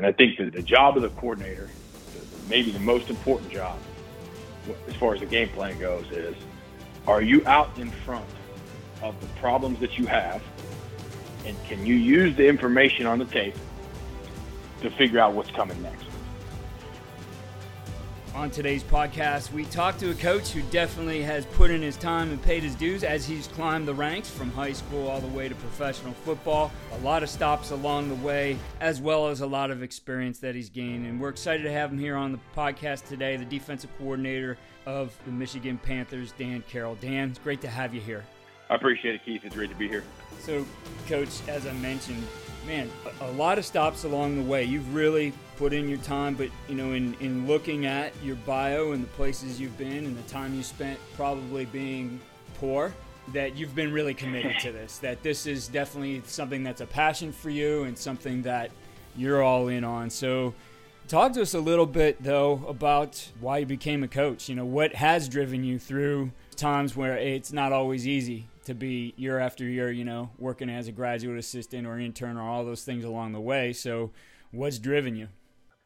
And 0.00 0.06
I 0.06 0.12
think 0.12 0.38
that 0.38 0.54
the 0.54 0.62
job 0.62 0.96
of 0.96 1.02
the 1.02 1.10
coordinator, 1.10 1.68
maybe 2.48 2.70
the 2.70 2.78
most 2.78 3.10
important 3.10 3.52
job, 3.52 3.78
as 4.88 4.94
far 4.94 5.12
as 5.12 5.20
the 5.20 5.26
game 5.26 5.50
plan 5.50 5.78
goes, 5.78 6.10
is 6.10 6.34
are 7.06 7.20
you 7.20 7.46
out 7.46 7.68
in 7.78 7.90
front 7.90 8.24
of 9.02 9.20
the 9.20 9.26
problems 9.40 9.78
that 9.80 9.98
you 9.98 10.06
have, 10.06 10.42
and 11.44 11.54
can 11.68 11.84
you 11.84 11.96
use 11.96 12.34
the 12.34 12.48
information 12.48 13.04
on 13.04 13.18
the 13.18 13.26
tape 13.26 13.54
to 14.80 14.90
figure 14.92 15.20
out 15.20 15.34
what's 15.34 15.50
coming 15.50 15.82
next? 15.82 16.09
On 18.32 18.48
today's 18.48 18.84
podcast, 18.84 19.52
we 19.52 19.64
talked 19.64 19.98
to 20.00 20.10
a 20.10 20.14
coach 20.14 20.50
who 20.50 20.62
definitely 20.70 21.20
has 21.20 21.44
put 21.46 21.68
in 21.68 21.82
his 21.82 21.96
time 21.96 22.30
and 22.30 22.40
paid 22.40 22.62
his 22.62 22.76
dues 22.76 23.02
as 23.02 23.26
he's 23.26 23.48
climbed 23.48 23.88
the 23.88 23.94
ranks 23.94 24.30
from 24.30 24.52
high 24.52 24.72
school 24.72 25.08
all 25.08 25.20
the 25.20 25.26
way 25.26 25.48
to 25.48 25.54
professional 25.56 26.12
football. 26.12 26.70
A 26.92 26.98
lot 26.98 27.24
of 27.24 27.28
stops 27.28 27.72
along 27.72 28.08
the 28.08 28.14
way, 28.14 28.56
as 28.80 29.00
well 29.00 29.26
as 29.26 29.40
a 29.40 29.46
lot 29.46 29.72
of 29.72 29.82
experience 29.82 30.38
that 30.38 30.54
he's 30.54 30.70
gained. 30.70 31.06
And 31.06 31.20
we're 31.20 31.28
excited 31.28 31.64
to 31.64 31.72
have 31.72 31.90
him 31.90 31.98
here 31.98 32.14
on 32.14 32.30
the 32.30 32.38
podcast 32.56 33.08
today, 33.08 33.36
the 33.36 33.44
defensive 33.44 33.90
coordinator 33.98 34.56
of 34.86 35.12
the 35.26 35.32
Michigan 35.32 35.76
Panthers, 35.78 36.32
Dan 36.38 36.62
Carroll. 36.68 36.94
Dan, 37.00 37.30
it's 37.30 37.38
great 37.40 37.60
to 37.62 37.68
have 37.68 37.92
you 37.92 38.00
here. 38.00 38.24
I 38.70 38.76
appreciate 38.76 39.16
it, 39.16 39.24
Keith. 39.24 39.44
It's 39.44 39.56
great 39.56 39.70
to 39.70 39.76
be 39.76 39.88
here. 39.88 40.04
So, 40.38 40.64
Coach, 41.08 41.40
as 41.48 41.66
I 41.66 41.72
mentioned, 41.72 42.24
man, 42.64 42.88
a, 43.20 43.30
lot 43.32 43.58
of 43.58 43.66
stops 43.66 44.04
along 44.04 44.36
the 44.36 44.44
way. 44.44 44.64
You've 44.64 44.94
really 44.94 45.32
put 45.60 45.74
in 45.74 45.90
your 45.90 45.98
time, 45.98 46.34
but 46.34 46.48
you 46.70 46.74
know, 46.74 46.92
in, 46.92 47.14
in 47.20 47.46
looking 47.46 47.84
at 47.84 48.14
your 48.24 48.36
bio 48.46 48.92
and 48.92 49.04
the 49.04 49.08
places 49.08 49.60
you've 49.60 49.76
been 49.76 50.06
and 50.06 50.16
the 50.16 50.22
time 50.22 50.54
you 50.54 50.62
spent 50.62 50.98
probably 51.16 51.66
being 51.66 52.18
poor, 52.58 52.94
that 53.34 53.58
you've 53.58 53.74
been 53.74 53.92
really 53.92 54.14
committed 54.14 54.58
to 54.60 54.72
this. 54.72 54.96
That 54.96 55.22
this 55.22 55.46
is 55.46 55.68
definitely 55.68 56.22
something 56.24 56.64
that's 56.64 56.80
a 56.80 56.86
passion 56.86 57.30
for 57.30 57.50
you 57.50 57.82
and 57.82 57.96
something 57.96 58.40
that 58.40 58.70
you're 59.14 59.42
all 59.42 59.68
in 59.68 59.84
on. 59.84 60.08
So, 60.08 60.54
talk 61.08 61.34
to 61.34 61.42
us 61.42 61.52
a 61.52 61.60
little 61.60 61.84
bit 61.84 62.22
though 62.22 62.64
about 62.66 63.28
why 63.38 63.58
you 63.58 63.66
became 63.66 64.02
a 64.02 64.08
coach. 64.08 64.48
You 64.48 64.54
know, 64.54 64.64
what 64.64 64.94
has 64.94 65.28
driven 65.28 65.62
you 65.62 65.78
through 65.78 66.32
times 66.56 66.96
where 66.96 67.18
it's 67.18 67.52
not 67.52 67.70
always 67.70 68.08
easy 68.08 68.48
to 68.64 68.72
be 68.72 69.12
year 69.18 69.38
after 69.38 69.64
year, 69.64 69.90
you 69.90 70.06
know, 70.06 70.30
working 70.38 70.70
as 70.70 70.88
a 70.88 70.92
graduate 70.92 71.38
assistant 71.38 71.86
or 71.86 71.98
intern 71.98 72.38
or 72.38 72.48
all 72.48 72.64
those 72.64 72.82
things 72.82 73.04
along 73.04 73.32
the 73.32 73.40
way. 73.40 73.74
So, 73.74 74.10
what's 74.52 74.78
driven 74.78 75.16
you? 75.16 75.28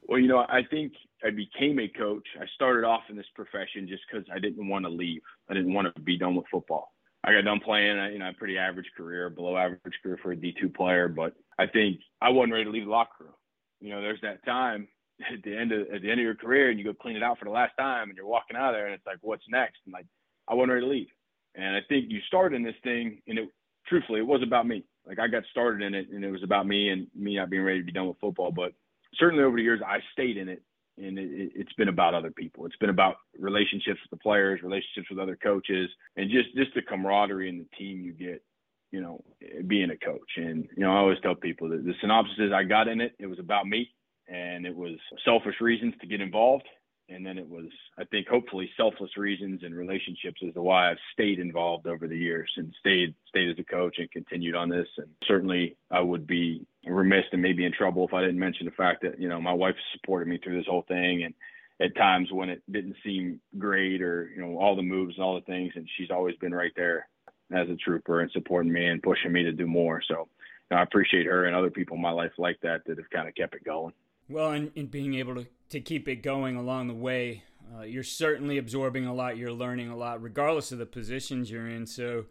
Well, 0.07 0.19
you 0.19 0.29
know, 0.29 0.39
I 0.49 0.63
think 0.71 0.93
I 1.25 1.31
became 1.31 1.79
a 1.79 1.89
coach. 1.89 2.27
I 2.41 2.45
started 2.55 2.85
off 2.85 3.03
in 3.09 3.17
this 3.17 3.27
profession 3.35 3.89
just 3.89 4.03
because 4.11 4.27
I 4.33 4.39
didn't 4.39 4.69
want 4.69 4.85
to 4.85 4.91
leave. 4.91 5.23
I 5.49 5.55
didn't 5.55 5.73
want 5.73 5.95
to 5.95 6.01
be 6.03 6.19
done 6.19 6.35
with 6.35 6.47
football. 6.51 6.93
I 7.25 7.33
got 7.33 7.45
done 7.45 7.61
playing, 7.65 7.97
you 8.13 8.19
know, 8.19 8.29
a 8.29 8.35
pretty 8.35 8.59
average 8.59 8.91
career, 8.97 9.31
below 9.31 9.57
average 9.57 9.95
career 10.03 10.19
for 10.23 10.33
a 10.33 10.37
D2 10.37 10.75
player, 10.75 11.09
but 11.09 11.35
I 11.59 11.67
think 11.67 12.01
I 12.21 12.29
wasn't 12.29 12.53
ready 12.53 12.65
to 12.65 12.71
leave 12.71 12.85
the 12.85 12.91
locker 12.91 13.25
room. 13.25 13.33
You 13.81 13.91
know, 13.91 14.03
there's 14.03 14.21
that 14.21 14.45
time 14.45 14.89
at 15.33 15.43
the 15.43 15.57
end 15.57 15.73
of 15.73 15.89
at 15.95 16.03
the 16.03 16.11
end 16.11 16.21
of 16.21 16.25
your 16.25 16.35
career 16.35 16.69
and 16.69 16.79
you 16.79 16.85
go 16.85 16.93
clean 16.93 17.17
it 17.17 17.23
out 17.23 17.39
for 17.39 17.47
the 17.47 17.51
last 17.51 17.73
time 17.79 18.11
and 18.11 18.17
you're 18.17 18.27
walking 18.27 18.57
out 18.57 18.71
of 18.71 18.75
there 18.75 18.87
and 18.87 18.95
it's 18.95 19.07
like, 19.07 19.19
what's 19.23 19.45
next? 19.49 19.79
And 19.87 19.93
like, 19.93 20.07
I 20.49 20.55
wasn't 20.55 20.73
ready 20.73 20.85
to 20.85 20.91
leave. 20.91 21.09
And 21.55 21.77
I 21.77 21.81
think 21.89 22.07
you 22.11 22.21
start 22.27 22.53
in 22.53 22.63
this 22.63 22.75
thing, 22.83 23.23
and 23.29 23.39
it 23.39 23.49
truthfully, 23.87 24.21
it 24.21 24.27
was 24.27 24.43
about 24.43 24.67
me. 24.67 24.85
Like 25.07 25.19
I 25.19 25.29
got 25.29 25.45
started 25.51 25.83
in 25.83 25.95
it, 25.95 26.09
and 26.11 26.25
it 26.25 26.31
was 26.31 26.43
about 26.43 26.67
me 26.67 26.91
and 26.91 27.07
me 27.15 27.37
not 27.37 27.49
being 27.49 27.63
ready 27.63 27.79
to 27.79 27.85
be 27.85 27.93
done 27.93 28.09
with 28.09 28.19
football. 28.21 28.51
But 28.51 28.73
certainly 29.19 29.45
over 29.45 29.57
the 29.57 29.63
years, 29.63 29.81
I 29.87 29.99
stayed 30.13 30.37
in 30.37 30.49
it, 30.49 30.63
and 30.99 31.19
it, 31.19 31.53
it's 31.55 31.73
been 31.75 31.89
about 31.89 32.15
other 32.15 32.31
people. 32.31 32.67
It's 32.67 32.77
been 32.77 32.91
about 32.91 33.17
relationships 33.39 34.01
with 34.03 34.11
the 34.11 34.23
players, 34.23 34.63
relationships 34.63 35.09
with 35.11 35.19
other 35.19 35.37
coaches, 35.37 35.89
and 36.17 36.31
just 36.31 36.55
just 36.55 36.75
the 36.75 36.83
camaraderie 36.83 37.49
and 37.49 37.61
the 37.61 37.77
team 37.77 38.01
you 38.01 38.13
get. 38.13 38.43
You 38.91 39.01
know, 39.01 39.25
being 39.67 39.91
a 39.91 39.97
coach, 39.97 40.31
and 40.37 40.69
you 40.77 40.85
know, 40.85 40.93
I 40.93 40.99
always 40.99 41.19
tell 41.21 41.35
people 41.35 41.69
that 41.71 41.85
the 41.85 41.95
synopsis 42.01 42.37
is 42.39 42.53
I 42.53 42.63
got 42.63 42.87
in 42.87 43.01
it. 43.01 43.13
It 43.19 43.27
was 43.27 43.41
about 43.41 43.67
me, 43.67 43.91
and 44.29 44.65
it 44.65 44.77
was 44.77 44.93
selfish 45.25 45.57
reasons 45.61 45.95
to 46.01 46.07
get 46.07 46.21
involved, 46.21 46.63
and 47.09 47.25
then 47.25 47.39
it 47.39 47.49
was 47.49 47.67
i 47.99 48.05
think 48.05 48.27
hopefully 48.27 48.71
selfless 48.77 49.17
reasons 49.17 49.63
and 49.63 49.75
relationships 49.75 50.41
is 50.43 50.53
why 50.55 50.91
i've 50.91 50.97
stayed 51.13 51.39
involved 51.39 51.87
over 51.87 52.09
the 52.09 52.17
years 52.17 52.51
and 52.57 52.75
stayed 52.81 53.15
stayed 53.29 53.51
as 53.51 53.59
a 53.59 53.65
coach 53.65 53.97
and 53.99 54.11
continued 54.11 54.55
on 54.55 54.69
this. 54.69 54.89
And 54.97 55.09
certainly 55.27 55.77
i 55.91 56.01
would 56.01 56.27
be 56.27 56.67
remiss 56.87 57.25
and 57.33 57.43
maybe 57.43 57.65
in 57.65 57.73
trouble 57.73 58.07
if 58.07 58.15
i 58.15 58.21
didn't 58.21 58.39
mention 58.39 58.67
the 58.67 58.73
fact 58.73 59.03
that 59.03 59.21
you 59.21 59.29
know 59.29 59.41
my 59.41 59.53
wife 59.53 59.77
supported 59.93 60.29
me 60.29 60.39
through 60.39 60.57
this 60.57 60.69
whole 60.69 60.85
thing. 60.89 61.25
And 61.25 61.35
at 61.81 61.97
times 61.97 62.31
when 62.31 62.49
it 62.49 62.63
didn't 62.71 62.97
seem 63.05 63.41
great 63.59 64.01
or 64.01 64.31
you 64.35 64.41
know 64.41 64.59
all 64.59 64.77
the 64.77 64.83
moves 64.83 65.17
and 65.17 65.25
all 65.25 65.35
the 65.35 65.41
things 65.43 65.73
and 65.75 65.89
she's 65.97 66.11
always 66.11 66.37
been 66.37 66.55
right 66.55 66.73
there 66.77 67.09
as 67.53 67.69
a 67.69 67.77
trooper 67.77 68.21
and 68.21 68.31
supporting 68.31 68.73
me 68.73 68.87
and 68.87 69.03
pushing 69.03 69.33
me 69.33 69.43
to 69.43 69.53
do 69.53 69.67
more. 69.67 70.01
So 70.09 70.29
you 70.71 70.77
know, 70.77 70.79
i 70.79 70.83
appreciate 70.83 71.27
her 71.27 71.45
and 71.45 71.55
other 71.55 71.71
people 71.71 71.97
in 71.97 72.03
my 72.03 72.11
life 72.11 72.33
like 72.39 72.61
that 72.63 72.85
that 72.87 72.99
have 72.99 73.11
kind 73.11 73.29
of 73.29 73.35
kept 73.35 73.55
it 73.55 73.65
going. 73.65 73.93
Well, 74.29 74.53
and, 74.53 74.71
and 74.75 74.91
being 74.91 75.15
able 75.15 75.35
to, 75.35 75.47
to 75.75 75.81
keep 75.81 76.07
it 76.07 76.23
going 76.23 76.55
along 76.55 76.87
the 76.87 76.95
way, 76.95 77.43
uh, 77.77 77.83
you're 77.83 78.05
certainly 78.05 78.59
absorbing 78.59 79.07
a 79.07 79.13
lot. 79.13 79.37
You're 79.37 79.51
learning 79.51 79.91
a 79.91 79.97
lot, 79.97 80.23
regardless 80.23 80.71
of 80.71 80.79
the 80.79 80.87
positions 80.87 81.51
you're 81.51 81.67
in. 81.67 81.85
So, 81.89 82.27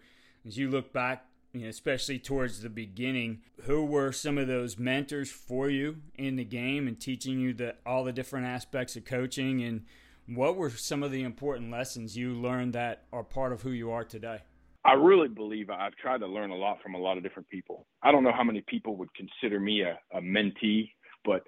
as 0.47 0.57
you 0.57 0.69
look 0.69 0.93
back, 0.93 1.25
you 1.51 1.63
know, 1.63 1.67
especially 1.67 2.19
towards 2.19 2.61
the 2.61 2.69
beginning, 2.69 3.41
who 3.63 3.83
were 3.83 4.13
some 4.13 4.37
of 4.37 4.47
those 4.47 4.79
mentors 4.79 5.29
for 5.29 5.69
you 5.69 5.97
in 6.15 6.37
the 6.37 6.45
game 6.45 6.87
and 6.87 6.97
teaching 6.97 7.37
you 7.37 7.53
the 7.53 7.75
all 7.85 8.05
the 8.05 8.13
different 8.13 8.47
aspects 8.47 8.95
of 8.95 9.03
coaching, 9.03 9.61
and 9.61 9.83
what 10.25 10.55
were 10.55 10.69
some 10.69 11.03
of 11.03 11.11
the 11.11 11.23
important 11.23 11.69
lessons 11.69 12.15
you 12.15 12.33
learned 12.33 12.71
that 12.73 13.03
are 13.11 13.25
part 13.25 13.51
of 13.51 13.61
who 13.61 13.71
you 13.71 13.91
are 13.91 14.05
today? 14.05 14.39
I 14.85 14.93
really 14.93 15.27
believe 15.27 15.69
I've 15.69 15.95
tried 15.97 16.19
to 16.19 16.27
learn 16.27 16.51
a 16.51 16.55
lot 16.55 16.81
from 16.81 16.95
a 16.95 16.97
lot 16.97 17.17
of 17.17 17.23
different 17.23 17.49
people. 17.49 17.87
I 18.01 18.13
don't 18.13 18.23
know 18.23 18.33
how 18.33 18.43
many 18.43 18.61
people 18.61 18.95
would 18.95 19.09
consider 19.13 19.59
me 19.59 19.81
a, 19.81 19.99
a 20.17 20.21
mentee, 20.21 20.91
but 21.25 21.43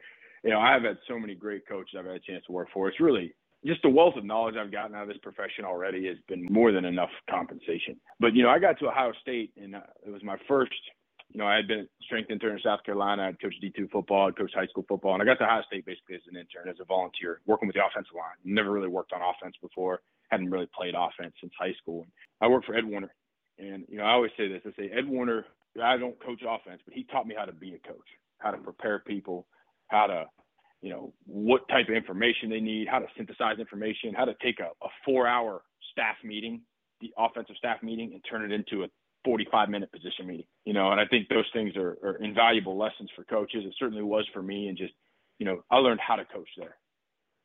you 0.45 0.51
know, 0.51 0.59
I've 0.59 0.83
had 0.83 0.97
so 1.07 1.17
many 1.17 1.33
great 1.33 1.67
coaches 1.67 1.95
I've 1.97 2.05
had 2.05 2.15
a 2.15 2.19
chance 2.19 2.45
to 2.45 2.51
work 2.51 2.69
for. 2.71 2.87
It's 2.87 2.99
really 2.99 3.33
just 3.65 3.81
the 3.81 3.89
wealth 3.89 4.13
of 4.15 4.23
knowledge 4.23 4.55
I've 4.55 4.71
gotten 4.71 4.95
out 4.95 5.03
of 5.03 5.07
this 5.07 5.17
profession 5.23 5.65
already 5.65 6.07
has 6.07 6.17
been 6.27 6.45
more 6.51 6.71
than 6.71 6.85
enough 6.85 7.09
compensation. 7.29 7.99
But 8.19 8.35
you 8.35 8.43
know, 8.43 8.49
I 8.49 8.59
got 8.59 8.77
to 8.79 8.87
Ohio 8.87 9.11
State, 9.21 9.53
and 9.57 9.75
uh, 9.75 9.81
it 10.05 10.11
was 10.11 10.23
my 10.23 10.37
first. 10.47 10.71
You 11.31 11.39
know, 11.39 11.47
I 11.47 11.55
had 11.55 11.67
been 11.67 11.87
strength 12.03 12.29
intern 12.29 12.53
in 12.53 12.61
South 12.63 12.83
Carolina. 12.85 13.23
I'd 13.23 13.41
coached 13.41 13.61
D2 13.61 13.89
football, 13.89 14.27
I'd 14.27 14.37
coached 14.37 14.53
high 14.53 14.67
school 14.67 14.85
football, 14.87 15.13
and 15.13 15.21
I 15.21 15.25
got 15.25 15.39
to 15.39 15.45
Ohio 15.45 15.63
State 15.65 15.85
basically 15.85 16.15
as 16.15 16.21
an 16.31 16.37
intern, 16.37 16.69
as 16.69 16.79
a 16.79 16.85
volunteer, 16.85 17.41
working 17.47 17.67
with 17.67 17.75
the 17.75 17.81
offensive 17.83 18.13
line. 18.13 18.37
Never 18.45 18.71
really 18.71 18.87
worked 18.87 19.13
on 19.13 19.21
offense 19.21 19.55
before. 19.59 20.01
Hadn't 20.29 20.51
really 20.51 20.69
played 20.77 20.93
offense 20.95 21.33
since 21.41 21.51
high 21.59 21.73
school. 21.81 22.05
I 22.41 22.47
worked 22.47 22.67
for 22.67 22.75
Ed 22.75 22.85
Warinner. 22.85 23.13
and 23.57 23.83
you 23.89 23.97
know, 23.97 24.03
I 24.03 24.11
always 24.11 24.31
say 24.37 24.47
this. 24.47 24.61
I 24.65 24.69
say 24.77 24.91
Ed 24.95 25.09
Warinner, 25.09 25.45
I 25.83 25.97
don't 25.97 26.23
coach 26.23 26.41
offense, 26.47 26.81
but 26.85 26.93
he 26.93 27.03
taught 27.05 27.25
me 27.25 27.33
how 27.35 27.45
to 27.45 27.51
be 27.51 27.73
a 27.73 27.87
coach, 27.87 28.07
how 28.37 28.51
to 28.51 28.57
prepare 28.57 28.99
people, 28.99 29.47
how 29.87 30.07
to 30.07 30.25
you 30.85 30.91
know, 30.91 31.13
what 31.25 31.67
type 31.67 31.89
of 31.89 31.95
information 31.95 32.47
they 32.47 32.59
need, 32.59 32.87
how 32.87 32.99
to 32.99 33.07
synthesize 33.17 33.57
information, 33.57 34.13
how 34.15 34.25
to 34.25 34.35
take 34.39 34.59
a, 34.59 34.69
a 34.85 34.89
four 35.03 35.25
hour 35.25 35.63
staff 35.91 36.15
meeting, 36.23 36.61
the 37.01 37.11
offensive 37.17 37.55
staff 37.57 37.81
meeting, 37.81 38.11
and 38.13 38.23
turn 38.29 38.43
it 38.43 38.53
into 38.53 38.83
a 38.83 38.87
45 39.23 39.69
minute 39.69 39.91
position 39.91 40.27
meeting. 40.27 40.45
You 40.63 40.73
know, 40.73 40.91
and 40.91 41.01
I 41.01 41.05
think 41.07 41.27
those 41.27 41.49
things 41.53 41.75
are, 41.75 41.97
are 42.03 42.23
invaluable 42.23 42.77
lessons 42.77 43.09
for 43.15 43.23
coaches. 43.23 43.63
It 43.65 43.73
certainly 43.79 44.03
was 44.03 44.27
for 44.31 44.43
me. 44.43 44.67
And 44.67 44.77
just, 44.77 44.93
you 45.39 45.47
know, 45.47 45.63
I 45.71 45.77
learned 45.77 46.01
how 46.05 46.17
to 46.17 46.25
coach 46.25 46.49
there. 46.55 46.77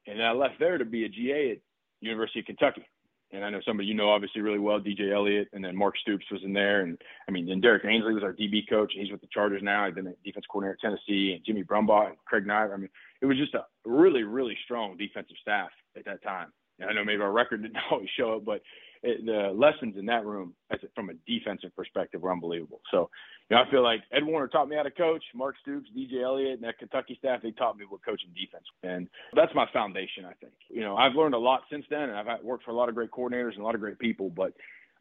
And 0.06 0.22
I 0.22 0.32
left 0.32 0.56
there 0.58 0.76
to 0.76 0.84
be 0.84 1.06
a 1.06 1.08
GA 1.08 1.52
at 1.52 1.58
University 2.02 2.40
of 2.40 2.44
Kentucky 2.44 2.84
and 3.32 3.44
I 3.44 3.50
know 3.50 3.60
somebody 3.66 3.88
you 3.88 3.94
know 3.94 4.10
obviously 4.10 4.40
really 4.40 4.58
well, 4.58 4.80
DJ 4.80 5.12
Eliot, 5.12 5.48
and 5.52 5.64
then 5.64 5.76
Mark 5.76 5.96
Stoops 5.98 6.24
was 6.30 6.42
in 6.44 6.52
there, 6.52 6.82
and 6.82 6.98
I 7.28 7.32
mean, 7.32 7.50
and 7.50 7.62
Derrick 7.62 7.84
Ansley 7.84 8.14
was 8.14 8.22
our 8.22 8.32
DB 8.32 8.68
coach, 8.68 8.92
and 8.94 9.02
he's 9.02 9.12
with 9.12 9.20
the 9.20 9.28
Chargers 9.32 9.62
now. 9.62 9.84
I've 9.84 9.94
been 9.94 10.08
a 10.08 10.14
defense 10.24 10.46
coordinator 10.50 10.74
at 10.74 10.80
Tennessee, 10.80 11.32
and 11.34 11.44
Jimmy 11.44 11.64
Brumbaugh 11.64 12.08
and 12.08 12.16
Craig 12.24 12.46
Knight. 12.46 12.70
I 12.72 12.76
mean, 12.76 12.90
it 13.20 13.26
was 13.26 13.36
just 13.36 13.54
a 13.54 13.64
really, 13.84 14.22
really 14.22 14.56
strong 14.64 14.96
defensive 14.96 15.36
staff 15.40 15.70
at 15.96 16.04
that 16.04 16.22
time. 16.22 16.48
And 16.78 16.90
I 16.90 16.92
know 16.92 17.04
maybe 17.04 17.22
our 17.22 17.32
record 17.32 17.62
didn't 17.62 17.78
always 17.90 18.08
show 18.16 18.34
it, 18.34 18.44
but 18.44 18.62
it, 19.02 19.24
the 19.24 19.52
lessons 19.54 19.96
in 19.98 20.06
that 20.06 20.26
room, 20.26 20.54
as 20.70 20.78
from 20.94 21.10
a 21.10 21.14
defensive 21.26 21.74
perspective, 21.74 22.20
were 22.20 22.32
unbelievable. 22.32 22.80
So, 22.90 23.08
you 23.48 23.56
know, 23.56 23.62
I 23.62 23.70
feel 23.70 23.82
like 23.82 24.00
Ed 24.12 24.24
Warinner 24.24 24.48
taught 24.48 24.68
me 24.68 24.76
how 24.76 24.82
to 24.82 24.90
coach. 24.90 25.22
Mark 25.34 25.56
Stoops, 25.62 25.88
DJ 25.96 26.22
Eliot, 26.22 26.54
and 26.54 26.64
that 26.64 26.78
Kentucky 26.78 27.16
staff, 27.18 27.40
they 27.42 27.52
taught 27.52 27.78
me 27.78 27.86
what 27.88 28.04
coaching 28.04 28.30
defense. 28.34 28.64
And 28.82 29.08
that's 29.34 29.54
my 29.54 29.66
foundation, 29.72 30.24
I 30.24 30.34
think. 30.34 30.52
You 30.68 30.82
know, 30.82 30.96
I've 30.96 31.14
learned 31.14 31.34
a 31.34 31.38
lot 31.38 31.62
since 31.70 31.84
then, 31.88 32.10
and 32.10 32.16
I've 32.16 32.42
worked 32.44 32.64
for 32.64 32.72
a 32.72 32.74
lot 32.74 32.88
of 32.88 32.94
great 32.94 33.10
coordinators 33.10 33.52
and 33.52 33.60
a 33.60 33.64
lot 33.64 33.74
of 33.74 33.80
great 33.80 33.98
people. 33.98 34.28
But 34.28 34.52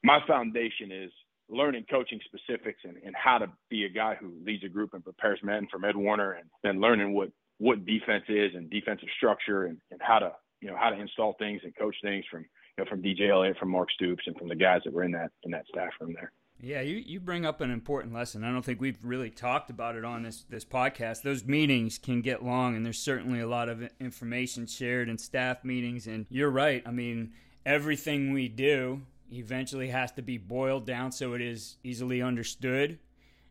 my 0.03 0.19
foundation 0.25 0.91
is 0.91 1.11
learning 1.49 1.85
coaching 1.89 2.19
specifics 2.25 2.79
and, 2.85 2.95
and 3.03 3.13
how 3.15 3.37
to 3.39 3.47
be 3.69 3.83
a 3.83 3.89
guy 3.89 4.15
who 4.15 4.31
leads 4.45 4.63
a 4.63 4.69
group 4.69 4.93
and 4.93 5.03
prepares 5.03 5.39
men 5.43 5.67
from 5.69 5.83
Ed 5.83 5.95
Warinner, 5.95 6.33
and 6.33 6.49
then 6.63 6.79
learning 6.79 7.13
what 7.13 7.31
what 7.57 7.85
defense 7.85 8.23
is 8.29 8.51
and 8.55 8.69
defensive 8.69 9.09
structure 9.17 9.65
and, 9.65 9.79
and 9.91 9.99
how 10.01 10.19
to 10.19 10.31
you 10.61 10.69
know 10.69 10.77
how 10.77 10.89
to 10.89 10.99
install 10.99 11.35
things 11.39 11.61
and 11.63 11.75
coach 11.75 11.95
things 12.01 12.23
from 12.31 12.45
know, 12.79 12.85
from 12.89 13.01
DJ 13.01 13.29
Eliot, 13.29 13.57
from 13.57 13.69
Mark 13.69 13.91
Stoops, 13.91 14.23
and 14.25 14.35
from 14.37 14.47
the 14.47 14.55
guys 14.55 14.81
that 14.85 14.93
were 14.93 15.03
in 15.03 15.11
that 15.11 15.31
in 15.43 15.51
that 15.51 15.65
staff 15.67 15.91
room 15.99 16.13
there. 16.13 16.31
Yeah, 16.61 16.81
you, 16.81 16.97
you 16.97 17.21
bring 17.21 17.45
up 17.45 17.61
an 17.61 17.71
important 17.71 18.13
lesson. 18.13 18.43
I 18.43 18.51
don't 18.51 18.65
think 18.65 18.81
we've 18.81 18.97
really 19.01 19.29
talked 19.29 19.69
about 19.69 19.95
it 19.95 20.03
on 20.03 20.23
this 20.23 20.43
this 20.49 20.65
podcast. 20.65 21.21
Those 21.21 21.45
meetings 21.45 21.97
can 21.97 22.21
get 22.21 22.43
long, 22.43 22.75
and 22.75 22.85
there's 22.85 22.99
certainly 22.99 23.39
a 23.39 23.47
lot 23.47 23.69
of 23.69 23.89
information 23.99 24.65
shared 24.67 25.07
in 25.07 25.17
staff 25.17 25.63
meetings. 25.63 26.05
And 26.05 26.25
you're 26.29 26.49
right. 26.49 26.83
I 26.85 26.91
mean, 26.91 27.31
everything 27.65 28.33
we 28.33 28.49
do 28.49 29.01
eventually 29.31 29.89
has 29.89 30.11
to 30.13 30.21
be 30.21 30.37
boiled 30.37 30.85
down 30.85 31.11
so 31.11 31.33
it 31.33 31.41
is 31.41 31.77
easily 31.83 32.21
understood 32.21 32.99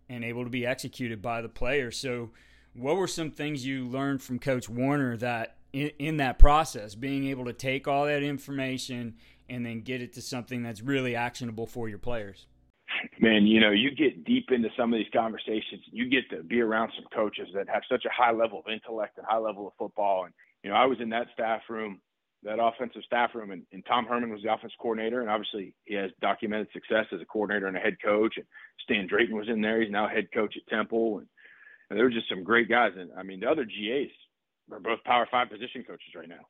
and 0.09 0.25
able 0.25 0.45
to 0.45 0.51
be 0.51 0.67
executed 0.67 1.23
by 1.23 1.41
the 1.41 1.49
player. 1.49 1.91
So 1.91 2.31
What 2.75 2.97
were 2.97 3.07
some 3.07 3.31
things 3.31 3.65
you 3.65 3.87
learned 3.87 4.23
from 4.23 4.39
Coach 4.39 4.69
Warinner 4.69 5.19
that 5.21 5.57
in, 5.73 5.91
in 5.99 6.17
that 6.19 6.39
process, 6.39 6.95
being 6.95 7.27
able 7.27 7.45
to 7.47 7.53
take 7.53 7.87
all 7.89 8.07
that 8.07 8.23
information 8.23 9.17
and 9.49 9.65
then 9.65 9.81
get 9.81 10.03
it 10.03 10.13
to 10.15 10.23
something 10.23 10.63
that's 10.63 10.83
really 10.83 11.15
actionable 11.15 11.67
for 11.67 11.89
your 11.89 11.99
players? 11.99 12.47
Man, 13.21 13.47
you 13.47 13.61
know, 13.61 13.71
you 13.71 13.91
get 13.95 14.25
deep 14.25 14.51
into 14.51 14.69
some 14.77 14.93
of 14.93 14.99
these 14.99 15.13
conversations. 15.13 15.83
You 15.91 16.09
get 16.09 16.29
to 16.31 16.43
be 16.43 16.61
around 16.61 16.93
some 16.97 17.05
coaches 17.15 17.49
that 17.55 17.69
have 17.69 17.83
such 17.91 18.05
a 18.05 18.11
high 18.11 18.33
level 18.33 18.61
of 18.61 18.73
intellect 18.73 19.19
and 19.19 19.27
high 19.27 19.39
level 19.39 19.67
of 19.67 19.75
football. 19.79 20.25
And, 20.25 20.35
you 20.63 20.71
know, 20.71 20.77
I 20.77 20.87
was 20.87 20.99
in 21.01 21.11
that 21.11 21.27
staff 21.35 21.63
room, 21.69 22.01
that 22.45 22.59
offensive 22.61 23.03
staff 23.05 23.31
room, 23.35 23.51
and, 23.51 23.63
and 23.73 23.85
Tom 23.87 24.07
Herman 24.07 24.31
was 24.31 24.43
the 24.43 24.53
offense 24.53 24.73
coordinator. 24.81 25.21
And 25.21 25.31
obviously, 25.31 25.75
he 25.85 25.95
has 25.95 26.11
documented 26.21 26.69
success 26.73 27.07
as 27.13 27.21
a 27.21 27.27
coordinator 27.27 27.67
and 27.67 27.77
a 27.77 27.81
head 27.81 27.97
coach. 28.03 28.35
And 28.37 28.47
Stan 28.83 29.07
Drayton 29.07 29.37
was 29.37 29.49
in 29.49 29.61
there. 29.61 29.81
He's 29.81 29.91
now 29.91 30.09
head 30.09 30.29
coach 30.33 30.55
at 30.57 30.67
Temple. 30.75 31.19
And, 31.19 31.29
and 31.91 31.99
there 31.99 32.05
were 32.05 32.11
just 32.11 32.29
some 32.29 32.45
great 32.45 32.69
guys. 32.69 32.93
And 32.97 33.11
I 33.17 33.23
mean, 33.23 33.41
the 33.41 33.51
other 33.51 33.65
GAs 33.65 34.11
are 34.73 34.81
both 34.81 35.03
Power 35.05 35.27
Five 35.31 35.51
position 35.51 35.85
coaches 35.85 36.15
right 36.15 36.29
now. 36.29 36.47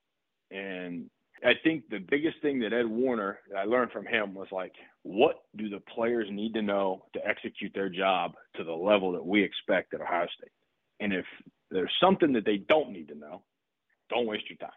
And 0.51 1.11
I 1.45 1.53
think 1.63 1.85
the 1.89 1.99
biggest 1.99 2.37
thing 2.43 2.59
that 2.61 2.73
Ed 2.73 2.87
Warinner 2.87 3.39
that 3.51 3.59
I 3.59 3.65
learned 3.65 3.93
from 3.93 4.07
him 4.07 4.35
was 4.35 4.49
like, 4.51 4.73
what 5.03 5.37
do 5.57 5.69
the 5.69 5.81
players 5.95 6.27
need 6.31 6.55
to 6.55 6.63
know 6.63 7.05
to 7.15 7.21
execute 7.27 7.73
their 7.75 7.89
job 7.89 8.33
to 8.57 8.65
the 8.65 8.73
level 8.73 9.13
that 9.13 9.25
we 9.25 9.43
expect 9.43 9.95
at 9.95 10.01
Ohio 10.01 10.27
State? 10.39 10.51
And 11.01 11.13
if 11.13 11.25
there's 11.71 11.93
something 12.03 12.33
that 12.33 12.45
they 12.45 12.57
don't 12.69 12.91
need 12.91 13.09
to 13.09 13.15
know, 13.15 13.43
don't 14.11 14.27
waste 14.27 14.49
your 14.49 14.59
time. 14.59 14.71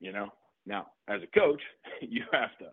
You 0.00 0.12
know. 0.12 0.28
Now, 0.66 0.86
as 1.08 1.20
a 1.22 1.38
coach, 1.38 1.60
you 2.00 2.22
have 2.32 2.56
to 2.58 2.66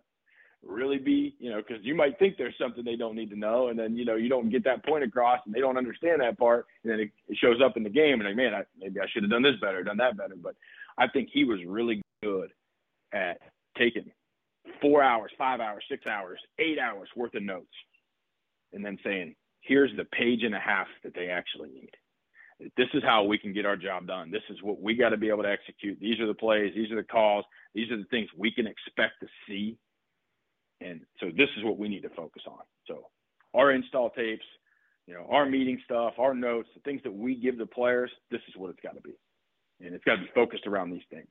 really 0.64 0.98
be, 0.98 1.34
you 1.38 1.50
know, 1.50 1.58
because 1.58 1.84
you 1.84 1.94
might 1.94 2.18
think 2.18 2.36
there's 2.36 2.54
something 2.60 2.84
they 2.84 2.96
don't 2.96 3.14
need 3.14 3.30
to 3.30 3.38
know, 3.38 3.68
and 3.68 3.78
then 3.78 3.96
you 3.96 4.04
know 4.04 4.16
you 4.16 4.28
don't 4.28 4.50
get 4.50 4.64
that 4.64 4.84
point 4.84 5.04
across, 5.04 5.40
and 5.46 5.54
they 5.54 5.60
don't 5.60 5.78
understand 5.78 6.20
that 6.20 6.38
part, 6.38 6.66
and 6.82 6.92
then 6.92 7.00
it, 7.00 7.10
it 7.28 7.38
shows 7.40 7.60
up 7.64 7.76
in 7.76 7.82
the 7.82 7.90
game, 7.90 8.20
and 8.20 8.24
like, 8.24 8.36
man, 8.36 8.54
I, 8.54 8.62
maybe 8.78 9.00
I 9.00 9.06
should 9.08 9.22
have 9.22 9.30
done 9.30 9.42
this 9.42 9.60
better, 9.60 9.82
done 9.82 9.98
that 9.98 10.16
better. 10.16 10.34
But 10.40 10.54
I 10.98 11.08
think 11.08 11.28
he 11.32 11.44
was 11.44 11.60
really 11.66 12.02
good 12.22 12.50
at 13.12 13.38
taking 13.76 14.10
four 14.80 15.02
hours, 15.02 15.30
five 15.38 15.60
hours, 15.60 15.84
six 15.88 16.06
hours, 16.06 16.38
eight 16.58 16.78
hours 16.78 17.08
worth 17.16 17.34
of 17.34 17.42
notes, 17.42 17.66
and 18.72 18.84
then 18.84 18.98
saying, 19.04 19.34
here's 19.60 19.94
the 19.96 20.04
page 20.06 20.42
and 20.42 20.54
a 20.54 20.60
half 20.60 20.86
that 21.04 21.14
they 21.14 21.28
actually 21.28 21.70
need. 21.70 21.90
This 22.76 22.88
is 22.92 23.04
how 23.04 23.22
we 23.22 23.38
can 23.38 23.52
get 23.52 23.66
our 23.66 23.76
job 23.76 24.08
done. 24.08 24.32
This 24.32 24.42
is 24.50 24.60
what 24.62 24.80
we 24.80 24.96
got 24.96 25.10
to 25.10 25.16
be 25.16 25.28
able 25.28 25.44
to 25.44 25.50
execute. 25.50 25.98
These 26.00 26.18
are 26.18 26.26
the 26.26 26.34
plays. 26.34 26.72
These 26.74 26.90
are 26.90 26.96
the 26.96 27.04
calls. 27.04 27.44
These 27.72 27.90
are 27.92 27.96
the 27.96 28.04
things 28.10 28.28
we 28.36 28.50
can 28.50 28.66
expect 28.66 29.14
to 29.20 29.28
see. 29.46 29.78
And 30.80 31.00
so 31.20 31.26
this 31.26 31.48
is 31.56 31.64
what 31.64 31.78
we 31.78 31.88
need 31.88 32.02
to 32.02 32.10
focus 32.10 32.42
on. 32.46 32.60
So 32.86 33.08
our 33.54 33.72
install 33.72 34.10
tapes, 34.10 34.44
you 35.06 35.14
know, 35.14 35.26
our 35.30 35.46
meeting 35.46 35.80
stuff, 35.84 36.14
our 36.18 36.34
notes, 36.34 36.68
the 36.74 36.80
things 36.80 37.00
that 37.04 37.12
we 37.12 37.34
give 37.34 37.58
the 37.58 37.66
players, 37.66 38.10
this 38.30 38.40
is 38.48 38.56
what 38.56 38.70
it's 38.70 38.80
got 38.80 38.94
to 38.94 39.00
be. 39.00 39.14
And 39.80 39.94
it's 39.94 40.04
got 40.04 40.16
to 40.16 40.22
be 40.22 40.30
focused 40.34 40.66
around 40.66 40.90
these 40.90 41.06
things. 41.10 41.28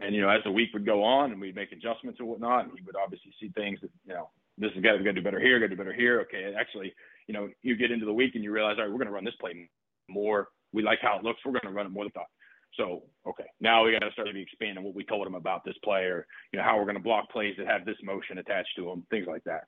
And 0.00 0.14
you 0.14 0.22
know, 0.22 0.28
as 0.28 0.42
the 0.44 0.50
week 0.50 0.70
would 0.72 0.86
go 0.86 1.02
on 1.02 1.32
and 1.32 1.40
we'd 1.40 1.54
make 1.54 1.72
adjustments 1.72 2.18
and 2.20 2.28
whatnot, 2.28 2.64
and 2.64 2.72
he 2.78 2.84
would 2.84 2.96
obviously 2.96 3.32
see 3.38 3.50
things 3.50 3.78
that 3.82 3.90
you 4.06 4.14
know, 4.14 4.30
this 4.56 4.70
is 4.74 4.82
got 4.82 4.92
to 4.92 5.12
do 5.12 5.22
better 5.22 5.40
here, 5.40 5.58
got 5.58 5.66
to 5.66 5.70
do 5.70 5.76
better 5.76 5.92
here. 5.92 6.20
Okay, 6.22 6.54
actually, 6.58 6.94
you 7.26 7.34
know, 7.34 7.48
you 7.62 7.76
get 7.76 7.90
into 7.90 8.06
the 8.06 8.12
week 8.12 8.34
and 8.34 8.44
you 8.44 8.52
realize, 8.52 8.76
all 8.78 8.84
right, 8.84 8.90
we're 8.90 8.98
going 8.98 9.08
to 9.08 9.12
run 9.12 9.24
this 9.24 9.34
play 9.40 9.68
more. 10.08 10.48
We 10.72 10.82
like 10.82 11.00
how 11.02 11.18
it 11.18 11.24
looks. 11.24 11.40
We're 11.44 11.52
going 11.52 11.64
to 11.64 11.70
run 11.72 11.86
it 11.86 11.92
more 11.92 12.04
than 12.04 12.12
thought. 12.12 12.30
So, 12.76 13.02
okay, 13.26 13.46
now 13.60 13.84
we 13.84 13.92
got 13.92 14.00
to 14.00 14.12
start 14.12 14.28
maybe 14.28 14.42
expanding 14.42 14.82
what 14.82 14.94
we 14.94 15.04
told 15.04 15.26
him 15.26 15.34
about 15.34 15.64
this 15.64 15.76
play, 15.84 16.04
or 16.04 16.26
you 16.52 16.58
know, 16.58 16.64
how 16.64 16.76
we're 16.76 16.84
going 16.84 16.96
to 16.96 17.02
block 17.02 17.30
plays 17.30 17.54
that 17.58 17.66
have 17.66 17.84
this 17.84 17.96
motion 18.02 18.38
attached 18.38 18.74
to 18.76 18.84
them, 18.84 19.06
things 19.10 19.26
like 19.28 19.44
that. 19.44 19.64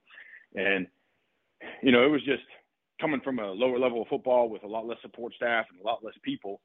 And 0.55 0.87
you 1.83 1.93
know, 1.93 2.05
it 2.05 2.11
was 2.11 2.25
just 2.25 2.43
coming 3.01 3.21
from 3.21 3.39
a 3.39 3.47
lower 3.47 3.79
level 3.79 4.03
of 4.03 4.09
football 4.09 4.49
with 4.49 4.65
a 4.65 4.69
lot 4.69 4.87
less 4.87 4.99
support 5.03 5.35
staff 5.35 5.67
and 5.71 5.81
a 5.81 5.85
lot 5.85 6.05
less 6.05 6.15
people 6.23 6.61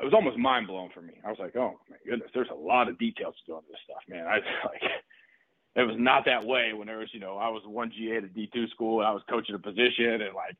it 0.00 0.04
was 0.04 0.14
almost 0.14 0.38
mind 0.38 0.66
blowing 0.66 0.90
for 0.94 1.02
me. 1.02 1.14
I 1.24 1.28
was 1.28 1.38
like, 1.38 1.54
oh 1.56 1.78
my 1.90 1.96
goodness, 2.08 2.30
there's 2.32 2.48
a 2.50 2.54
lot 2.54 2.88
of 2.88 2.98
details 2.98 3.34
to 3.36 3.52
go 3.52 3.58
into 3.58 3.70
this 3.70 3.80
stuff, 3.84 4.02
man. 4.08 4.26
I 4.26 4.36
like 4.66 4.82
it 5.74 5.82
was 5.82 5.96
not 5.98 6.24
that 6.26 6.44
way 6.44 6.72
when 6.72 6.86
there 6.86 6.98
was, 6.98 7.08
you 7.12 7.20
know, 7.20 7.36
I 7.36 7.48
was 7.48 7.62
one 7.66 7.92
GA 7.96 8.18
at 8.18 8.24
a 8.24 8.28
D 8.28 8.48
two 8.52 8.68
school 8.68 9.00
and 9.00 9.08
I 9.08 9.12
was 9.12 9.22
coaching 9.28 9.54
a 9.54 9.58
position 9.58 10.22
and 10.22 10.34
like 10.34 10.56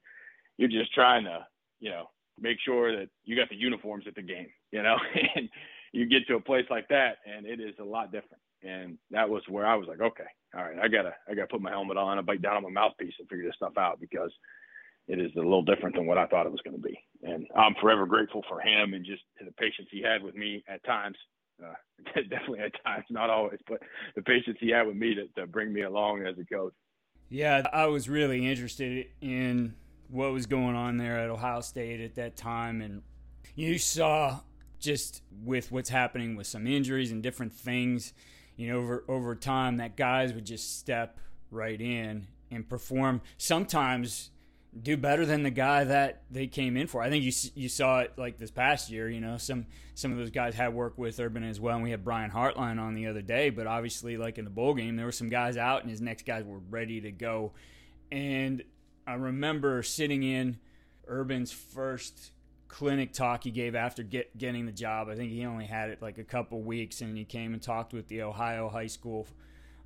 you're 0.58 0.68
just 0.68 0.92
trying 0.94 1.24
to, 1.24 1.46
you 1.80 1.90
know, 1.90 2.10
make 2.40 2.58
sure 2.64 2.96
that 2.96 3.08
you 3.24 3.36
got 3.36 3.48
the 3.48 3.56
uniforms 3.56 4.04
at 4.06 4.14
the 4.14 4.22
game, 4.22 4.48
you 4.70 4.82
know, 4.82 4.96
and 5.36 5.48
you 5.92 6.06
get 6.06 6.26
to 6.28 6.36
a 6.36 6.40
place 6.40 6.66
like 6.70 6.88
that 6.88 7.18
and 7.26 7.46
it 7.46 7.60
is 7.60 7.74
a 7.80 7.84
lot 7.84 8.12
different. 8.12 8.42
And 8.62 8.96
that 9.10 9.28
was 9.28 9.42
where 9.48 9.66
I 9.66 9.74
was 9.74 9.88
like, 9.88 10.00
okay, 10.00 10.28
all 10.54 10.62
right, 10.62 10.78
I 10.78 10.88
gotta 10.88 11.14
I 11.28 11.34
gotta 11.34 11.48
put 11.48 11.60
my 11.60 11.70
helmet 11.70 11.96
on 11.96 12.18
and 12.18 12.26
bite 12.26 12.42
down 12.42 12.56
on 12.56 12.62
my 12.62 12.70
mouthpiece 12.70 13.14
and 13.18 13.28
figure 13.28 13.46
this 13.46 13.56
stuff 13.56 13.76
out 13.76 14.00
because 14.00 14.30
it 15.08 15.18
is 15.18 15.32
a 15.36 15.40
little 15.40 15.62
different 15.62 15.96
than 15.96 16.06
what 16.06 16.18
I 16.18 16.26
thought 16.26 16.46
it 16.46 16.52
was 16.52 16.60
going 16.62 16.76
to 16.76 16.82
be. 16.82 16.98
And 17.22 17.46
I'm 17.56 17.74
forever 17.80 18.06
grateful 18.06 18.44
for 18.48 18.60
him 18.60 18.94
and 18.94 19.04
just 19.04 19.22
the 19.38 19.52
patience 19.52 19.88
he 19.90 20.02
had 20.02 20.22
with 20.22 20.34
me 20.34 20.64
at 20.68 20.84
times. 20.84 21.16
Uh, 21.62 21.74
definitely 22.30 22.60
at 22.60 22.72
times, 22.84 23.04
not 23.10 23.30
always, 23.30 23.58
but 23.68 23.80
the 24.16 24.22
patience 24.22 24.56
he 24.60 24.70
had 24.70 24.86
with 24.86 24.96
me 24.96 25.14
to, 25.14 25.26
to 25.40 25.46
bring 25.46 25.72
me 25.72 25.82
along 25.82 26.24
as 26.26 26.36
a 26.38 26.44
coach. 26.44 26.72
Yeah, 27.28 27.62
I 27.72 27.86
was 27.86 28.08
really 28.08 28.48
interested 28.50 29.06
in 29.20 29.74
what 30.08 30.32
was 30.32 30.46
going 30.46 30.76
on 30.76 30.96
there 30.96 31.18
at 31.18 31.30
Ohio 31.30 31.60
State 31.60 32.00
at 32.00 32.14
that 32.16 32.36
time. 32.36 32.80
And 32.80 33.02
you 33.54 33.78
saw 33.78 34.40
just 34.78 35.22
with 35.44 35.72
what's 35.72 35.90
happening 35.90 36.36
with 36.36 36.46
some 36.46 36.66
injuries 36.66 37.12
and 37.12 37.22
different 37.22 37.52
things, 37.52 38.12
you 38.56 38.68
know, 38.68 38.78
over, 38.78 39.04
over 39.08 39.34
time, 39.34 39.78
that 39.78 39.96
guys 39.96 40.32
would 40.32 40.44
just 40.44 40.78
step 40.78 41.18
right 41.50 41.80
in 41.80 42.26
and 42.50 42.68
perform 42.68 43.20
sometimes 43.38 44.30
do 44.80 44.96
better 44.96 45.26
than 45.26 45.42
the 45.42 45.50
guy 45.50 45.84
that 45.84 46.22
they 46.30 46.46
came 46.46 46.76
in 46.76 46.86
for. 46.86 47.02
I 47.02 47.10
think 47.10 47.24
you 47.24 47.32
you 47.54 47.68
saw 47.68 48.00
it 48.00 48.12
like 48.16 48.38
this 48.38 48.50
past 48.50 48.90
year. 48.90 49.08
You 49.08 49.20
know, 49.20 49.36
some 49.36 49.66
some 49.94 50.12
of 50.12 50.18
those 50.18 50.30
guys 50.30 50.54
had 50.54 50.72
worked 50.72 50.98
with 50.98 51.20
Urban 51.20 51.44
as 51.44 51.60
well. 51.60 51.74
And 51.74 51.84
we 51.84 51.90
had 51.90 52.04
Brian 52.04 52.30
Hartline 52.30 52.80
on 52.80 52.94
the 52.94 53.06
other 53.06 53.20
day, 53.20 53.50
but 53.50 53.66
obviously, 53.66 54.16
like 54.16 54.38
in 54.38 54.44
the 54.44 54.50
bowl 54.50 54.74
game, 54.74 54.96
there 54.96 55.06
were 55.06 55.12
some 55.12 55.28
guys 55.28 55.56
out, 55.56 55.82
and 55.82 55.90
his 55.90 56.00
next 56.00 56.24
guys 56.24 56.44
were 56.44 56.60
ready 56.70 57.00
to 57.02 57.12
go. 57.12 57.52
And 58.10 58.62
I 59.06 59.14
remember 59.14 59.82
sitting 59.82 60.22
in 60.22 60.58
Urban's 61.08 61.52
first 61.52 62.32
clinic 62.68 63.12
talk 63.12 63.44
he 63.44 63.50
gave 63.50 63.74
after 63.74 64.02
get, 64.02 64.36
getting 64.36 64.66
the 64.66 64.72
job. 64.72 65.08
I 65.08 65.14
think 65.14 65.30
he 65.30 65.44
only 65.44 65.66
had 65.66 65.90
it 65.90 66.00
like 66.00 66.18
a 66.18 66.24
couple 66.24 66.62
weeks, 66.62 67.00
and 67.00 67.16
he 67.16 67.24
came 67.24 67.52
and 67.52 67.62
talked 67.62 67.92
with 67.92 68.08
the 68.08 68.22
Ohio 68.22 68.68
High 68.68 68.86
School 68.86 69.26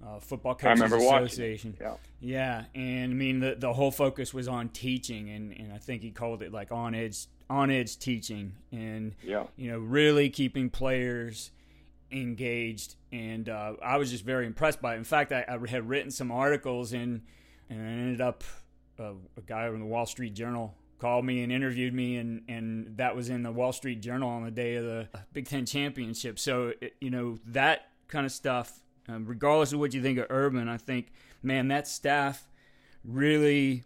uh, 0.07 0.21
Football 0.21 0.55
Coaches 0.55 0.93
Association. 0.93 1.77
Yeah. 1.81 1.95
yeah, 2.21 2.65
and 2.75 3.13
I 3.13 3.15
mean 3.15 3.41
the 3.41 3.57
the 3.59 3.73
whole 3.73 3.91
focus 3.91 4.33
was 4.33 4.49
on 4.49 4.69
teaching, 4.69 5.31
and, 5.31 5.53
and 5.53 5.73
I 5.73 5.79
think 5.79 6.03
he 6.03 6.11
called 6.11 6.43
it 6.43 6.53
like 6.53 6.71
on 6.71 6.95
edge 6.95 7.27
on 7.49 7.71
edge 7.71 7.99
teaching, 7.99 8.55
and 8.71 9.15
yeah. 9.23 9.45
you 9.57 9.71
know 9.71 9.79
really 9.79 10.31
keeping 10.31 10.71
players 10.71 11.51
engaged, 12.13 12.97
and 13.11 13.49
uh, 13.49 13.75
I 13.83 13.97
was 13.97 14.11
just 14.11 14.25
very 14.25 14.47
impressed 14.47 14.81
by 14.81 14.95
it. 14.95 14.99
In 14.99 15.05
fact, 15.05 15.33
I, 15.33 15.45
I 15.49 15.59
had 15.69 15.89
written 15.89 16.11
some 16.11 16.31
articles, 16.31 16.93
and 16.93 17.23
and 17.69 17.83
I 17.83 17.91
ended 17.91 18.21
up 18.21 18.45
uh, 18.99 19.13
a 19.37 19.43
guy 19.43 19.69
from 19.69 19.81
the 19.81 19.87
Wall 19.87 20.07
Street 20.07 20.35
Journal 20.35 20.75
called 20.99 21.25
me 21.25 21.43
and 21.43 21.53
interviewed 21.53 21.93
me, 21.93 22.17
and, 22.17 22.43
and 22.49 22.97
that 22.97 23.15
was 23.15 23.29
in 23.29 23.43
the 23.43 23.53
Wall 23.53 23.73
Street 23.73 24.01
Journal 24.01 24.29
on 24.29 24.45
the 24.45 24.51
day 24.51 24.77
of 24.77 24.85
the 24.85 25.09
Big 25.33 25.47
Ten 25.49 25.67
championship. 25.67 26.39
So, 26.39 26.73
it, 26.81 26.95
you 27.01 27.11
know, 27.11 27.39
that 27.47 27.89
kind 28.09 28.25
of 28.25 28.33
stuff 28.33 28.81
um, 29.09 29.27
regardless 29.27 29.73
of 29.73 29.79
what 29.79 29.95
you 29.95 30.03
think 30.03 30.19
of 30.19 30.27
Urban, 30.31 30.69
I 30.69 30.77
think, 30.77 31.13
man, 31.43 31.69
that 31.69 31.87
staff 31.87 32.49
really 33.05 33.85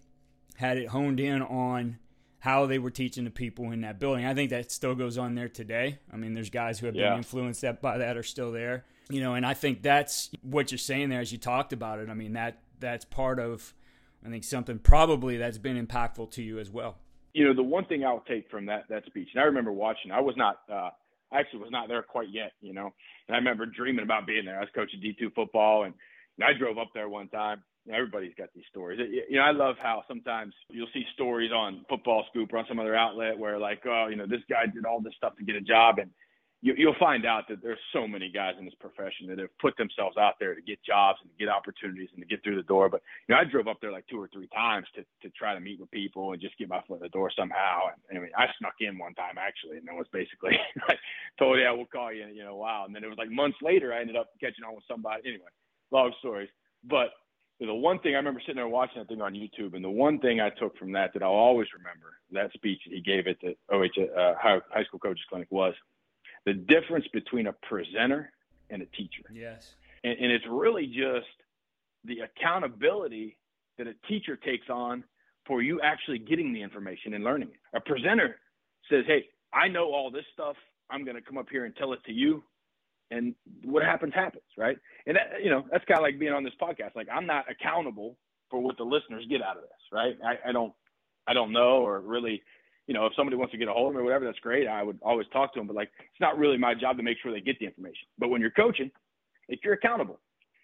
had 0.57 0.79
it 0.79 0.89
honed 0.89 1.21
in 1.21 1.43
on 1.43 1.99
how 2.39 2.67
they 2.67 2.79
were 2.79 2.91
teaching 2.91 3.25
the 3.25 3.31
people 3.31 3.71
in 3.71 3.83
that 3.83 3.99
building. 3.99 4.25
I 4.25 4.35
think 4.35 4.51
that 4.51 4.73
still 4.73 4.95
goes 4.95 5.19
on 5.19 5.35
there 5.35 5.49
today. 5.49 5.99
I 6.13 6.17
mean, 6.17 6.33
there's 6.33 6.51
guys 6.51 6.79
who 6.79 6.87
have 6.87 6.95
yeah. 6.95 7.11
been 7.11 7.19
influenced 7.19 7.61
that 7.63 7.83
by 7.83 7.99
that 7.99 8.17
are 8.17 8.23
still 8.23 8.51
there. 8.51 8.85
You 9.11 9.21
know, 9.21 9.35
and 9.35 9.45
I 9.45 9.55
think 9.55 9.83
that's 9.83 10.31
what 10.43 10.71
you're 10.71 10.79
saying 10.79 11.11
there 11.11 11.21
as 11.21 11.33
you 11.33 11.39
talked 11.39 11.73
about 11.73 11.99
it. 11.99 12.09
I 12.09 12.15
mean, 12.15 12.35
that 12.35 12.61
that's 12.79 13.05
part 13.05 13.39
of 13.39 13.75
I 14.25 14.29
think 14.29 14.45
something 14.45 14.79
probably 14.79 15.37
that's 15.37 15.59
been 15.59 15.85
impactful 15.85 16.31
to 16.33 16.43
you 16.43 16.59
as 16.59 16.71
well. 16.71 16.99
You 17.33 17.47
know, 17.47 17.55
the 17.55 17.63
one 17.63 17.85
thing 17.87 18.05
I'll 18.05 18.25
take 18.29 18.51
from 18.51 18.67
that 18.67 18.85
that 18.89 19.05
speech, 19.07 19.29
and 19.35 19.41
I 19.41 19.45
remember 19.45 19.73
watching. 19.73 20.11
I 20.11 20.21
was 20.21 20.35
not 20.37 20.59
uh, 20.71 20.91
I 21.33 21.39
actually 21.39 21.61
was 21.61 21.71
not 21.71 21.89
there 21.89 22.03
quite 22.03 22.29
yet, 22.31 22.53
you 22.61 22.75
know. 22.75 22.93
And 23.29 23.35
I 23.35 23.39
remember 23.39 23.67
dreaming 23.67 24.05
about 24.05 24.27
being 24.27 24.45
there. 24.45 24.57
I 24.57 24.61
was 24.61 24.69
coaching 24.75 25.01
D2 25.01 25.35
football, 25.35 25.85
and, 25.85 25.95
and 26.39 26.45
I 26.45 26.59
drove 26.59 26.79
up 26.79 26.91
there 26.93 27.09
one 27.09 27.29
time. 27.29 27.63
everybody's 27.93 28.35
got 28.37 28.49
these 28.55 28.65
stories. 28.69 28.99
You 29.29 29.37
know, 29.37 29.43
I 29.43 29.53
love 29.53 29.77
how 29.81 30.03
sometimes 30.09 30.55
you'll 30.71 30.89
see 30.93 31.05
stories 31.15 31.53
on 31.53 31.85
Football 31.89 32.25
Scoop 32.31 32.53
or 32.53 32.59
on 32.59 32.67
some 32.69 32.81
other 32.81 32.97
outlet 32.97 33.39
where, 33.39 33.59
like, 33.59 33.83
oh, 33.87 34.09
you 34.11 34.17
know, 34.17 34.27
this 34.27 34.43
guy 34.49 34.67
did 34.67 34.85
all 34.85 35.01
this 35.01 35.15
stuff 35.17 35.37
to 35.37 35.45
get 35.45 35.55
a 35.55 35.61
job, 35.61 35.99
and 35.99 36.11
you, 36.63 36.75
you'll 36.77 36.99
find 37.01 37.25
out 37.25 37.49
that 37.49 37.63
there's 37.63 37.79
so 37.93 38.07
many 38.07 38.31
guys 38.31 38.55
in 38.59 38.65
this 38.65 38.75
profession 38.79 39.27
that 39.29 39.39
have 39.39 39.57
put 39.59 39.77
themselves 39.77 40.17
out 40.19 40.35
there 40.39 40.55
to 40.55 40.61
get 40.61 40.83
jobs 40.85 41.19
and 41.23 41.31
to 41.31 41.37
get 41.39 41.49
opportunities 41.49 42.09
and 42.13 42.21
to 42.21 42.29
get 42.29 42.45
through 42.45 42.57
the 42.57 42.69
door. 42.69 42.89
But 42.89 43.03
you 43.29 43.35
know, 43.35 43.41
I 43.41 43.45
drove 43.45 43.67
up 43.67 43.79
there 43.81 43.93
like 43.93 44.07
two 44.09 44.21
or 44.21 44.29
three 44.29 44.49
times 44.49 44.87
to 44.95 45.03
to 45.23 45.33
try 45.35 45.55
to 45.55 45.61
meet 45.61 45.81
with 45.81 45.91
people 45.91 46.33
and 46.33 46.41
just 46.41 46.59
get 46.59 46.69
my 46.69 46.83
foot 46.87 46.97
in 46.97 47.03
the 47.03 47.09
door 47.09 47.31
somehow. 47.35 47.89
And 47.89 48.19
I 48.19 48.21
mean, 48.21 48.31
I 48.37 48.47
snuck 48.59 48.75
in 48.81 48.99
one 48.99 49.15
time 49.15 49.37
actually, 49.39 49.79
and 49.79 49.89
it 49.89 49.95
was 49.95 50.07
basically 50.13 50.53
like, 50.89 50.99
told 51.39 51.59
yeah, 51.59 51.73
we'll 51.73 51.87
call 51.87 52.13
you 52.13 52.27
you 52.27 52.45
know 52.45 52.57
while. 52.57 52.85
And 52.85 52.95
then 52.95 53.05
it 53.05 53.09
was 53.09 53.19
like 53.19 53.31
months 53.31 53.59
later, 53.63 53.95
I 53.95 54.01
ended 54.01 54.17
up 54.17 54.29
catching 54.41 54.65
on 54.65 54.75
with 54.75 54.85
somebody. 54.87 55.23
Anyway, 55.27 55.51
long 55.91 56.13
stories, 56.19 56.51
but 56.85 57.11
the 57.59 57.75
one 57.75 57.99
thing 58.01 58.15
I 58.15 58.17
remember 58.17 58.41
sitting 58.41 58.57
there 58.57 58.69
watching 58.69 59.01
that 59.01 59.09
thing 59.09 59.21
on 59.21 59.35
YouTube, 59.35 59.75
and 59.75 59.85
the 59.85 59.91
one 59.91 60.19
thing 60.19 60.41
I 60.41 60.49
took 60.49 60.77
from 60.79 60.93
that 60.93 61.13
that 61.13 61.23
I'll 61.23 61.31
always 61.31 61.69
remember 61.77 62.17
that 62.33 62.53
speech 62.53 62.81
that 62.87 62.95
he 62.95 63.01
gave 63.01 63.27
at 63.27 63.37
the 63.41 63.55
OH 63.71 64.01
uh, 64.01 64.35
high 64.39 64.85
school 64.85 64.99
coaches 64.99 65.25
clinic 65.29 65.49
was 65.51 65.75
the 66.47 66.55
difference 66.55 67.07
between 67.13 67.47
a 67.47 67.53
presenter 67.53 68.33
and 68.71 68.83
a 68.83 68.87
teacher. 68.87 69.25
Yes, 69.33 69.75
and, 70.05 70.17
and 70.19 70.33
it's 70.33 70.47
really 70.49 70.87
just 70.87 71.27
the 72.05 72.21
accountability 72.21 73.37
that 73.79 73.87
a 73.87 73.95
teacher 74.09 74.37
takes 74.37 74.69
on 74.71 75.05
for 75.47 75.63
you 75.63 75.81
actually 75.81 76.19
getting 76.19 76.53
the 76.53 76.63
information 76.63 77.15
and 77.15 77.25
learning 77.25 77.49
it. 77.49 77.77
A 77.77 77.81
presenter 77.81 78.37
says, 78.89 79.05
"Hey, 79.07 79.27
I 79.53 79.69
know 79.69 79.93
all 79.93 80.11
this 80.11 80.25
stuff. 80.33 80.57
I'm 80.91 81.05
going 81.05 81.17
to 81.17 81.23
come 81.23 81.39
up 81.39 81.47
here 81.51 81.65
and 81.65 81.75
tell 81.77 81.93
it 81.93 82.01
to 82.07 82.13
you." 82.13 82.43
and 83.11 83.35
what 83.65 83.83
happens 83.83 84.15
happens, 84.15 84.45
right? 84.57 84.79
And 85.07 85.17
that, 85.17 85.43
you 85.43 85.51
know 85.51 85.65
that's 85.71 85.85
kind 85.85 85.99
of 85.99 86.03
like 86.03 86.19
being 86.19 86.33
on 86.33 86.45
this 86.45 86.53
podcast. 86.61 86.95
Like 86.95 87.09
I'm 87.13 87.27
not 87.27 87.47
accountable 87.51 88.17
for 88.51 88.61
what 88.61 88.77
the 88.77 88.85
listeners 88.85 89.25
get 89.29 89.43
out 89.43 89.57
of 89.57 89.63
this, 89.63 89.71
right? 89.93 90.17
I, 90.25 90.51
I 90.51 90.53
don't, 90.53 90.73
I 91.27 91.35
don't 91.35 91.53
know, 91.53 91.87
or 91.87 92.01
really, 92.01 92.43
you 92.87 92.95
know, 92.95 93.07
if 93.07 93.13
somebody 93.15 93.37
wants 93.37 93.53
to 93.53 93.59
get 93.59 93.69
a 93.69 93.73
hold 93.73 93.91
of 93.91 93.95
me 93.95 94.01
or 94.01 94.05
whatever, 94.05 94.25
that's 94.25 94.39
great. 94.41 94.67
I 94.67 94.83
would 94.83 94.99
always 95.03 95.27
talk 95.33 95.53
to 95.55 95.61
them, 95.61 95.67
but 95.67 95.77
like 95.77 95.91
it's 95.99 96.21
not 96.21 96.39
really 96.39 96.59
my 96.59 96.75
job 96.75 96.97
to 96.97 97.03
make 97.03 97.19
sure 97.23 97.33
they 97.33 97.41
get 97.41 97.59
the 97.59 97.67
information. 97.67 98.09
But 98.19 98.29
when 98.29 98.41
you're 98.41 98.51
coaching, 98.51 98.91
if 99.49 99.61
you're 99.63 99.75
accountable, 99.75 100.19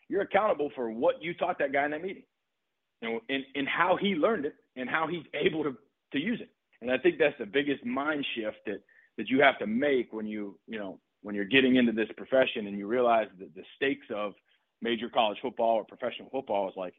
you're 0.09 0.23
accountable 0.23 0.71
for 0.75 0.91
what 0.91 1.23
you 1.23 1.35
taught 1.35 1.59
that 1.59 1.73
guy 1.73 1.85
in 1.85 1.91
that 1.93 2.03
meeting, 2.03 2.25
and 3.03 3.21
and, 3.29 3.45
and 3.55 3.69
how 3.69 3.97
he 4.01 4.15
learned 4.15 4.47
it 4.47 4.55
and 4.77 4.89
how 4.89 5.07
he's 5.07 5.25
able 5.35 5.63
to 5.65 5.77
to 6.13 6.19
use 6.19 6.41
it. 6.41 6.51
And 6.83 6.91
I 6.91 6.99
think 6.99 7.19
that's 7.19 7.39
the 7.39 7.47
biggest 7.47 7.85
mind 7.85 8.25
shift 8.35 8.59
that 8.67 8.81
that 9.19 9.29
you 9.29 9.41
have 9.41 9.59
to 9.59 9.67
make 9.67 10.13
when 10.13 10.27
you 10.27 10.59
you 10.67 10.79
know 10.79 10.99
when 11.23 11.35
you're 11.35 11.45
getting 11.45 11.77
into 11.77 11.93
this 11.93 12.09
profession 12.17 12.67
and 12.67 12.79
you 12.79 12.87
realize 12.87 13.29
that 13.39 13.55
the 13.55 13.63
stakes 13.77 14.07
of 14.15 14.35
major 14.83 15.09
college 15.09 15.39
football 15.41 15.77
or 15.77 15.85
professional 15.85 16.29
football 16.31 16.69
is 16.69 16.75
like 16.77 16.95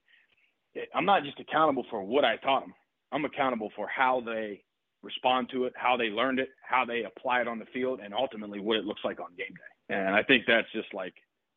I'm 0.94 1.06
not 1.06 1.24
just 1.24 1.40
accountable 1.40 1.86
for 1.90 2.04
what 2.04 2.26
I 2.26 2.38
taught 2.38 2.62
them. 2.62 2.74
I'm 3.12 3.26
accountable 3.26 3.72
for 3.76 3.88
how 3.88 4.22
they 4.26 4.64
respond 5.04 5.50
to 5.52 5.66
it, 5.66 5.74
how 5.76 5.96
they 5.96 6.06
learned 6.06 6.40
it, 6.40 6.50
how 6.62 6.86
they 6.86 7.04
apply 7.04 7.42
it 7.42 7.48
on 7.48 7.60
the 7.60 7.66
field, 7.74 8.00
and 8.04 8.14
ultimately 8.14 8.60
what 8.60 8.78
it 8.78 8.86
looks 8.86 9.02
like 9.04 9.20
on 9.20 9.28
game 9.38 9.54
day. 9.56 9.96
And 9.96 10.16
I 10.16 10.24
think 10.24 10.44
that's 10.48 10.72
just 10.74 10.94
like 10.94 11.14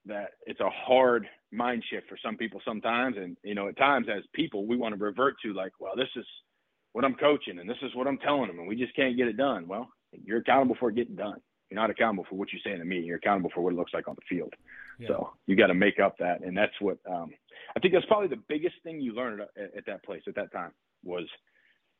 that. 0.06 0.30
It's 0.46 0.60
a 0.60 0.70
hard 0.70 1.26
mind 1.50 1.82
shift 1.90 2.08
for 2.08 2.18
some 2.24 2.36
people 2.36 2.60
sometimes. 2.64 3.16
And, 3.16 3.36
you 3.42 3.54
know, 3.54 3.68
at 3.68 3.76
times 3.76 4.06
as 4.14 4.22
people, 4.34 4.66
we 4.66 4.76
want 4.76 4.96
to 4.96 5.02
revert 5.02 5.34
to 5.42 5.52
like, 5.52 5.72
well, 5.80 5.96
this 5.96 6.08
is 6.16 6.26
what 6.92 7.04
I'm 7.04 7.14
coaching 7.14 7.58
and 7.58 7.68
this 7.68 7.76
is 7.82 7.94
what 7.94 8.06
I'm 8.06 8.18
telling 8.18 8.48
them, 8.48 8.58
and 8.58 8.68
we 8.68 8.76
just 8.76 8.94
can't 8.94 9.16
get 9.16 9.28
it 9.28 9.36
done. 9.36 9.66
Well, 9.66 9.88
you're 10.24 10.38
accountable 10.38 10.76
for 10.78 10.90
it 10.90 10.96
getting 10.96 11.16
done. 11.16 11.40
You're 11.70 11.80
not 11.80 11.90
accountable 11.90 12.26
for 12.28 12.34
what 12.34 12.52
you 12.52 12.58
say 12.64 12.72
in 12.72 12.80
the 12.80 12.84
meeting. 12.84 13.04
You're 13.04 13.18
accountable 13.18 13.50
for 13.54 13.60
what 13.60 13.72
it 13.72 13.76
looks 13.76 13.94
like 13.94 14.08
on 14.08 14.16
the 14.16 14.36
field. 14.36 14.52
Yeah. 14.98 15.08
So 15.08 15.30
you 15.46 15.54
got 15.54 15.68
to 15.68 15.74
make 15.74 16.00
up 16.00 16.18
that, 16.18 16.42
and 16.42 16.56
that's 16.56 16.72
what 16.80 16.98
um, 17.08 17.30
I 17.76 17.80
think. 17.80 17.94
That's 17.94 18.06
probably 18.06 18.28
the 18.28 18.42
biggest 18.48 18.74
thing 18.82 19.00
you 19.00 19.14
learned 19.14 19.40
at, 19.40 19.76
at 19.76 19.86
that 19.86 20.04
place 20.04 20.22
at 20.26 20.34
that 20.34 20.52
time 20.52 20.72
was 21.04 21.26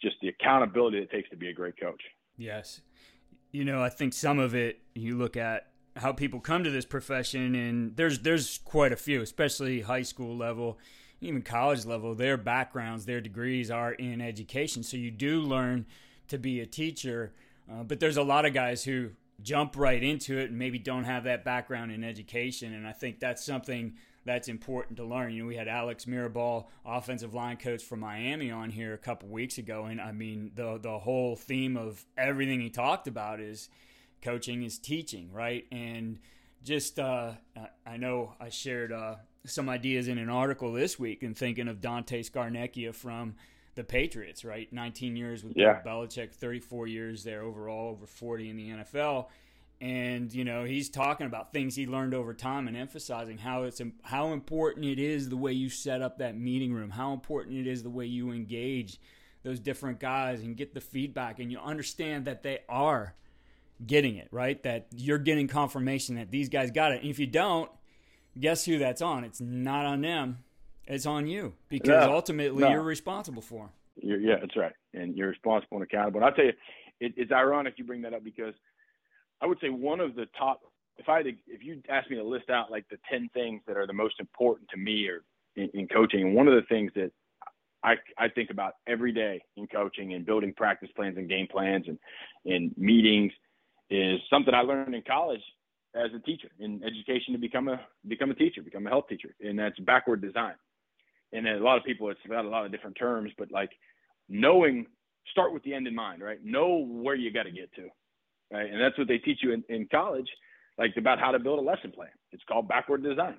just 0.02 0.16
the 0.20 0.28
accountability 0.28 0.98
it 0.98 1.10
takes 1.10 1.28
to 1.30 1.36
be 1.36 1.48
a 1.48 1.52
great 1.52 1.78
coach. 1.78 2.02
Yes, 2.36 2.80
you 3.52 3.64
know, 3.64 3.82
I 3.82 3.88
think 3.88 4.12
some 4.12 4.38
of 4.38 4.54
it 4.54 4.80
you 4.94 5.16
look 5.16 5.36
at 5.36 5.68
how 5.96 6.12
people 6.12 6.40
come 6.40 6.64
to 6.64 6.70
this 6.70 6.84
profession, 6.84 7.54
and 7.54 7.96
there's 7.96 8.20
there's 8.20 8.58
quite 8.58 8.92
a 8.92 8.96
few, 8.96 9.22
especially 9.22 9.82
high 9.82 10.02
school 10.02 10.36
level, 10.36 10.78
even 11.20 11.42
college 11.42 11.84
level. 11.84 12.14
Their 12.14 12.36
backgrounds, 12.36 13.06
their 13.06 13.20
degrees 13.20 13.70
are 13.70 13.92
in 13.92 14.20
education, 14.20 14.82
so 14.82 14.96
you 14.96 15.10
do 15.10 15.40
learn 15.40 15.86
to 16.28 16.38
be 16.38 16.60
a 16.60 16.66
teacher. 16.66 17.32
Uh, 17.70 17.82
but 17.82 18.00
there's 18.00 18.16
a 18.16 18.22
lot 18.22 18.46
of 18.46 18.54
guys 18.54 18.84
who 18.84 19.10
jump 19.42 19.76
right 19.76 20.02
into 20.02 20.38
it 20.38 20.50
and 20.50 20.58
maybe 20.58 20.78
don't 20.78 21.04
have 21.04 21.24
that 21.24 21.44
background 21.44 21.92
in 21.92 22.04
education. 22.04 22.72
And 22.74 22.86
I 22.86 22.92
think 22.92 23.20
that's 23.20 23.44
something 23.44 23.94
that's 24.24 24.48
important 24.48 24.96
to 24.98 25.04
learn. 25.04 25.32
You 25.32 25.42
know, 25.42 25.48
we 25.48 25.56
had 25.56 25.68
Alex 25.68 26.04
Mirabal, 26.04 26.66
offensive 26.84 27.34
line 27.34 27.56
coach 27.56 27.82
from 27.82 28.00
Miami, 28.00 28.50
on 28.50 28.70
here 28.70 28.92
a 28.92 28.98
couple 28.98 29.28
weeks 29.28 29.58
ago, 29.58 29.84
and 29.84 30.00
I 30.00 30.12
mean 30.12 30.52
the 30.54 30.78
the 30.78 30.98
whole 30.98 31.36
theme 31.36 31.76
of 31.76 32.04
everything 32.16 32.60
he 32.60 32.70
talked 32.70 33.08
about 33.08 33.40
is 33.40 33.68
coaching 34.22 34.62
is 34.62 34.78
teaching, 34.78 35.32
right? 35.32 35.66
And 35.72 36.18
just 36.62 36.98
uh, 36.98 37.32
I 37.86 37.96
know 37.96 38.34
I 38.40 38.50
shared 38.50 38.92
uh, 38.92 39.16
some 39.46 39.68
ideas 39.68 40.08
in 40.08 40.18
an 40.18 40.28
article 40.28 40.72
this 40.72 40.98
week 40.98 41.22
and 41.22 41.36
thinking 41.36 41.68
of 41.68 41.80
Dante 41.80 42.22
Scarnecchia 42.22 42.94
from 42.94 43.34
the 43.74 43.84
Patriots, 43.84 44.44
right? 44.44 44.70
19 44.72 45.16
years 45.16 45.42
with 45.42 45.56
yeah. 45.56 45.80
Bill 45.82 46.06
Belichick, 46.06 46.32
34 46.32 46.86
years 46.86 47.24
there 47.24 47.42
overall, 47.42 47.90
over 47.90 48.06
40 48.06 48.50
in 48.50 48.56
the 48.56 48.68
NFL. 48.70 49.26
And 49.80 50.32
you 50.32 50.44
know 50.44 50.64
he's 50.64 50.90
talking 50.90 51.26
about 51.26 51.52
things 51.52 51.74
he 51.74 51.86
learned 51.86 52.12
over 52.12 52.34
time 52.34 52.68
and 52.68 52.76
emphasizing 52.76 53.38
how 53.38 53.62
it's 53.62 53.80
how 54.02 54.32
important 54.32 54.84
it 54.84 54.98
is 54.98 55.28
the 55.30 55.36
way 55.36 55.52
you 55.52 55.70
set 55.70 56.02
up 56.02 56.18
that 56.18 56.36
meeting 56.36 56.72
room, 56.72 56.90
how 56.90 57.12
important 57.14 57.56
it 57.56 57.66
is 57.66 57.82
the 57.82 57.90
way 57.90 58.04
you 58.04 58.30
engage 58.30 59.00
those 59.42 59.58
different 59.58 59.98
guys 59.98 60.42
and 60.42 60.56
get 60.56 60.74
the 60.74 60.82
feedback, 60.82 61.38
and 61.38 61.50
you 61.50 61.58
understand 61.58 62.26
that 62.26 62.42
they 62.42 62.58
are 62.68 63.14
getting 63.86 64.16
it 64.16 64.28
right, 64.30 64.62
that 64.64 64.86
you're 64.94 65.18
getting 65.18 65.48
confirmation 65.48 66.16
that 66.16 66.30
these 66.30 66.50
guys 66.50 66.70
got 66.70 66.92
it. 66.92 67.00
And 67.00 67.10
if 67.10 67.18
you 67.18 67.26
don't, 67.26 67.70
guess 68.38 68.66
who 68.66 68.78
that's 68.78 69.00
on? 69.00 69.24
It's 69.24 69.40
not 69.40 69.86
on 69.86 70.02
them 70.02 70.44
it's 70.90 71.06
on 71.06 71.26
you 71.26 71.54
because 71.68 72.06
no, 72.06 72.14
ultimately 72.14 72.62
no. 72.62 72.70
you're 72.70 72.82
responsible 72.82 73.42
for 73.42 73.64
them. 73.64 73.70
You're, 74.02 74.20
yeah, 74.20 74.36
that's 74.40 74.56
right, 74.56 74.72
and 74.92 75.16
you're 75.16 75.28
responsible 75.28 75.76
and 75.76 75.84
accountable. 75.84 76.18
And 76.18 76.24
I'll 76.26 76.34
tell 76.34 76.46
you, 76.46 76.52
it, 77.00 77.14
it's 77.16 77.30
ironic 77.30 77.74
you 77.76 77.84
bring 77.84 78.02
that 78.02 78.12
up 78.12 78.24
because 78.24 78.54
I 79.40 79.46
would 79.46 79.58
say 79.60 79.68
one 79.68 80.00
of 80.00 80.14
the 80.14 80.26
top. 80.38 80.60
If 80.98 81.08
I 81.08 81.18
had 81.18 81.26
to, 81.26 81.32
if 81.46 81.64
you 81.64 81.82
asked 81.88 82.10
me 82.10 82.16
to 82.16 82.22
list 82.24 82.50
out 82.50 82.70
like 82.70 82.86
the 82.90 82.98
ten 83.10 83.30
things 83.32 83.62
that 83.66 83.76
are 83.76 83.86
the 83.86 83.92
most 83.92 84.16
important 84.20 84.68
to 84.70 84.76
me 84.76 85.08
or 85.08 85.22
in, 85.56 85.70
in 85.72 85.88
coaching, 85.88 86.34
one 86.34 86.46
of 86.46 86.54
the 86.54 86.66
things 86.68 86.92
that 86.94 87.10
I, 87.82 87.94
I 88.18 88.28
think 88.28 88.50
about 88.50 88.74
every 88.86 89.12
day 89.12 89.42
in 89.56 89.66
coaching 89.66 90.12
and 90.12 90.26
building 90.26 90.52
practice 90.54 90.90
plans 90.94 91.16
and 91.16 91.28
game 91.28 91.46
plans 91.50 91.86
and 91.88 91.98
in 92.44 92.74
meetings 92.76 93.32
is 93.88 94.20
something 94.28 94.52
I 94.52 94.60
learned 94.60 94.94
in 94.94 95.02
college 95.02 95.40
as 95.94 96.10
a 96.14 96.18
teacher 96.18 96.48
in 96.58 96.82
education 96.84 97.32
to 97.32 97.38
become 97.38 97.68
a 97.68 97.80
become 98.06 98.30
a 98.30 98.34
teacher, 98.34 98.62
become 98.62 98.86
a 98.86 98.90
health 98.90 99.08
teacher, 99.08 99.34
and 99.40 99.58
that's 99.58 99.78
backward 99.80 100.20
design 100.20 100.54
and 101.32 101.46
a 101.46 101.58
lot 101.58 101.78
of 101.78 101.84
people 101.84 102.10
it's 102.10 102.20
got 102.28 102.44
a 102.44 102.48
lot 102.48 102.64
of 102.64 102.72
different 102.72 102.96
terms, 102.96 103.30
but 103.38 103.50
like 103.50 103.70
knowing 104.28 104.86
start 105.30 105.52
with 105.52 105.62
the 105.62 105.74
end 105.74 105.86
in 105.86 105.94
mind, 105.94 106.22
right? 106.22 106.44
Know 106.44 106.84
where 106.86 107.14
you 107.14 107.32
got 107.32 107.44
to 107.44 107.50
get 107.50 107.72
to, 107.74 107.88
right? 108.52 108.70
And 108.70 108.80
that's 108.80 108.98
what 108.98 109.08
they 109.08 109.18
teach 109.18 109.38
you 109.42 109.52
in, 109.52 109.64
in 109.68 109.88
college, 109.90 110.28
like 110.78 110.92
about 110.96 111.18
how 111.18 111.30
to 111.30 111.38
build 111.38 111.58
a 111.58 111.62
lesson 111.62 111.92
plan. 111.92 112.10
It's 112.32 112.42
called 112.48 112.68
backward 112.68 113.02
design. 113.02 113.38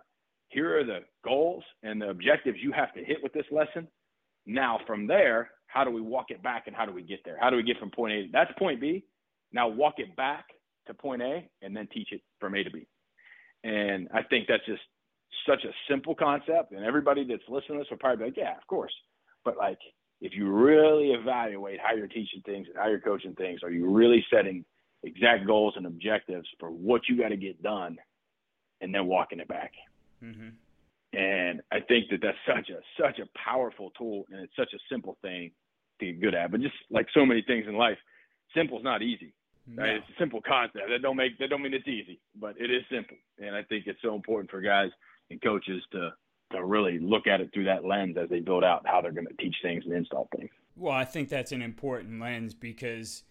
Here 0.49 0.79
are 0.79 0.83
the 0.83 0.99
goals 1.23 1.63
and 1.83 2.01
the 2.01 2.09
objectives 2.09 2.57
you 2.61 2.71
have 2.73 2.93
to 2.93 3.03
hit 3.03 3.17
with 3.23 3.33
this 3.33 3.45
lesson. 3.51 3.87
Now 4.45 4.79
from 4.85 5.07
there, 5.07 5.51
how 5.67 5.83
do 5.83 5.91
we 5.91 6.01
walk 6.01 6.25
it 6.29 6.43
back 6.43 6.63
and 6.67 6.75
how 6.75 6.85
do 6.85 6.91
we 6.91 7.03
get 7.03 7.19
there? 7.23 7.37
How 7.39 7.49
do 7.49 7.55
we 7.55 7.63
get 7.63 7.77
from 7.79 7.91
point 7.91 8.13
A? 8.13 8.29
That's 8.31 8.51
point 8.59 8.81
B. 8.81 9.05
Now 9.53 9.67
walk 9.69 9.95
it 9.97 10.15
back 10.15 10.45
to 10.87 10.93
point 10.93 11.21
A 11.21 11.49
and 11.61 11.75
then 11.75 11.87
teach 11.93 12.09
it 12.11 12.21
from 12.39 12.55
A 12.55 12.63
to 12.63 12.69
B. 12.69 12.87
And 13.63 14.07
I 14.13 14.23
think 14.23 14.47
that's 14.47 14.65
just 14.65 14.81
such 15.47 15.63
a 15.63 15.71
simple 15.89 16.15
concept, 16.15 16.71
and 16.71 16.83
everybody 16.83 17.23
that's 17.23 17.43
listening 17.47 17.77
to 17.77 17.83
this 17.83 17.87
will 17.89 17.97
probably 17.97 18.17
be 18.17 18.23
like, 18.25 18.37
yeah, 18.37 18.57
of 18.57 18.67
course. 18.67 18.93
But 19.45 19.57
like, 19.57 19.79
if 20.19 20.33
you 20.35 20.49
really 20.51 21.11
evaluate 21.11 21.79
how 21.79 21.95
you're 21.95 22.07
teaching 22.07 22.41
things 22.45 22.67
and 22.67 22.77
how 22.77 22.87
you're 22.89 22.99
coaching 22.99 23.33
things, 23.33 23.61
are 23.63 23.71
you 23.71 23.89
really 23.89 24.23
setting 24.31 24.65
exact 25.03 25.45
goals 25.45 25.73
and 25.77 25.85
objectives 25.85 26.47
for 26.59 26.69
what 26.69 27.01
you 27.09 27.17
got 27.17 27.29
to 27.29 27.37
get 27.37 27.61
done, 27.61 27.97
and 28.81 28.93
then 28.93 29.07
walking 29.07 29.39
it 29.39 29.47
back? 29.47 29.73
Mm-hmm. 30.23 30.49
And 31.17 31.61
I 31.71 31.79
think 31.81 32.09
that 32.11 32.21
that's 32.21 32.37
such 32.47 32.69
a 32.69 32.79
such 33.01 33.19
a 33.19 33.27
powerful 33.37 33.91
tool, 33.97 34.25
and 34.31 34.41
it's 34.41 34.55
such 34.55 34.73
a 34.73 34.79
simple 34.89 35.17
thing 35.21 35.51
to 35.99 36.05
get 36.07 36.21
good 36.21 36.35
at. 36.35 36.51
But 36.51 36.61
just 36.61 36.75
like 36.89 37.07
so 37.13 37.25
many 37.25 37.41
things 37.41 37.65
in 37.67 37.75
life, 37.75 37.97
simple 38.55 38.77
is 38.77 38.83
not 38.83 39.01
easy. 39.01 39.33
No. 39.67 39.83
Right? 39.83 39.95
It's 39.95 40.09
a 40.09 40.19
simple 40.19 40.41
concept. 40.41 40.85
That 40.89 41.01
don't 41.01 41.17
make 41.17 41.37
that 41.39 41.49
don't 41.49 41.61
mean 41.61 41.73
it's 41.73 41.87
easy, 41.87 42.19
but 42.39 42.55
it 42.57 42.71
is 42.71 42.83
simple. 42.91 43.17
And 43.39 43.55
I 43.55 43.63
think 43.63 43.87
it's 43.87 44.01
so 44.01 44.15
important 44.15 44.49
for 44.49 44.61
guys 44.61 44.89
and 45.29 45.41
coaches 45.41 45.83
to 45.91 46.11
to 46.51 46.63
really 46.65 46.99
look 46.99 47.27
at 47.27 47.41
it 47.41 47.49
through 47.53 47.65
that 47.65 47.85
lens 47.85 48.17
as 48.21 48.29
they 48.29 48.39
build 48.39 48.63
out 48.63 48.85
how 48.85 49.01
they're 49.01 49.11
going 49.11 49.27
to 49.27 49.33
teach 49.41 49.55
things 49.61 49.83
and 49.85 49.93
install 49.93 50.27
things. 50.35 50.49
Well, 50.75 50.93
I 50.93 51.05
think 51.05 51.29
that's 51.29 51.51
an 51.51 51.61
important 51.61 52.19
lens 52.19 52.53
because 52.53 53.23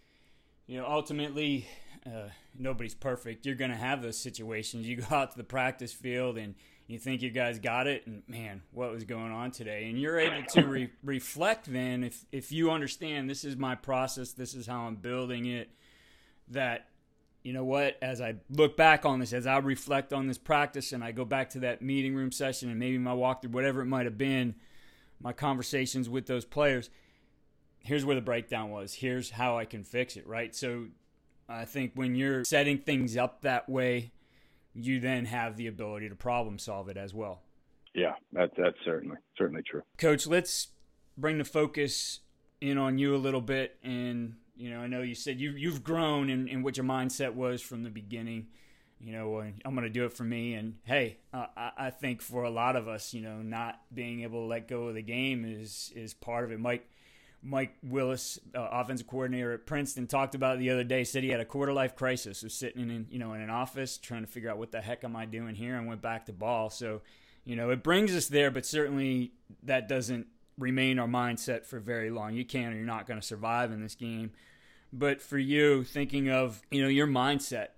you 0.71 0.79
know 0.79 0.87
ultimately 0.87 1.67
uh, 2.07 2.29
nobody's 2.57 2.95
perfect. 2.95 3.45
You're 3.45 3.57
going 3.57 3.73
to 3.73 3.77
have 3.77 4.03
those 4.03 4.17
situations. 4.17 4.87
You 4.87 4.97
go 4.97 5.17
out 5.17 5.33
to 5.33 5.37
the 5.37 5.45
practice 5.45 5.93
field 5.93 6.39
and 6.39 6.55
you 6.87 6.99
think 6.99 7.23
you 7.23 7.31
guys 7.31 7.59
got 7.59 7.87
it, 7.87 8.07
and 8.07 8.23
man, 8.27 8.63
what 8.73 8.91
was 8.91 9.05
going 9.05 9.33
on 9.33 9.51
today? 9.51 9.89
And 9.89 10.01
you're 10.01 10.19
able 10.19 10.45
to 10.51 10.67
re- 10.67 10.91
reflect 11.05 11.71
then 11.71 12.05
if 12.05 12.25
if 12.31 12.53
you 12.53 12.71
understand 12.71 13.29
this 13.29 13.45
is 13.45 13.57
my 13.57 13.75
process, 13.75 14.33
this 14.33 14.55
is 14.55 14.67
how 14.67 14.83
I'm 14.83 14.95
building 14.95 15.47
it. 15.47 15.71
That 16.49 16.87
you 17.43 17.53
know 17.53 17.65
what, 17.65 17.97
as 18.01 18.21
I 18.21 18.37
look 18.49 18.77
back 18.77 19.05
on 19.05 19.19
this, 19.19 19.33
as 19.33 19.49
I 19.49 19.59
reflect 19.59 20.13
on 20.13 20.29
this 20.29 20.39
practice 20.39 20.93
and 20.93 21.03
I 21.03 21.11
go 21.11 21.25
back 21.25 21.51
to 21.51 21.61
that 21.61 21.83
meeting 21.83 22.15
room 22.15 22.31
session 22.31 22.71
and 22.71 22.79
maybe 22.79 22.99
my 22.99 23.13
walkthrough, 23.13 23.51
whatever 23.51 23.81
it 23.81 23.87
might 23.87 24.07
have 24.07 24.19
been, 24.19 24.55
my 25.21 25.33
conversations 25.33 26.09
with 26.09 26.27
those 26.27 26.45
players, 26.45 26.91
here's 27.83 28.05
where 28.05 28.17
the 28.17 28.23
breakdown 28.23 28.71
was. 28.71 28.95
Here's 28.95 29.31
how 29.31 29.59
I 29.59 29.65
can 29.65 29.85
fix 29.85 30.17
it, 30.17 30.27
right? 30.27 30.55
So 30.55 30.87
I 31.49 31.65
think 31.65 31.93
when 31.95 32.15
you're 32.15 32.45
setting 32.45 32.79
things 32.79 33.17
up 33.17 33.43
that 33.43 33.69
way, 33.69 34.13
you 34.75 35.01
then 35.01 35.25
have 35.25 35.57
the 35.57 35.67
ability 35.67 36.09
to 36.09 36.15
problem 36.15 36.59
solve 36.59 36.89
it 36.89 36.97
as 36.97 37.13
well. 37.13 37.43
Yeah, 37.95 38.13
that's 38.33 38.53
that's 38.57 38.77
certainly 38.85 39.17
certainly 39.37 39.63
true. 39.69 39.83
Coach, 39.99 40.27
let's 40.27 40.69
bring 41.19 41.39
the 41.39 41.45
focus 41.45 42.21
in 42.61 42.79
on 42.79 42.99
you 42.99 43.17
a 43.17 43.19
little 43.19 43.41
bit. 43.41 43.79
And 43.83 44.37
you 44.57 44.71
know, 44.71 44.81
I 44.81 44.87
know 44.87 45.03
you 45.03 45.15
said 45.15 45.41
you 45.41 45.51
you've 45.53 45.83
grown 45.83 46.31
in, 46.31 46.47
in 46.47 46.63
what 46.63 46.77
your 46.77 46.87
mindset 46.87 47.35
was 47.35 47.61
from 47.63 47.83
the 47.83 47.91
beginning. 47.91 48.49
You 49.01 49.15
know, 49.15 49.41
I'm 49.41 49.75
going 49.75 49.85
to 49.85 49.89
do 49.89 50.05
it 50.05 50.13
for 50.13 50.25
me. 50.25 50.55
And 50.55 50.75
hey, 50.85 51.19
uh, 51.33 51.47
I, 51.57 51.71
I 51.79 51.91
think 51.91 52.21
for 52.21 52.45
a 52.45 52.51
lot 52.51 52.77
of 52.77 52.87
us, 52.87 53.15
you 53.15 53.23
know, 53.23 53.41
not 53.41 53.81
being 53.93 54.23
able 54.23 54.43
to 54.43 54.47
let 54.47 54.69
go 54.69 54.89
of 54.89 54.95
the 54.95 55.03
game 55.03 55.45
is 55.45 55.91
is 55.97 56.15
part 56.15 56.45
of 56.45 56.53
it. 56.53 56.61
Mike 56.61 56.87
Mike 57.43 57.77
Willis, 57.83 58.39
uh, 58.55 58.69
offensive 58.71 59.07
coordinator 59.07 59.53
at 59.53 59.65
Princeton, 59.65 60.07
talked 60.07 60.35
about 60.35 60.59
the 60.59 60.71
other 60.71 60.85
day. 60.85 61.05
Said 61.05 61.23
he 61.23 61.31
had 61.31 61.41
a 61.41 61.45
quarter 61.45 61.73
life 61.73 61.97
crisis. 61.97 62.43
Was 62.43 62.55
sitting 62.55 62.91
in 62.91 63.07
you 63.11 63.19
know 63.19 63.33
in 63.33 63.41
an 63.41 63.51
office 63.51 63.97
trying 63.97 64.23
to 64.23 64.27
figure 64.27 64.51
out 64.51 64.59
what 64.59 64.73
the 64.73 64.81
heck 64.81 65.05
am 65.05 65.17
I 65.17 65.25
doing 65.25 65.55
here, 65.55 65.77
and 65.77 65.87
went 65.87 66.03
back 66.03 66.27
to 66.27 66.33
ball. 66.33 66.69
So, 66.69 67.01
you 67.45 67.57
know, 67.57 67.71
it 67.71 67.83
brings 67.83 68.15
us 68.15 68.29
there, 68.29 68.51
but 68.51 68.67
certainly 68.67 69.33
that 69.63 69.89
doesn't 69.89 70.27
remain 70.59 70.99
our 70.99 71.09
mindset 71.09 71.65
for 71.65 71.81
very 71.81 72.11
long. 72.11 72.35
You 72.35 72.45
can't, 72.45 72.75
or 72.75 72.77
you're 72.77 72.87
not 72.87 73.07
going 73.07 73.21
to 73.21 73.27
survive 73.27 73.73
in 73.73 73.81
this 73.81 73.95
game. 73.95 74.33
But 74.93 75.23
for 75.23 75.39
you, 75.39 75.85
thinking 75.85 76.29
of 76.29 76.61
you 76.71 76.83
know 76.83 76.89
your 76.89 77.07
mindset, 77.07 77.69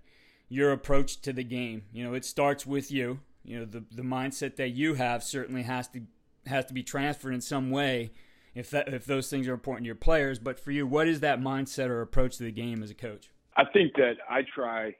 your 0.49 0.73
approach 0.73 1.21
to 1.21 1.31
the 1.31 1.43
game, 1.43 1.83
you 1.93 2.03
know, 2.03 2.13
it 2.15 2.25
starts 2.25 2.65
with 2.65 2.91
you. 2.91 3.21
You 3.45 3.59
know, 3.59 3.65
the 3.65 3.85
the 3.91 4.03
mindset 4.03 4.57
that 4.57 4.69
you 4.69 4.95
have 4.95 5.23
certainly 5.23 5.63
has 5.63 5.87
to 5.89 6.01
has 6.47 6.65
to 6.65 6.73
be 6.73 6.83
transferred 6.83 7.33
in 7.33 7.39
some 7.39 7.71
way 7.71 8.11
if 8.55 8.69
that 8.71 8.93
if 8.93 9.05
those 9.05 9.29
things 9.29 9.47
are 9.47 9.53
important 9.53 9.85
to 9.85 9.87
your 9.87 9.95
players. 9.95 10.39
But 10.39 10.59
for 10.59 10.71
you, 10.71 10.85
what 10.85 11.07
is 11.07 11.19
that 11.21 11.39
mindset 11.39 11.89
or 11.89 12.01
approach 12.01 12.37
to 12.37 12.43
the 12.43 12.51
game 12.51 12.83
as 12.83 12.91
a 12.91 12.95
coach? 12.95 13.29
I 13.55 13.63
think 13.71 13.93
that 13.95 14.15
I 14.29 14.41
try 14.53 14.95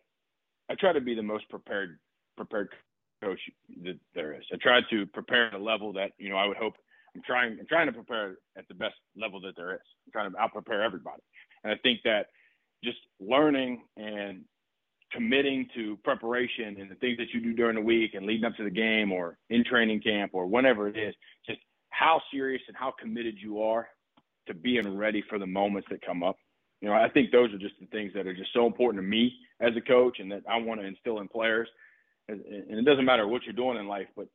I 0.69 0.75
try 0.75 0.93
to 0.93 1.01
be 1.01 1.15
the 1.15 1.23
most 1.23 1.49
prepared 1.49 1.99
prepared 2.35 2.69
coach 3.23 3.39
that 3.83 3.99
there 4.15 4.33
is. 4.33 4.43
I 4.51 4.57
try 4.61 4.79
to 4.89 5.05
prepare 5.07 5.47
at 5.47 5.53
a 5.53 5.63
level 5.63 5.93
that 5.93 6.11
you 6.17 6.29
know 6.29 6.37
I 6.37 6.47
would 6.47 6.57
hope. 6.57 6.75
I'm 7.15 7.21
trying 7.25 7.57
I'm 7.59 7.67
trying 7.67 7.87
to 7.87 7.93
prepare 7.93 8.35
at 8.57 8.67
the 8.67 8.73
best 8.73 8.95
level 9.15 9.39
that 9.41 9.55
there 9.55 9.73
is. 9.73 9.81
I'm 10.05 10.11
trying 10.11 10.31
to 10.31 10.37
out 10.37 10.53
prepare 10.53 10.83
everybody, 10.83 11.21
and 11.63 11.71
I 11.73 11.77
think 11.83 11.99
that 12.03 12.27
just 12.83 12.97
learning 13.19 13.83
and 13.97 14.43
committing 15.11 15.67
to 15.75 15.95
preparation 16.03 16.75
and 16.79 16.89
the 16.89 16.95
things 16.95 17.17
that 17.17 17.27
you 17.33 17.39
do 17.39 17.53
during 17.53 17.75
the 17.75 17.81
week 17.81 18.15
and 18.15 18.25
leading 18.25 18.45
up 18.45 18.55
to 18.55 18.63
the 18.63 18.69
game 18.69 19.11
or 19.11 19.37
in 19.49 19.63
training 19.63 20.01
camp 20.01 20.31
or 20.33 20.47
whenever 20.47 20.87
it 20.87 20.97
is, 20.97 21.13
just 21.45 21.59
how 22.03 22.21
serious 22.31 22.61
and 22.67 22.75
how 22.75 22.93
committed 22.99 23.35
you 23.41 23.61
are 23.61 23.87
to 24.47 24.53
being 24.53 24.97
ready 24.97 25.23
for 25.29 25.39
the 25.39 25.47
moments 25.47 25.87
that 25.89 26.05
come 26.05 26.21
up. 26.21 26.37
You 26.81 26.89
know, 26.89 26.95
I 26.95 27.07
think 27.09 27.31
those 27.31 27.53
are 27.53 27.57
just 27.57 27.75
the 27.79 27.87
things 27.87 28.11
that 28.13 28.27
are 28.27 28.35
just 28.35 28.51
so 28.53 28.65
important 28.65 29.01
to 29.01 29.07
me 29.07 29.31
as 29.61 29.71
a 29.77 29.81
coach 29.81 30.17
and 30.19 30.29
that 30.31 30.41
I 30.49 30.57
want 30.57 30.81
to 30.81 30.85
instill 30.85 31.19
in 31.19 31.29
players. 31.29 31.69
And 32.27 32.41
it 32.45 32.85
doesn't 32.85 33.05
matter 33.05 33.27
what 33.27 33.43
you're 33.43 33.53
doing 33.53 33.77
in 33.77 33.87
life, 33.87 34.07
but 34.17 34.27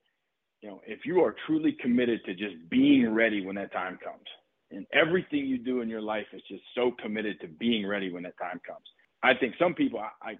you 0.62 0.68
know, 0.68 0.80
if 0.86 1.00
you 1.04 1.20
are 1.20 1.36
truly 1.46 1.76
committed 1.80 2.20
to 2.24 2.34
just 2.34 2.56
being 2.70 3.12
ready 3.12 3.44
when 3.44 3.56
that 3.56 3.72
time 3.72 3.98
comes, 4.02 4.26
and 4.70 4.86
everything 4.92 5.46
you 5.46 5.58
do 5.58 5.80
in 5.80 5.88
your 5.88 6.02
life 6.02 6.26
is 6.32 6.42
just 6.48 6.62
so 6.74 6.92
committed 7.02 7.40
to 7.40 7.48
being 7.48 7.86
ready 7.86 8.12
when 8.12 8.22
that 8.24 8.36
time 8.38 8.60
comes. 8.66 8.84
I 9.22 9.32
think 9.34 9.54
some 9.58 9.74
people, 9.74 10.00
I, 10.00 10.30
I 10.30 10.38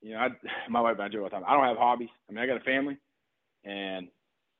you 0.00 0.12
know, 0.12 0.18
I, 0.18 0.28
my 0.68 0.80
wife 0.80 0.94
and 0.94 1.02
I 1.02 1.08
joke 1.08 1.22
all 1.22 1.28
the 1.28 1.30
time. 1.30 1.44
I 1.46 1.54
don't 1.54 1.64
have 1.64 1.76
hobbies. 1.76 2.10
I 2.28 2.32
mean, 2.32 2.42
I 2.42 2.46
got 2.46 2.60
a 2.60 2.64
family, 2.64 2.96
and 3.64 4.08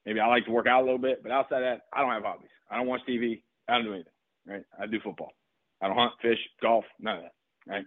Maybe 0.06 0.20
I 0.20 0.26
like 0.26 0.44
to 0.44 0.50
work 0.50 0.66
out 0.66 0.82
a 0.82 0.84
little 0.84 0.99
bit, 0.99 1.23
but 1.23 1.32
outside 1.32 1.61
that, 1.61 1.82
I 1.92 2.00
don't 2.00 2.12
have 2.12 2.23
hobbies. 2.23 2.50
I 2.70 2.76
don't 2.76 2.87
watch 2.87 3.00
TV. 3.08 3.42
I 3.68 3.75
don't 3.75 3.84
do 3.84 3.94
anything. 3.94 4.12
Right? 4.46 4.62
I 4.78 4.87
do 4.87 5.00
football. 5.02 5.32
I 5.80 5.88
don't 5.88 5.96
hunt, 5.96 6.12
fish, 6.20 6.38
golf, 6.62 6.84
none 7.00 7.16
of 7.16 7.23
that. 7.23 7.32
Right? 7.66 7.84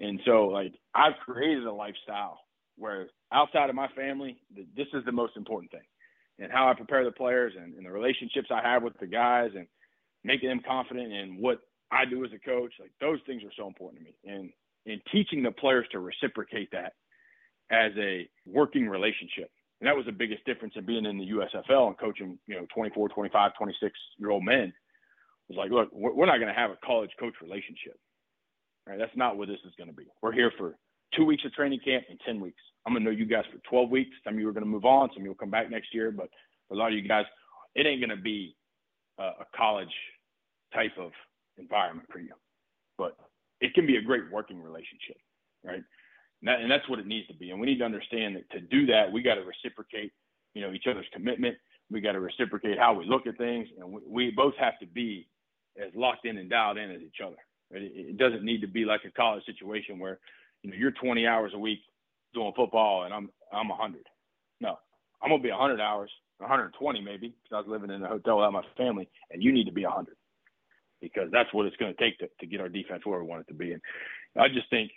and 0.00 0.18
so, 0.24 0.46
like, 0.46 0.72
I've 0.94 1.12
created 1.24 1.66
a 1.66 1.72
lifestyle 1.72 2.40
where 2.76 3.08
outside 3.32 3.68
of 3.68 3.76
my 3.76 3.88
family, 3.88 4.38
this 4.54 4.86
is 4.94 5.04
the 5.04 5.12
most 5.12 5.36
important 5.36 5.70
thing, 5.70 5.84
and 6.38 6.50
how 6.50 6.68
I 6.68 6.74
prepare 6.74 7.04
the 7.04 7.12
players 7.12 7.52
and, 7.60 7.74
and 7.74 7.84
the 7.84 7.90
relationships 7.90 8.48
I 8.50 8.66
have 8.66 8.82
with 8.82 8.98
the 8.98 9.06
guys 9.06 9.50
and 9.54 9.66
making 10.24 10.48
them 10.48 10.62
confident 10.66 11.12
in 11.12 11.36
what 11.38 11.58
I 11.90 12.06
do 12.06 12.24
as 12.24 12.30
a 12.32 12.38
coach. 12.38 12.72
Like 12.80 12.92
those 13.00 13.18
things 13.26 13.42
are 13.44 13.52
so 13.56 13.66
important 13.66 14.00
to 14.00 14.04
me, 14.06 14.14
and 14.24 14.50
and 14.86 15.00
teaching 15.12 15.42
the 15.42 15.50
players 15.50 15.86
to 15.92 16.00
reciprocate 16.00 16.70
that 16.72 16.94
as 17.70 17.92
a 17.98 18.28
working 18.46 18.88
relationship 18.88 19.50
and 19.80 19.88
that 19.88 19.96
was 19.96 20.04
the 20.06 20.12
biggest 20.12 20.44
difference 20.44 20.74
in 20.76 20.84
being 20.84 21.06
in 21.06 21.18
the 21.18 21.30
USFL 21.30 21.88
and 21.88 21.98
coaching, 21.98 22.38
you 22.46 22.54
know, 22.54 22.66
24, 22.74 23.08
25, 23.08 23.52
26 23.56 23.98
year 24.18 24.30
old 24.30 24.44
men. 24.44 24.72
It 25.48 25.56
was 25.56 25.58
like, 25.58 25.70
look, 25.70 25.88
we're 25.92 26.26
not 26.26 26.36
going 26.36 26.52
to 26.52 26.60
have 26.60 26.70
a 26.70 26.78
college 26.84 27.10
coach 27.18 27.34
relationship. 27.42 27.98
Right? 28.86 28.98
That's 28.98 29.16
not 29.16 29.36
what 29.36 29.48
this 29.48 29.58
is 29.66 29.72
going 29.78 29.88
to 29.88 29.96
be. 29.96 30.06
We're 30.22 30.32
here 30.32 30.52
for 30.58 30.76
two 31.16 31.24
weeks 31.24 31.44
of 31.44 31.52
training 31.52 31.80
camp 31.84 32.04
and 32.10 32.20
10 32.24 32.40
weeks. 32.40 32.60
I'm 32.86 32.92
going 32.92 33.04
to 33.04 33.10
know 33.10 33.16
you 33.16 33.24
guys 33.24 33.44
for 33.52 33.58
12 33.68 33.90
weeks. 33.90 34.10
Some 34.24 34.34
of 34.34 34.40
you 34.40 34.48
are 34.48 34.52
going 34.52 34.64
to 34.64 34.70
move 34.70 34.84
on. 34.84 35.08
Some 35.12 35.22
of 35.22 35.24
you 35.24 35.30
will 35.30 35.36
come 35.36 35.50
back 35.50 35.70
next 35.70 35.94
year. 35.94 36.10
But 36.10 36.28
a 36.70 36.74
lot 36.74 36.88
of 36.88 36.94
you 36.94 37.06
guys, 37.06 37.24
it 37.74 37.86
ain't 37.86 38.00
going 38.00 38.16
to 38.16 38.22
be 38.22 38.56
a, 39.18 39.22
a 39.22 39.46
college 39.56 39.88
type 40.74 40.92
of 40.98 41.12
environment 41.58 42.08
for 42.12 42.20
you. 42.20 42.32
But 42.98 43.16
it 43.60 43.74
can 43.74 43.86
be 43.86 43.96
a 43.96 44.02
great 44.02 44.30
working 44.30 44.62
relationship, 44.62 45.16
right? 45.64 45.82
And, 46.40 46.48
that, 46.48 46.60
and 46.60 46.70
that's 46.70 46.88
what 46.88 46.98
it 46.98 47.06
needs 47.06 47.28
to 47.28 47.34
be. 47.34 47.50
And 47.50 47.60
we 47.60 47.66
need 47.66 47.78
to 47.78 47.84
understand 47.84 48.36
that 48.36 48.50
to 48.50 48.60
do 48.60 48.86
that, 48.86 49.12
we 49.12 49.22
got 49.22 49.34
to 49.34 49.42
reciprocate, 49.42 50.12
you 50.54 50.62
know, 50.62 50.72
each 50.72 50.86
other's 50.90 51.06
commitment. 51.12 51.56
We 51.90 52.00
got 52.00 52.12
to 52.12 52.20
reciprocate 52.20 52.78
how 52.78 52.94
we 52.94 53.04
look 53.04 53.26
at 53.26 53.36
things, 53.36 53.68
and 53.78 53.92
we, 53.92 54.00
we 54.06 54.30
both 54.30 54.54
have 54.60 54.78
to 54.78 54.86
be 54.86 55.28
as 55.76 55.90
locked 55.94 56.24
in 56.24 56.38
and 56.38 56.48
dialed 56.48 56.78
in 56.78 56.90
as 56.90 57.02
each 57.02 57.18
other. 57.24 57.36
It, 57.72 57.92
it 57.94 58.18
doesn't 58.18 58.44
need 58.44 58.60
to 58.60 58.68
be 58.68 58.84
like 58.84 59.00
a 59.06 59.10
college 59.10 59.44
situation 59.44 59.98
where, 59.98 60.18
you 60.62 60.70
know, 60.70 60.76
you're 60.76 60.92
20 60.92 61.26
hours 61.26 61.52
a 61.54 61.58
week 61.58 61.80
doing 62.32 62.52
football 62.54 63.04
and 63.04 63.12
I'm 63.14 63.28
I'm 63.52 63.70
a 63.70 63.74
100. 63.74 64.02
No, 64.60 64.78
I'm 65.22 65.30
gonna 65.30 65.42
be 65.42 65.48
a 65.48 65.56
100 65.56 65.80
hours, 65.80 66.10
120 66.38 67.00
maybe, 67.00 67.28
because 67.28 67.52
I 67.52 67.58
was 67.58 67.66
living 67.68 67.90
in 67.90 68.02
a 68.02 68.08
hotel 68.08 68.36
without 68.36 68.52
my 68.52 68.62
family, 68.76 69.08
and 69.30 69.42
you 69.42 69.52
need 69.52 69.64
to 69.64 69.72
be 69.72 69.84
a 69.84 69.88
100 69.88 70.14
because 71.00 71.28
that's 71.32 71.52
what 71.52 71.66
it's 71.66 71.76
going 71.76 71.94
to 71.94 72.00
take 72.00 72.18
to, 72.18 72.28
to 72.40 72.46
get 72.46 72.60
our 72.60 72.68
defense 72.68 73.02
where 73.04 73.20
we 73.20 73.26
want 73.26 73.40
it 73.42 73.48
to 73.48 73.54
be. 73.54 73.72
And 73.72 73.82
I 74.38 74.48
just 74.48 74.68
think 74.70 74.90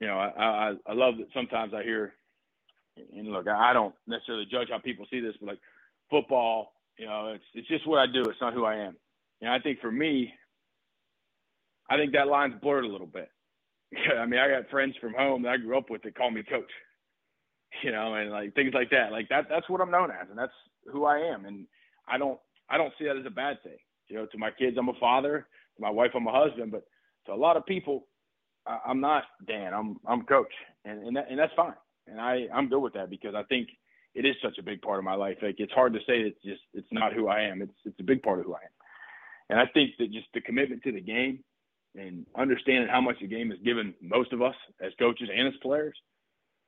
you 0.00 0.06
know, 0.06 0.18
I, 0.18 0.28
I, 0.38 0.72
I 0.88 0.92
love 0.94 1.14
that 1.18 1.28
sometimes 1.34 1.72
I 1.74 1.82
hear, 1.82 2.14
and 3.16 3.28
look, 3.28 3.48
I 3.48 3.72
don't 3.72 3.94
necessarily 4.06 4.46
judge 4.50 4.68
how 4.70 4.78
people 4.78 5.06
see 5.10 5.20
this, 5.20 5.34
but 5.40 5.48
like 5.48 5.58
football, 6.10 6.72
you 6.98 7.06
know, 7.06 7.32
it's 7.34 7.44
it's 7.54 7.68
just 7.68 7.86
what 7.88 7.98
I 7.98 8.06
do. 8.06 8.22
It's 8.22 8.40
not 8.40 8.54
who 8.54 8.64
I 8.64 8.76
am. 8.76 8.96
And 9.40 9.50
I 9.50 9.58
think 9.58 9.80
for 9.80 9.90
me, 9.92 10.32
I 11.90 11.96
think 11.96 12.12
that 12.12 12.28
line's 12.28 12.54
blurred 12.62 12.84
a 12.84 12.88
little 12.88 13.06
bit. 13.06 13.30
I 14.18 14.26
mean, 14.26 14.40
I 14.40 14.48
got 14.48 14.70
friends 14.70 14.94
from 15.00 15.14
home 15.14 15.42
that 15.42 15.50
I 15.50 15.56
grew 15.58 15.78
up 15.78 15.90
with 15.90 16.02
that 16.02 16.16
call 16.16 16.30
me 16.30 16.42
coach, 16.42 16.70
you 17.84 17.92
know, 17.92 18.14
and 18.14 18.30
like 18.30 18.54
things 18.54 18.74
like 18.74 18.90
that. 18.90 19.12
Like 19.12 19.28
that, 19.30 19.46
that's 19.50 19.68
what 19.68 19.80
I'm 19.80 19.90
known 19.90 20.10
as, 20.10 20.28
and 20.30 20.38
that's 20.38 20.52
who 20.92 21.04
I 21.04 21.18
am. 21.18 21.44
And 21.46 21.66
I 22.08 22.18
don't, 22.18 22.38
I 22.70 22.78
don't 22.78 22.92
see 22.98 23.06
that 23.06 23.16
as 23.16 23.26
a 23.26 23.30
bad 23.30 23.62
thing. 23.62 23.78
You 24.08 24.16
know, 24.16 24.26
to 24.26 24.38
my 24.38 24.50
kids, 24.50 24.76
I'm 24.78 24.88
a 24.88 24.94
father. 25.00 25.46
To 25.76 25.82
my 25.82 25.90
wife, 25.90 26.12
I'm 26.14 26.26
a 26.26 26.32
husband. 26.32 26.72
But 26.72 26.84
to 27.26 27.32
a 27.32 27.36
lot 27.36 27.56
of 27.56 27.66
people, 27.66 28.06
I, 28.66 28.90
am 28.90 29.00
not 29.00 29.24
Dan. 29.46 29.72
I'm 29.74 29.96
I'm 30.06 30.22
coach, 30.22 30.52
and 30.84 31.06
and, 31.06 31.16
that, 31.16 31.26
and 31.30 31.38
that's 31.38 31.52
fine. 31.54 31.74
And 32.06 32.20
I 32.20 32.46
I'm 32.52 32.68
good 32.68 32.80
with 32.80 32.94
that 32.94 33.10
because 33.10 33.34
I 33.34 33.42
think 33.44 33.68
it 34.14 34.24
is 34.24 34.36
such 34.42 34.58
a 34.58 34.62
big 34.62 34.82
part 34.82 34.98
of 34.98 35.04
my 35.04 35.14
life. 35.14 35.38
Like 35.42 35.56
it's 35.58 35.72
hard 35.72 35.92
to 35.94 36.00
say 36.00 36.20
it's 36.20 36.42
just 36.44 36.62
it's 36.72 36.88
not 36.92 37.12
who 37.12 37.28
I 37.28 37.42
am. 37.42 37.62
It's 37.62 37.74
it's 37.84 38.00
a 38.00 38.04
big 38.04 38.22
part 38.22 38.38
of 38.40 38.46
who 38.46 38.54
I 38.54 38.58
am. 38.58 38.70
And 39.50 39.60
I 39.60 39.66
think 39.72 39.90
that 39.98 40.12
just 40.12 40.26
the 40.32 40.40
commitment 40.40 40.82
to 40.84 40.92
the 40.92 41.00
game 41.00 41.40
and 41.96 42.26
understanding 42.36 42.88
how 42.88 43.00
much 43.00 43.16
the 43.20 43.26
game 43.26 43.50
has 43.50 43.58
given 43.64 43.94
most 44.00 44.32
of 44.32 44.42
us 44.42 44.54
as 44.80 44.92
coaches 44.98 45.28
and 45.32 45.48
as 45.48 45.54
players, 45.62 45.96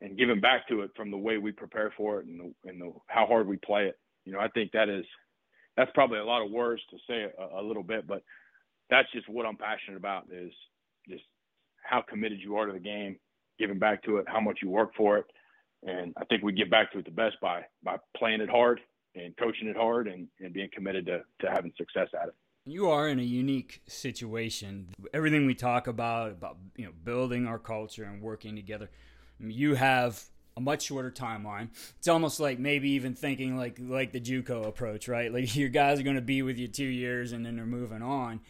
and 0.00 0.18
giving 0.18 0.40
back 0.40 0.68
to 0.68 0.82
it 0.82 0.90
from 0.94 1.10
the 1.10 1.16
way 1.16 1.38
we 1.38 1.52
prepare 1.52 1.92
for 1.96 2.20
it 2.20 2.26
and 2.26 2.38
the, 2.38 2.70
and 2.70 2.80
the, 2.80 2.92
how 3.06 3.26
hard 3.26 3.46
we 3.46 3.56
play 3.56 3.86
it. 3.86 3.98
You 4.24 4.32
know, 4.32 4.40
I 4.40 4.48
think 4.48 4.72
that 4.72 4.88
is 4.88 5.04
that's 5.76 5.90
probably 5.94 6.18
a 6.18 6.24
lot 6.24 6.44
of 6.44 6.50
words 6.50 6.82
to 6.90 6.96
say 7.08 7.26
a, 7.38 7.60
a 7.60 7.62
little 7.62 7.82
bit, 7.82 8.06
but 8.06 8.22
that's 8.90 9.10
just 9.12 9.28
what 9.28 9.46
I'm 9.46 9.56
passionate 9.56 9.96
about 9.96 10.26
is 10.32 10.52
how 11.88 12.02
committed 12.02 12.38
you 12.40 12.56
are 12.56 12.66
to 12.66 12.72
the 12.72 12.78
game, 12.78 13.16
giving 13.58 13.78
back 13.78 14.02
to 14.04 14.18
it, 14.18 14.26
how 14.28 14.40
much 14.40 14.58
you 14.62 14.68
work 14.68 14.92
for 14.96 15.18
it. 15.18 15.26
And 15.82 16.12
I 16.16 16.24
think 16.24 16.42
we 16.42 16.52
get 16.52 16.70
back 16.70 16.92
to 16.92 16.98
it 16.98 17.04
the 17.04 17.10
best 17.10 17.36
by 17.40 17.62
by 17.82 17.96
playing 18.16 18.40
it 18.40 18.48
hard 18.48 18.80
and 19.14 19.36
coaching 19.36 19.68
it 19.68 19.76
hard 19.76 20.08
and, 20.08 20.28
and 20.40 20.52
being 20.52 20.68
committed 20.72 21.06
to, 21.06 21.22
to 21.40 21.50
having 21.50 21.72
success 21.76 22.08
at 22.20 22.28
it. 22.28 22.34
You 22.66 22.90
are 22.90 23.08
in 23.08 23.18
a 23.18 23.22
unique 23.22 23.80
situation. 23.86 24.88
Everything 25.14 25.46
we 25.46 25.54
talk 25.54 25.86
about, 25.86 26.32
about 26.32 26.58
you 26.76 26.84
know, 26.84 26.92
building 27.04 27.46
our 27.46 27.58
culture 27.58 28.04
and 28.04 28.20
working 28.20 28.56
together, 28.56 28.90
you 29.38 29.74
have 29.74 30.24
a 30.56 30.60
much 30.60 30.82
shorter 30.82 31.10
timeline. 31.10 31.68
It's 31.98 32.08
almost 32.08 32.40
like 32.40 32.58
maybe 32.58 32.90
even 32.90 33.14
thinking 33.14 33.56
like 33.56 33.78
like 33.80 34.12
the 34.12 34.20
JUCO 34.20 34.66
approach, 34.66 35.06
right? 35.08 35.32
Like 35.32 35.54
your 35.56 35.68
guys 35.68 36.00
are 36.00 36.02
going 36.04 36.16
to 36.16 36.22
be 36.22 36.42
with 36.42 36.58
you 36.58 36.68
two 36.68 36.84
years 36.84 37.32
and 37.32 37.44
then 37.44 37.56
they're 37.56 37.66
moving 37.66 38.02
on, 38.02 38.40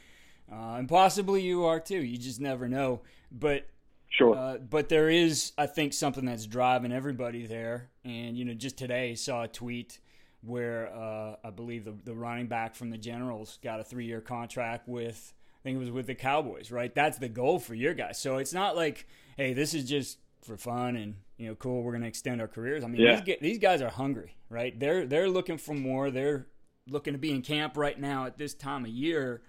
uh, 0.51 0.77
and 0.77 0.89
possibly 0.89 1.43
you 1.43 1.65
are 1.65 1.81
too. 1.81 2.03
You 2.03 2.17
just 2.17 2.41
never 2.41 2.69
know. 2.69 3.03
But 3.31 3.67
sure. 4.09 4.37
Uh, 4.37 4.59
but 4.59 4.89
there 4.89 5.09
is, 5.09 5.53
I 5.59 5.67
think, 5.67 5.93
something 5.93 6.25
that's 6.25 6.47
driving 6.47 6.93
everybody 6.93 7.47
there. 7.47 7.91
And 8.05 8.37
you 8.37 8.45
know, 8.45 8.55
just 8.55 8.79
today 8.79 9.15
saw 9.15 9.45
a 9.45 9.49
tweet 9.49 10.01
where 10.43 10.95
uh, 10.95 11.37
I 11.45 11.51
believe 11.51 11.85
the, 11.85 11.95
the 12.05 12.15
running 12.15 12.47
back 12.47 12.75
from 12.75 12.91
the 12.91 12.99
Generals 12.99 13.59
got 13.63 13.81
a 13.81 13.85
three 13.85 14.07
year 14.07 14.21
contract 14.21 14.89
with. 14.89 15.33
I 15.61 15.63
think 15.63 15.77
it 15.77 15.81
was 15.81 15.91
with 15.91 16.07
the 16.07 16.15
Cowboys, 16.15 16.71
right? 16.71 16.95
That's 16.95 17.19
the 17.19 17.29
goal 17.29 17.59
for 17.59 17.75
your 17.75 17.93
guys. 17.93 18.21
So 18.21 18.37
it's 18.37 18.53
not 18.53 18.77
like, 18.77 19.09
hey, 19.37 19.53
this 19.53 19.75
is 19.75 19.89
just 19.89 20.19
for 20.43 20.57
fun 20.57 20.95
and 20.95 21.17
you 21.39 21.49
know, 21.49 21.55
cool, 21.57 21.83
we're 21.83 21.93
going 21.93 22.03
to 22.03 22.09
extend 22.09 22.41
our 22.41 22.49
careers. 22.49 22.85
I 22.85 22.87
mean, 22.87 23.03
yeah. 23.03 23.21
these, 23.21 23.37
these 23.41 23.59
guys 23.59 23.83
are 23.83 23.91
hungry, 23.91 24.35
right? 24.49 24.79
They're 24.79 25.07
they're 25.07 25.29
looking 25.29 25.59
for 25.59 25.75
more. 25.75 26.11
They're 26.11 26.47
looking 26.89 27.13
to 27.13 27.19
be 27.19 27.31
in 27.31 27.43
camp 27.43 27.77
right 27.77 27.99
now 27.99 28.27
at 28.27 28.39
this 28.39 28.55
time 28.55 28.85
of 28.85 28.91
year. 28.91 29.43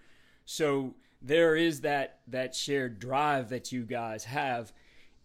So 0.46 0.96
there 1.21 1.56
is 1.56 1.82
that 1.82 2.19
that 2.27 2.56
shared 2.56 2.99
drive 2.99 3.49
that 3.49 3.71
you 3.71 3.84
guys 3.84 4.25
have 4.25 4.71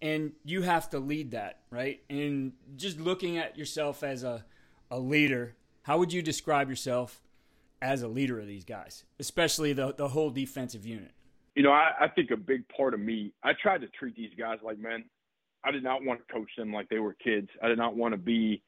and 0.00 0.32
you 0.44 0.62
have 0.62 0.90
to 0.90 0.98
lead 0.98 1.30
that, 1.30 1.60
right? 1.70 2.02
And 2.10 2.52
just 2.76 2.98
looking 2.98 3.38
at 3.38 3.56
yourself 3.56 4.02
as 4.02 4.24
a 4.24 4.44
a 4.90 4.98
leader, 4.98 5.54
how 5.82 5.98
would 5.98 6.12
you 6.12 6.20
describe 6.20 6.68
yourself 6.68 7.22
as 7.80 8.02
a 8.02 8.08
leader 8.08 8.38
of 8.38 8.46
these 8.46 8.64
guys, 8.64 9.04
especially 9.18 9.72
the 9.72 9.94
the 9.94 10.08
whole 10.08 10.30
defensive 10.30 10.84
unit? 10.84 11.12
You 11.54 11.62
know, 11.62 11.72
I, 11.72 11.92
I 12.00 12.08
think 12.08 12.30
a 12.30 12.36
big 12.36 12.66
part 12.68 12.94
of 12.94 13.00
me, 13.00 13.32
I 13.42 13.52
tried 13.60 13.82
to 13.82 13.88
treat 13.88 14.16
these 14.16 14.32
guys 14.38 14.58
like 14.62 14.78
men. 14.78 15.04
I 15.64 15.70
did 15.70 15.84
not 15.84 16.02
want 16.02 16.26
to 16.26 16.32
coach 16.32 16.50
them 16.56 16.72
like 16.72 16.88
they 16.88 16.98
were 16.98 17.14
kids. 17.14 17.48
I 17.62 17.68
did 17.68 17.78
not 17.78 17.94
want 17.94 18.12
to 18.12 18.18
be 18.18 18.62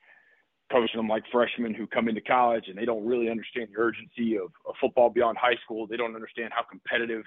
coaching 0.74 0.98
them 0.98 1.08
like 1.08 1.22
freshmen 1.30 1.72
who 1.72 1.86
come 1.86 2.08
into 2.08 2.20
college 2.20 2.64
and 2.66 2.76
they 2.76 2.84
don't 2.84 3.06
really 3.06 3.30
understand 3.30 3.68
the 3.72 3.80
urgency 3.80 4.36
of, 4.36 4.50
of 4.66 4.74
football 4.80 5.08
beyond 5.08 5.38
high 5.38 5.54
school. 5.64 5.86
They 5.86 5.96
don't 5.96 6.16
understand 6.16 6.50
how 6.52 6.64
competitive 6.64 7.22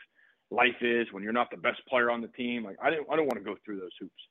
life 0.51 0.75
is 0.81 1.07
when 1.11 1.23
you're 1.23 1.31
not 1.31 1.49
the 1.49 1.57
best 1.57 1.79
player 1.87 2.11
on 2.11 2.19
the 2.19 2.27
team. 2.29 2.65
Like 2.65 2.75
I 2.83 2.89
didn't, 2.89 3.07
I 3.09 3.15
don't 3.15 3.25
want 3.25 3.37
to 3.37 3.45
go 3.45 3.55
through 3.63 3.79
those 3.79 3.95
hoops. 4.01 4.21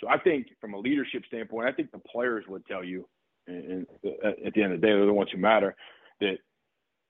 So 0.00 0.08
I 0.08 0.18
think 0.18 0.48
from 0.60 0.74
a 0.74 0.78
leadership 0.78 1.22
standpoint, 1.26 1.66
I 1.66 1.72
think 1.72 1.90
the 1.92 1.98
players 1.98 2.44
would 2.46 2.64
tell 2.66 2.84
you, 2.84 3.08
and, 3.46 3.64
and 3.64 3.86
uh, 4.04 4.46
at 4.46 4.52
the 4.52 4.62
end 4.62 4.74
of 4.74 4.80
the 4.80 4.86
day, 4.86 4.92
they're 4.92 5.06
the 5.06 5.12
ones 5.12 5.30
who 5.32 5.38
matter. 5.38 5.74
That 6.20 6.36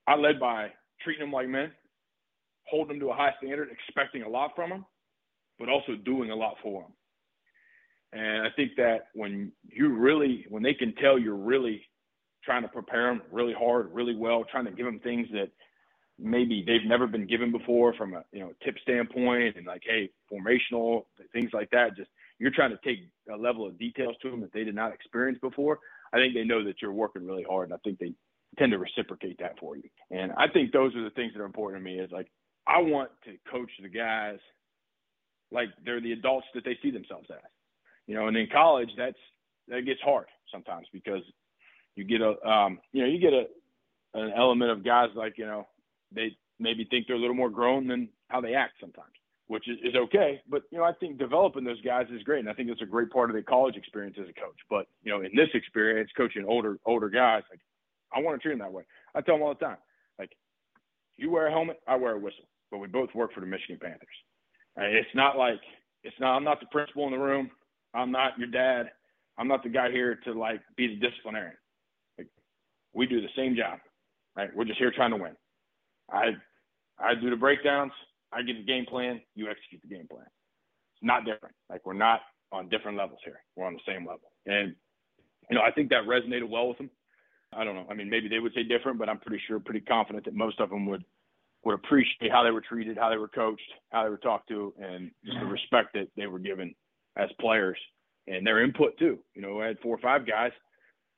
I 0.07 0.15
led 0.15 0.39
by 0.39 0.69
treating 1.03 1.25
them 1.25 1.33
like 1.33 1.49
men, 1.49 1.73
holding 2.67 2.99
them 2.99 3.01
to 3.01 3.13
a 3.13 3.17
high 3.17 3.35
standard, 3.39 3.69
expecting 3.71 4.23
a 4.23 4.29
lot 4.29 4.53
from 4.55 4.71
them, 4.71 4.87
but 5.59 5.69
also 5.69 5.97
doing 6.05 6.31
a 6.31 6.37
lot 6.37 6.55
for 6.63 6.83
them. 6.83 6.93
And 8.13 8.47
I 8.47 8.51
think 8.57 8.73
that 8.77 9.09
when 9.15 9.53
you 9.65 9.89
really, 9.89 10.47
when 10.49 10.63
they 10.63 10.75
can 10.75 10.95
tell 10.95 11.19
you're 11.19 11.35
really 11.35 11.83
trying 12.45 12.63
to 12.63 12.69
prepare 12.69 13.09
them 13.09 13.23
really 13.31 13.53
hard, 13.53 13.93
really 13.93 14.17
well, 14.17 14.45
trying 14.51 14.65
to 14.65 14.71
give 14.71 14.87
them 14.87 15.01
things 15.01 15.29
that 15.33 15.51
maybe 16.19 16.65
they've 16.67 16.89
never 16.89 17.07
been 17.07 17.27
given 17.27 17.53
before 17.53 17.95
from 17.95 18.15
a 18.15 18.25
you 18.33 18.41
know 18.41 18.53
tip 18.65 18.77
standpoint 18.83 19.57
and 19.57 19.67
like 19.67 19.83
hey 19.87 20.11
formational 20.33 21.05
things 21.33 21.51
like 21.53 21.71
that 21.71 21.97
just 21.97 22.11
you're 22.39 22.51
trying 22.51 22.71
to 22.71 22.79
take 22.85 22.99
a 23.33 23.37
level 23.37 23.67
of 23.67 23.79
details 23.79 24.17
to 24.21 24.31
them 24.31 24.41
that 24.41 24.53
they 24.53 24.65
did 24.65 24.75
not 24.75 24.93
experience 24.93 25.39
before 25.41 25.79
i 26.13 26.17
think 26.17 26.35
they 26.35 26.45
know 26.45 26.65
that 26.65 26.83
you're 26.83 26.93
working 26.93 27.25
really 27.25 27.45
hard. 27.49 27.71
And 27.71 27.75
i 27.75 27.79
think 27.85 27.99
they 27.99 28.13
tend 28.59 28.73
to 28.73 28.79
reciprocate 28.79 29.39
that 29.39 29.59
for 29.61 29.77
you. 29.77 29.89
And 30.11 30.33
i 30.33 30.49
think 30.49 30.73
those 30.73 30.95
are 30.97 31.05
the 31.05 31.11
things 31.11 31.33
that 31.35 31.41
are 31.41 31.47
important 31.47 31.85
to 31.85 31.85
me 31.85 32.01
is 32.01 32.11
like 32.11 32.27
i 32.67 32.81
want 32.81 33.11
to 33.25 33.37
coach 33.51 33.71
the 33.81 33.89
guys 33.89 34.39
like 35.53 35.69
they're 35.85 36.01
the 36.01 36.13
adults 36.13 36.47
that 36.55 36.65
they 36.65 36.77
see 36.83 36.91
themselves 36.91 37.29
as 37.31 37.39
you 38.09 38.15
know, 38.15 38.27
and 38.27 38.37
in 38.37 38.49
college, 38.51 38.89
that's 38.97 39.19
that 39.69 39.85
gets 39.85 40.01
hard 40.01 40.27
sometimes 40.51 40.87
because 40.93 41.23
you 41.95 42.05
get 42.05 42.23
a, 42.23 42.43
um, 42.49 42.81
you 42.93 43.03
know, 43.03 43.09
you 43.09 43.21
get 43.21 43.35
a 43.35 43.45
an 44.15 44.33
element 44.37 44.71
of 44.71 44.85
guys 44.85 45.11
like 45.15 45.37
you 45.37 45.47
know 45.47 45.69
they 46.11 46.37
maybe 46.59 46.85
think 46.91 47.07
they're 47.07 47.17
a 47.17 47.21
little 47.21 47.37
more 47.37 47.51
grown 47.51 47.87
than 47.87 48.09
how 48.29 48.41
they 48.41 48.55
act 48.55 48.75
sometimes, 48.81 49.13
which 49.47 49.69
is, 49.69 49.77
is 49.85 49.95
okay. 49.95 50.41
But 50.49 50.63
you 50.73 50.79
know, 50.79 50.85
I 50.85 50.93
think 50.95 51.19
developing 51.19 51.65
those 51.65 51.83
guys 51.83 52.07
is 52.11 52.23
great, 52.23 52.41
and 52.41 52.49
I 52.49 52.55
think 52.55 52.71
it's 52.71 52.83
a 52.83 52.87
great 52.87 53.11
part 53.11 53.29
of 53.29 53.37
the 53.37 53.43
college 53.43 53.77
experience 53.77 54.17
as 54.19 54.29
a 54.29 54.41
coach. 54.41 54.59
But 54.71 54.87
you 55.03 55.13
know, 55.13 55.21
in 55.21 55.31
this 55.37 55.51
experience, 55.53 56.11
coaching 56.17 56.47
older 56.49 56.79
older 56.87 57.11
guys, 57.11 57.43
like 57.51 57.61
I 58.17 58.21
want 58.21 58.41
to 58.41 58.43
treat 58.43 58.59
them 58.59 58.67
that 58.67 58.73
way. 58.73 58.85
I 59.15 59.21
tell 59.21 59.35
them 59.35 59.43
all 59.43 59.55
the 59.55 59.65
time, 59.65 59.79
like 60.19 60.33
you 61.19 61.31
wear 61.31 61.49
a 61.49 61.53
helmet, 61.53 61.79
I 61.87 61.97
wear 61.97 62.13
a 62.15 62.19
whistle, 62.19 62.49
but 62.71 62.79
we 62.79 62.87
both 62.87 63.15
work 63.15 63.35
for 63.35 63.41
the 63.41 63.47
Michigan 63.47 63.79
Panthers. 63.79 64.09
It's 64.79 65.15
not 65.15 65.37
like 65.37 65.61
it's 66.05 66.17
not. 66.21 66.37
I'm 66.37 66.45
not 66.45 66.61
the 66.61 66.67
principal 66.73 67.05
in 67.05 67.13
the 67.13 67.19
room. 67.19 67.51
I'm 67.95 68.13
not 68.13 68.39
your 68.39 68.49
dad. 68.49 68.91
I'm 69.39 69.49
not 69.49 69.63
the 69.63 69.69
guy 69.69 69.91
here 69.91 70.19
to 70.25 70.33
like 70.33 70.61
be 70.77 70.89
the 70.89 71.09
disciplinarian. 71.09 71.57
Like, 72.19 72.29
we 72.93 73.07
do 73.07 73.21
the 73.21 73.29
same 73.37 73.57
job, 73.57 73.79
right? 74.37 74.51
We're 74.55 74.65
just 74.65 74.79
here 74.79 74.93
trying 74.95 75.11
to 75.11 75.17
win. 75.17 75.37
I 76.11 76.33
I 76.99 77.15
do 77.15 77.31
the 77.31 77.37
breakdowns. 77.37 77.93
I 78.33 78.43
get 78.43 78.57
the 78.57 78.65
game 78.65 78.85
plan. 78.87 79.21
You 79.35 79.49
execute 79.49 79.83
the 79.83 79.95
game 79.95 80.07
plan. 80.09 80.27
It's 80.95 81.03
not 81.03 81.25
different. 81.25 81.55
Like 81.71 81.87
we're 81.87 81.93
not 81.95 82.21
on 82.53 82.69
different 82.69 82.99
levels 82.99 83.21
here. 83.25 83.41
We're 83.57 83.67
on 83.67 83.75
the 83.75 83.93
same 83.93 84.07
level. 84.07 84.33
And 84.47 84.75
you 85.51 85.57
know, 85.57 85.63
I 85.63 85.71
think 85.71 85.91
that 85.91 86.05
resonated 86.05 86.49
well 86.49 86.69
with 86.69 86.79
them. 86.79 86.91
I 87.53 87.65
don't 87.65 87.75
know. 87.75 87.87
I 87.91 87.95
mean, 87.95 88.11
maybe 88.11 88.29
they 88.29 88.41
would 88.41 88.53
say 88.55 88.63
different, 88.63 88.99
but 88.99 89.09
I'm 89.09 89.21
pretty 89.21 89.43
sure, 89.47 89.59
pretty 89.59 89.81
confident 89.81 90.25
that 90.27 90.35
most 90.35 90.61
of 90.61 90.69
them 90.71 90.87
would 90.87 91.05
would 91.65 91.75
appreciate 91.75 92.31
how 92.31 92.45
they 92.45 92.51
were 92.51 92.61
treated, 92.61 92.97
how 92.97 93.11
they 93.11 93.17
were 93.17 93.29
coached, 93.29 93.63
how 93.91 94.05
they 94.05 94.11
were 94.11 94.19
talked 94.19 94.49
to, 94.49 94.73
and 94.81 95.11
just 95.25 95.39
the 95.41 95.47
respect 95.47 95.93
that 95.95 96.09
they 96.17 96.27
were 96.27 96.39
given 96.39 96.75
as 97.19 97.29
players 97.41 97.79
and 98.27 98.47
their 98.47 98.63
input 98.63 98.97
too. 98.99 99.19
You 99.35 99.43
know, 99.43 99.61
I 99.61 99.67
had 99.67 99.81
four 99.81 99.95
or 99.95 100.01
five 100.01 100.27
guys 100.27 100.53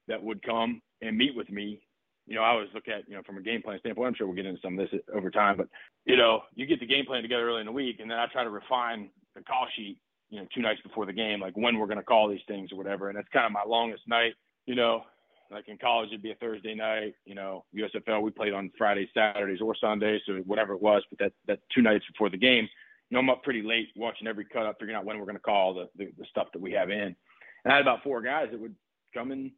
that 0.09 0.23
would 0.23 0.43
come 0.43 0.81
and 1.03 1.17
meet 1.17 1.37
with 1.37 1.51
me. 1.51 1.81
You 2.27 2.37
know, 2.37 2.43
I 2.43 2.51
always 2.51 2.69
look 2.75 2.89
at, 2.89 3.09
you 3.09 3.15
know, 3.15 3.23
from 3.23 3.39
a 3.39 3.43
game 3.43 3.63
plan 3.63 3.79
standpoint, 3.81 4.09
I'm 4.09 4.15
sure 4.15 4.27
we'll 4.27 4.37
get 4.37 4.47
into 4.47 4.61
some 4.61 4.79
of 4.79 4.91
this 4.91 5.01
over 5.15 5.31
time, 5.31 5.57
but, 5.57 5.69
you 6.05 6.17
know, 6.17 6.43
you 6.55 6.67
get 6.67 6.79
the 6.79 6.87
game 6.87 7.05
plan 7.05 7.23
together 7.23 7.49
early 7.49 7.61
in 7.61 7.67
the 7.67 7.73
week, 7.73 7.97
and 7.99 8.11
then 8.11 8.19
I 8.19 8.27
try 8.27 8.45
to 8.45 8.51
refine 8.51 9.11
the 9.35 9.43
call 9.43 9.67
sheet, 9.77 9.99
you 10.29 10.39
know, 10.39 10.47
two 10.55 10.63
nights 10.63 10.81
before 10.83 11.07
the 11.07 11.13
game, 11.13 11.41
like 11.41 11.57
when 11.57 11.77
we're 11.77 11.87
going 11.87 11.99
to 11.99 12.05
call 12.05 12.29
these 12.29 12.41
things 12.47 12.71
or 12.71 12.77
whatever. 12.77 13.09
And 13.09 13.19
that's 13.19 13.29
kind 13.33 13.47
of 13.47 13.53
my 13.53 13.65
longest 13.67 14.03
night, 14.07 14.35
you 14.67 14.77
know, 14.77 15.03
like 15.51 15.67
in 15.67 15.77
college, 15.79 16.11
it'd 16.11 16.23
be 16.23 16.31
a 16.31 16.37
Thursday 16.37 16.75
night, 16.75 17.15
you 17.25 17.35
know, 17.35 17.65
USFL, 17.75 18.23
we 18.23 18.31
played 18.31 18.53
on 18.53 18.71
Fridays, 18.79 19.09
Saturdays, 19.13 19.61
or 19.61 19.75
Sundays, 19.75 20.21
so 20.25 20.35
whatever 20.47 20.75
it 20.75 20.83
was, 20.83 21.03
but 21.11 21.19
that, 21.19 21.33
that 21.49 21.59
two 21.75 21.83
nights 21.83 22.05
before 22.13 22.31
the 22.31 22.37
game, 22.37 22.69
you 23.11 23.17
know, 23.17 23.21
I'm 23.21 23.31
up 23.31 23.43
pretty 23.43 23.63
late 23.63 23.89
watching 23.97 24.29
every 24.29 24.45
cut 24.45 24.67
up, 24.67 24.77
figuring 24.79 24.97
out 24.97 25.05
when 25.05 25.19
we're 25.19 25.25
going 25.27 25.37
to 25.37 25.43
call 25.43 25.75
the, 25.75 25.89
the, 25.97 26.13
the 26.17 26.25
stuff 26.31 26.49
that 26.53 26.63
we 26.63 26.73
have 26.73 26.91
in. 26.91 27.17
And 27.65 27.73
I 27.73 27.77
had 27.77 27.83
about 27.83 28.03
four 28.03 28.23
guys 28.23 28.49
that 28.51 28.61
would 28.61 28.75
come 29.13 29.33
and 29.33 29.51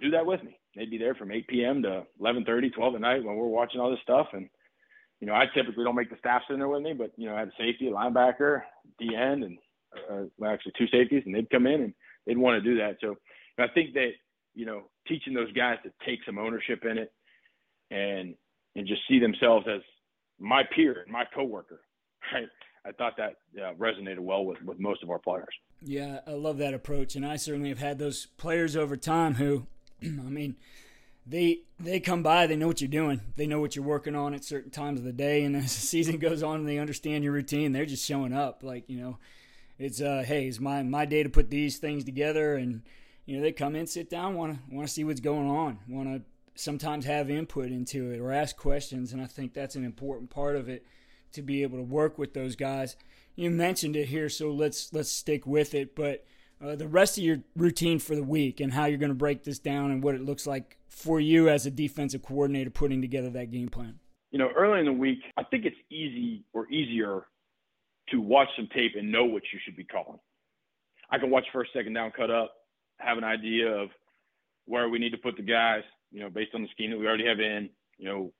do 0.00 0.10
that 0.10 0.26
with 0.26 0.42
me. 0.44 0.58
They'd 0.76 0.90
be 0.90 0.98
there 0.98 1.14
from 1.14 1.32
8 1.32 1.46
p.m. 1.48 1.82
to 1.82 2.04
11:30, 2.20 2.74
12 2.74 2.94
at 2.96 3.00
night 3.00 3.24
when 3.24 3.36
we're 3.36 3.46
watching 3.46 3.80
all 3.80 3.90
this 3.90 4.00
stuff. 4.02 4.28
And 4.32 4.48
you 5.20 5.26
know, 5.26 5.34
I 5.34 5.46
typically 5.54 5.84
don't 5.84 5.94
make 5.94 6.10
the 6.10 6.18
staff 6.18 6.42
sit 6.48 6.58
there 6.58 6.68
with 6.68 6.82
me, 6.82 6.92
but 6.92 7.12
you 7.16 7.26
know, 7.26 7.34
I 7.34 7.40
had 7.40 7.48
a 7.48 7.52
safety, 7.58 7.88
a 7.88 7.92
linebacker, 7.92 8.62
D 8.98 9.14
end, 9.14 9.44
and 9.44 9.58
uh, 10.10 10.24
well, 10.36 10.50
actually 10.52 10.72
two 10.76 10.88
safeties, 10.88 11.22
and 11.24 11.34
they'd 11.34 11.50
come 11.50 11.66
in 11.66 11.82
and 11.82 11.94
they'd 12.26 12.36
want 12.36 12.62
to 12.62 12.70
do 12.70 12.78
that. 12.78 12.96
So 13.00 13.16
I 13.58 13.68
think 13.72 13.94
that 13.94 14.10
you 14.54 14.66
know, 14.66 14.82
teaching 15.08 15.34
those 15.34 15.52
guys 15.52 15.78
to 15.84 15.92
take 16.06 16.20
some 16.26 16.38
ownership 16.38 16.84
in 16.84 16.98
it 16.98 17.12
and 17.90 18.34
and 18.76 18.86
just 18.86 19.02
see 19.08 19.18
themselves 19.20 19.66
as 19.72 19.80
my 20.38 20.62
peer, 20.74 21.02
and 21.02 21.12
my 21.12 21.24
coworker, 21.34 21.80
right? 22.32 22.48
I 22.86 22.92
thought 22.92 23.16
that 23.16 23.36
uh, 23.60 23.72
resonated 23.74 24.18
well 24.18 24.44
with, 24.44 24.62
with 24.62 24.78
most 24.78 25.02
of 25.02 25.10
our 25.10 25.18
players. 25.18 25.54
Yeah, 25.80 26.20
I 26.26 26.32
love 26.32 26.58
that 26.58 26.74
approach, 26.74 27.16
and 27.16 27.24
I 27.24 27.36
certainly 27.36 27.70
have 27.70 27.78
had 27.78 27.98
those 27.98 28.26
players 28.36 28.76
over 28.76 28.96
time 28.96 29.34
who, 29.34 29.66
I 30.02 30.06
mean, 30.06 30.56
they 31.26 31.60
they 31.80 32.00
come 32.00 32.22
by, 32.22 32.46
they 32.46 32.56
know 32.56 32.66
what 32.66 32.82
you're 32.82 32.88
doing, 32.88 33.20
they 33.36 33.46
know 33.46 33.60
what 33.60 33.74
you're 33.74 33.84
working 33.84 34.14
on 34.14 34.34
at 34.34 34.44
certain 34.44 34.70
times 34.70 35.00
of 35.00 35.06
the 35.06 35.12
day, 35.12 35.44
and 35.44 35.56
as 35.56 35.62
the 35.62 35.68
season 35.68 36.18
goes 36.18 36.42
on, 36.42 36.64
they 36.64 36.78
understand 36.78 37.24
your 37.24 37.32
routine. 37.32 37.72
They're 37.72 37.86
just 37.86 38.04
showing 38.04 38.34
up, 38.34 38.62
like 38.62 38.88
you 38.88 39.00
know, 39.00 39.18
it's 39.78 40.00
uh, 40.00 40.24
hey, 40.26 40.46
it's 40.46 40.60
my 40.60 40.82
my 40.82 41.06
day 41.06 41.22
to 41.22 41.30
put 41.30 41.50
these 41.50 41.78
things 41.78 42.04
together, 42.04 42.54
and 42.56 42.82
you 43.24 43.36
know, 43.36 43.42
they 43.42 43.52
come 43.52 43.74
in, 43.74 43.86
sit 43.86 44.10
down, 44.10 44.34
want 44.34 44.54
to 44.54 44.74
want 44.74 44.86
to 44.86 44.92
see 44.92 45.04
what's 45.04 45.20
going 45.20 45.48
on, 45.48 45.78
want 45.88 46.08
to 46.08 46.22
sometimes 46.54 47.06
have 47.06 47.30
input 47.30 47.72
into 47.72 48.10
it 48.10 48.20
or 48.20 48.30
ask 48.30 48.56
questions, 48.56 49.12
and 49.12 49.22
I 49.22 49.26
think 49.26 49.54
that's 49.54 49.74
an 49.74 49.84
important 49.84 50.28
part 50.28 50.56
of 50.56 50.68
it 50.68 50.84
to 51.34 51.42
be 51.42 51.62
able 51.62 51.78
to 51.78 51.84
work 51.84 52.18
with 52.18 52.34
those 52.34 52.56
guys. 52.56 52.96
You 53.36 53.50
mentioned 53.50 53.96
it 53.96 54.06
here, 54.06 54.28
so 54.28 54.50
let's 54.50 54.92
let's 54.92 55.10
stick 55.10 55.46
with 55.46 55.74
it. 55.74 55.94
But 55.94 56.24
uh, 56.64 56.76
the 56.76 56.88
rest 56.88 57.18
of 57.18 57.24
your 57.24 57.38
routine 57.56 57.98
for 57.98 58.14
the 58.14 58.22
week 58.22 58.60
and 58.60 58.72
how 58.72 58.86
you're 58.86 58.98
going 58.98 59.10
to 59.10 59.14
break 59.14 59.44
this 59.44 59.58
down 59.58 59.90
and 59.90 60.02
what 60.02 60.14
it 60.14 60.22
looks 60.22 60.46
like 60.46 60.78
for 60.88 61.20
you 61.20 61.48
as 61.48 61.66
a 61.66 61.70
defensive 61.70 62.22
coordinator 62.22 62.70
putting 62.70 63.00
together 63.00 63.30
that 63.30 63.50
game 63.50 63.68
plan. 63.68 63.98
You 64.30 64.38
know, 64.38 64.50
early 64.56 64.80
in 64.80 64.86
the 64.86 64.92
week, 64.92 65.18
I 65.36 65.44
think 65.44 65.64
it's 65.64 65.76
easy 65.90 66.44
or 66.52 66.68
easier 66.70 67.26
to 68.10 68.20
watch 68.20 68.48
some 68.56 68.68
tape 68.74 68.92
and 68.96 69.10
know 69.10 69.24
what 69.24 69.42
you 69.52 69.58
should 69.64 69.76
be 69.76 69.84
calling. 69.84 70.18
I 71.10 71.18
can 71.18 71.30
watch 71.30 71.44
first, 71.52 71.72
second 71.72 71.92
down 71.92 72.12
cut 72.16 72.30
up, 72.30 72.52
have 72.98 73.18
an 73.18 73.24
idea 73.24 73.68
of 73.68 73.90
where 74.66 74.88
we 74.88 74.98
need 74.98 75.10
to 75.10 75.18
put 75.18 75.36
the 75.36 75.42
guys, 75.42 75.82
you 76.10 76.20
know, 76.20 76.30
based 76.30 76.54
on 76.54 76.62
the 76.62 76.68
scheme 76.72 76.90
that 76.90 76.98
we 76.98 77.06
already 77.06 77.26
have 77.26 77.40
in, 77.40 77.68
you 77.98 78.08
know, 78.08 78.32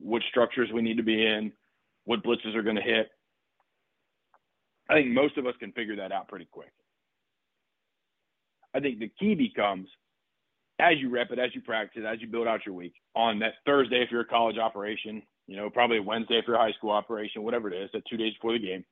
what 0.00 0.22
structures 0.28 0.70
we 0.72 0.82
need 0.82 0.96
to 0.96 1.02
be 1.02 1.24
in, 1.24 1.52
what 2.08 2.24
blitzes 2.24 2.56
are 2.56 2.62
going 2.62 2.76
to 2.76 2.82
hit. 2.82 3.10
I 4.88 4.94
think 4.94 5.08
most 5.08 5.36
of 5.36 5.46
us 5.46 5.52
can 5.60 5.72
figure 5.72 5.96
that 5.96 6.10
out 6.10 6.26
pretty 6.26 6.48
quick. 6.50 6.72
I 8.74 8.80
think 8.80 8.98
the 8.98 9.12
key 9.20 9.34
becomes 9.34 9.88
as 10.80 10.94
you 11.00 11.10
rep 11.10 11.30
it, 11.32 11.38
as 11.38 11.54
you 11.54 11.60
practice 11.60 12.02
it, 12.02 12.06
as 12.06 12.22
you 12.22 12.26
build 12.26 12.46
out 12.46 12.64
your 12.64 12.74
week 12.74 12.94
on 13.14 13.38
that 13.40 13.54
Thursday 13.66 14.02
if 14.02 14.10
you're 14.10 14.22
a 14.22 14.26
college 14.26 14.56
operation, 14.56 15.20
you 15.46 15.56
know, 15.56 15.68
probably 15.68 16.00
Wednesday 16.00 16.38
if 16.38 16.46
you're 16.46 16.56
a 16.56 16.60
high 16.60 16.72
school 16.78 16.92
operation, 16.92 17.42
whatever 17.42 17.70
it 17.70 17.76
is, 17.76 17.90
that 17.92 18.02
two 18.08 18.16
days 18.16 18.32
before 18.34 18.54
the 18.54 18.64
game. 18.64 18.84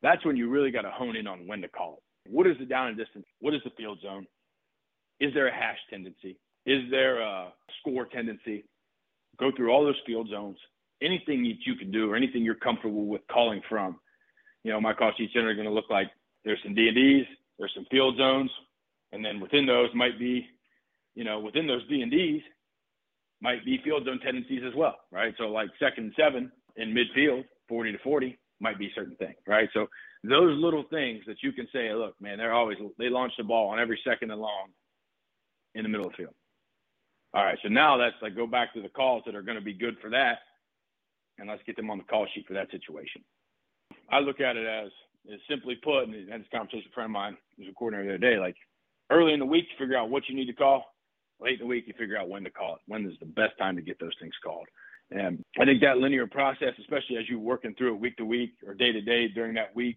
That's 0.00 0.24
when 0.24 0.36
you 0.36 0.48
really 0.48 0.70
got 0.70 0.82
to 0.82 0.90
hone 0.90 1.16
in 1.16 1.26
on 1.26 1.48
when 1.48 1.62
to 1.62 1.68
call 1.68 1.98
it. 1.98 2.32
What 2.32 2.46
is 2.46 2.56
the 2.60 2.64
down 2.64 2.88
and 2.88 2.96
distance? 2.96 3.26
What 3.40 3.54
is 3.54 3.60
the 3.64 3.70
field 3.76 3.98
zone? 4.02 4.24
Is 5.18 5.34
there 5.34 5.48
a 5.48 5.52
hash 5.52 5.78
tendency? 5.90 6.38
Is 6.64 6.82
there 6.92 7.20
a 7.20 7.52
score 7.80 8.04
tendency? 8.04 8.66
Go 9.40 9.50
through 9.56 9.72
all 9.72 9.84
those 9.84 10.00
field 10.06 10.28
zones 10.28 10.58
anything 11.02 11.42
that 11.44 11.66
you 11.66 11.74
can 11.74 11.90
do 11.90 12.10
or 12.10 12.16
anything 12.16 12.44
you're 12.44 12.54
comfortable 12.54 13.06
with 13.06 13.22
calling 13.30 13.60
from. 13.68 13.98
You 14.64 14.72
know, 14.72 14.80
my 14.80 14.92
call 14.92 15.12
sheets 15.16 15.34
are 15.36 15.54
going 15.54 15.66
to 15.66 15.72
look 15.72 15.90
like 15.90 16.10
there's 16.44 16.58
some 16.62 16.74
D&Ds, 16.74 17.26
there's 17.58 17.72
some 17.74 17.86
field 17.90 18.16
zones, 18.16 18.50
and 19.12 19.24
then 19.24 19.40
within 19.40 19.66
those 19.66 19.88
might 19.94 20.18
be, 20.18 20.46
you 21.14 21.24
know, 21.24 21.38
within 21.40 21.66
those 21.66 21.86
D 21.88 22.02
and 22.02 22.10
D's 22.10 22.42
might 23.40 23.64
be 23.64 23.80
field 23.82 24.04
zone 24.04 24.20
tendencies 24.20 24.62
as 24.66 24.74
well, 24.74 24.96
right? 25.10 25.34
So 25.38 25.44
like 25.44 25.70
second 25.78 26.04
and 26.04 26.12
seven 26.16 26.52
in 26.76 26.94
midfield, 26.94 27.44
40 27.68 27.92
to 27.92 27.98
40 27.98 28.38
might 28.60 28.78
be 28.78 28.92
certain 28.94 29.16
thing, 29.16 29.34
right? 29.46 29.68
So 29.72 29.88
those 30.22 30.58
little 30.58 30.84
things 30.90 31.22
that 31.26 31.42
you 31.42 31.52
can 31.52 31.66
say, 31.72 31.92
look, 31.94 32.14
man, 32.20 32.38
they're 32.38 32.52
always 32.52 32.78
they 32.98 33.08
launch 33.08 33.32
the 33.38 33.44
ball 33.44 33.68
on 33.68 33.78
every 33.80 33.98
second 34.06 34.30
and 34.30 34.40
long 34.40 34.68
in 35.74 35.82
the 35.82 35.88
middle 35.88 36.06
of 36.06 36.12
the 36.12 36.18
field. 36.18 36.34
All 37.32 37.44
right, 37.44 37.58
so 37.62 37.68
now 37.68 37.96
that's 37.96 38.16
like 38.20 38.36
go 38.36 38.46
back 38.46 38.74
to 38.74 38.82
the 38.82 38.88
calls 38.88 39.22
that 39.24 39.34
are 39.34 39.42
going 39.42 39.58
to 39.58 39.64
be 39.64 39.72
good 39.72 39.96
for 40.02 40.10
that, 40.10 40.38
and 41.40 41.48
let's 41.48 41.62
get 41.64 41.74
them 41.74 41.90
on 41.90 41.98
the 41.98 42.04
call 42.04 42.26
sheet 42.32 42.46
for 42.46 42.54
that 42.54 42.70
situation. 42.70 43.24
I 44.10 44.20
look 44.20 44.40
at 44.40 44.56
it 44.56 44.66
as, 44.66 44.90
as 45.32 45.40
simply 45.48 45.76
put, 45.82 46.04
and 46.04 46.14
I 46.14 46.32
had 46.32 46.42
this 46.42 46.48
conversation 46.52 46.84
with 46.84 46.92
a 46.92 46.94
friend 46.94 47.10
of 47.10 47.12
mine 47.12 47.36
who's 47.56 47.68
a 47.68 47.74
coordinator 47.74 48.08
the 48.08 48.14
other 48.14 48.34
day, 48.34 48.38
like 48.38 48.56
early 49.10 49.32
in 49.32 49.40
the 49.40 49.46
week, 49.46 49.64
you 49.70 49.84
figure 49.84 49.96
out 49.96 50.10
what 50.10 50.28
you 50.28 50.36
need 50.36 50.46
to 50.46 50.52
call. 50.52 50.84
Late 51.40 51.54
in 51.54 51.60
the 51.60 51.66
week, 51.66 51.84
you 51.86 51.94
figure 51.98 52.18
out 52.18 52.28
when 52.28 52.44
to 52.44 52.50
call 52.50 52.74
it. 52.74 52.80
When 52.86 53.06
is 53.06 53.18
the 53.18 53.26
best 53.26 53.56
time 53.58 53.74
to 53.76 53.82
get 53.82 53.98
those 53.98 54.14
things 54.20 54.34
called? 54.44 54.66
And 55.10 55.42
I 55.58 55.64
think 55.64 55.80
that 55.80 55.98
linear 55.98 56.26
process, 56.26 56.74
especially 56.78 57.16
as 57.16 57.28
you're 57.28 57.38
working 57.38 57.74
through 57.74 57.94
it 57.94 58.00
week 58.00 58.16
to 58.18 58.24
week 58.24 58.52
or 58.64 58.74
day 58.74 58.92
to 58.92 59.00
day 59.00 59.28
during 59.28 59.54
that 59.54 59.74
week, 59.74 59.96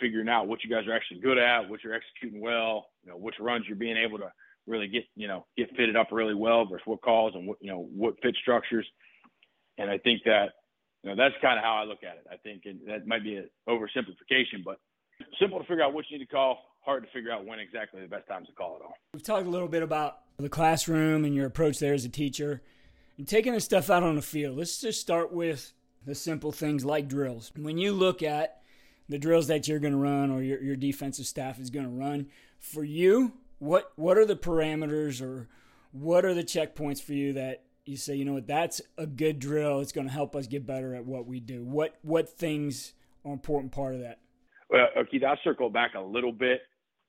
figuring 0.00 0.28
out 0.28 0.48
what 0.48 0.64
you 0.64 0.70
guys 0.70 0.86
are 0.86 0.94
actually 0.94 1.20
good 1.20 1.38
at, 1.38 1.68
what 1.68 1.82
you're 1.84 1.94
executing 1.94 2.40
well, 2.40 2.86
you 3.02 3.10
know, 3.10 3.16
which 3.16 3.34
runs 3.40 3.64
you're 3.66 3.76
being 3.76 3.96
able 3.96 4.18
to 4.18 4.32
really 4.66 4.88
get, 4.88 5.04
you 5.16 5.28
know, 5.28 5.44
get 5.56 5.68
fitted 5.76 5.96
up 5.96 6.08
really 6.10 6.34
well 6.34 6.64
versus 6.64 6.86
what 6.86 7.02
calls 7.02 7.34
and 7.34 7.46
what, 7.46 7.58
you 7.60 7.70
know, 7.70 7.88
what 7.94 8.14
fit 8.22 8.34
structures. 8.40 8.86
And 9.78 9.90
I 9.90 9.98
think 9.98 10.22
that, 10.24 10.50
you 11.04 11.10
know, 11.10 11.16
that's 11.16 11.34
kind 11.42 11.58
of 11.58 11.64
how 11.64 11.74
I 11.74 11.84
look 11.84 12.02
at 12.02 12.16
it. 12.16 12.26
I 12.32 12.36
think 12.38 12.62
that 12.88 13.06
might 13.06 13.22
be 13.22 13.36
an 13.36 13.50
oversimplification, 13.68 14.64
but 14.64 14.80
simple 15.38 15.58
to 15.58 15.64
figure 15.66 15.82
out 15.82 15.92
what 15.92 16.06
you 16.08 16.18
need 16.18 16.24
to 16.24 16.30
call, 16.30 16.58
hard 16.82 17.04
to 17.04 17.10
figure 17.10 17.30
out 17.30 17.44
when 17.44 17.58
exactly 17.58 18.00
the 18.00 18.08
best 18.08 18.26
time 18.26 18.46
to 18.46 18.52
call 18.52 18.76
it 18.76 18.82
all. 18.82 18.94
We've 19.12 19.22
talked 19.22 19.46
a 19.46 19.50
little 19.50 19.68
bit 19.68 19.82
about 19.82 20.20
the 20.38 20.48
classroom 20.48 21.26
and 21.26 21.34
your 21.34 21.44
approach 21.44 21.78
there 21.78 21.92
as 21.92 22.06
a 22.06 22.08
teacher 22.08 22.62
and 23.18 23.28
taking 23.28 23.52
the 23.52 23.60
stuff 23.60 23.90
out 23.90 24.02
on 24.02 24.16
the 24.16 24.22
field. 24.22 24.56
Let's 24.56 24.80
just 24.80 24.98
start 24.98 25.30
with 25.30 25.74
the 26.06 26.14
simple 26.14 26.52
things 26.52 26.86
like 26.86 27.06
drills. 27.06 27.52
When 27.54 27.76
you 27.76 27.92
look 27.92 28.22
at 28.22 28.62
the 29.06 29.18
drills 29.18 29.48
that 29.48 29.68
you're 29.68 29.80
going 29.80 29.92
to 29.92 29.98
run 29.98 30.30
or 30.30 30.42
your, 30.42 30.62
your 30.62 30.76
defensive 30.76 31.26
staff 31.26 31.60
is 31.60 31.68
going 31.68 31.84
to 31.84 31.92
run, 31.92 32.28
for 32.58 32.82
you, 32.82 33.34
what 33.58 33.92
what 33.96 34.16
are 34.16 34.24
the 34.24 34.36
parameters 34.36 35.20
or 35.20 35.48
what 35.92 36.24
are 36.24 36.32
the 36.32 36.42
checkpoints 36.42 37.02
for 37.02 37.12
you 37.12 37.34
that 37.34 37.63
you 37.86 37.96
say, 37.96 38.14
you 38.14 38.24
know 38.24 38.34
what, 38.34 38.46
that's 38.46 38.80
a 38.96 39.06
good 39.06 39.38
drill. 39.38 39.80
It's 39.80 39.92
going 39.92 40.06
to 40.06 40.12
help 40.12 40.34
us 40.34 40.46
get 40.46 40.66
better 40.66 40.94
at 40.94 41.04
what 41.04 41.26
we 41.26 41.40
do. 41.40 41.64
What 41.64 41.96
what 42.02 42.28
things 42.28 42.94
are 43.24 43.32
important 43.32 43.72
part 43.72 43.94
of 43.94 44.00
that? 44.00 44.20
Well, 44.70 44.88
okay, 44.98 45.24
I'll 45.24 45.38
circle 45.44 45.70
back 45.70 45.94
a 45.94 46.00
little 46.00 46.32
bit 46.32 46.62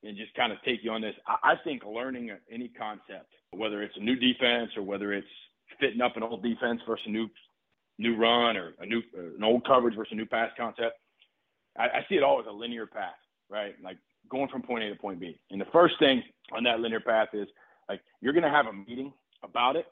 and 0.03 0.17
just 0.17 0.33
kind 0.35 0.51
of 0.51 0.59
take 0.63 0.83
you 0.83 0.91
on 0.91 1.01
this. 1.01 1.15
I, 1.27 1.51
I 1.51 1.53
think 1.63 1.83
learning 1.85 2.31
any 2.51 2.69
concept, 2.69 3.31
whether 3.51 3.81
it's 3.81 3.95
a 3.97 4.03
new 4.03 4.15
defense 4.15 4.71
or 4.75 4.83
whether 4.83 5.13
it's 5.13 5.27
fitting 5.79 6.01
up 6.01 6.15
an 6.15 6.23
old 6.23 6.43
defense 6.43 6.81
versus 6.87 7.05
a 7.07 7.09
new 7.09 7.27
new 7.97 8.15
run 8.17 8.57
or 8.57 8.73
a 8.79 8.85
new 8.85 9.01
an 9.15 9.43
old 9.43 9.65
coverage 9.65 9.95
versus 9.95 10.11
a 10.11 10.15
new 10.15 10.25
pass 10.25 10.51
concept, 10.57 10.97
I, 11.77 11.83
I 11.83 12.05
see 12.09 12.15
it 12.15 12.23
all 12.23 12.39
as 12.39 12.45
a 12.47 12.51
linear 12.51 12.85
path, 12.85 13.15
right? 13.49 13.75
Like 13.83 13.97
going 14.29 14.49
from 14.49 14.61
point 14.61 14.83
A 14.83 14.89
to 14.89 14.95
point 14.95 15.19
B. 15.19 15.39
And 15.51 15.59
the 15.59 15.65
first 15.71 15.95
thing 15.99 16.21
on 16.51 16.63
that 16.63 16.79
linear 16.79 16.99
path 16.99 17.29
is 17.33 17.47
like 17.87 18.01
you're 18.21 18.33
going 18.33 18.43
to 18.43 18.49
have 18.49 18.67
a 18.67 18.73
meeting 18.73 19.13
about 19.43 19.75
it, 19.75 19.85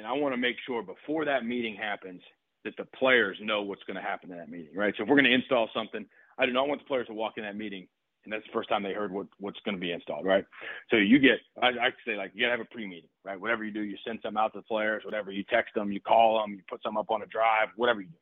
and 0.00 0.08
I 0.08 0.12
want 0.12 0.32
to 0.32 0.38
make 0.40 0.56
sure 0.66 0.82
before 0.82 1.26
that 1.26 1.44
meeting 1.44 1.76
happens 1.76 2.22
that 2.64 2.74
the 2.76 2.86
players 2.98 3.36
know 3.40 3.62
what's 3.62 3.84
going 3.84 3.96
to 3.96 4.02
happen 4.02 4.32
in 4.32 4.38
that 4.38 4.50
meeting, 4.50 4.74
right? 4.74 4.94
So 4.96 5.02
if 5.02 5.08
we're 5.08 5.16
going 5.16 5.30
to 5.30 5.34
install 5.34 5.68
something, 5.74 6.06
I 6.38 6.46
do 6.46 6.52
not 6.52 6.68
want 6.68 6.80
the 6.80 6.86
players 6.86 7.06
to 7.08 7.14
walk 7.14 7.34
in 7.36 7.44
that 7.44 7.56
meeting 7.56 7.86
and 8.24 8.32
that's 8.32 8.44
the 8.44 8.52
first 8.52 8.68
time 8.68 8.82
they 8.82 8.92
heard 8.92 9.12
what 9.12 9.26
what's 9.38 9.60
going 9.64 9.76
to 9.76 9.80
be 9.80 9.92
installed, 9.92 10.26
right? 10.26 10.44
So 10.90 10.96
you 10.96 11.18
get, 11.18 11.38
I, 11.62 11.68
I 11.68 11.90
say 12.06 12.16
like 12.16 12.32
you 12.34 12.42
got 12.42 12.52
to 12.52 12.58
have 12.58 12.66
a 12.66 12.74
pre-meeting, 12.74 13.08
right? 13.24 13.40
Whatever 13.40 13.64
you 13.64 13.70
do, 13.72 13.82
you 13.82 13.96
send 14.06 14.18
some 14.22 14.36
out 14.36 14.52
to 14.52 14.58
the 14.58 14.62
players, 14.64 15.04
whatever 15.04 15.30
you 15.30 15.44
text 15.44 15.74
them, 15.74 15.90
you 15.92 16.00
call 16.00 16.40
them, 16.40 16.52
you 16.52 16.60
put 16.68 16.82
some 16.82 16.96
up 16.96 17.10
on 17.10 17.22
a 17.22 17.26
drive, 17.26 17.68
whatever 17.76 18.00
you 18.00 18.08
do, 18.08 18.18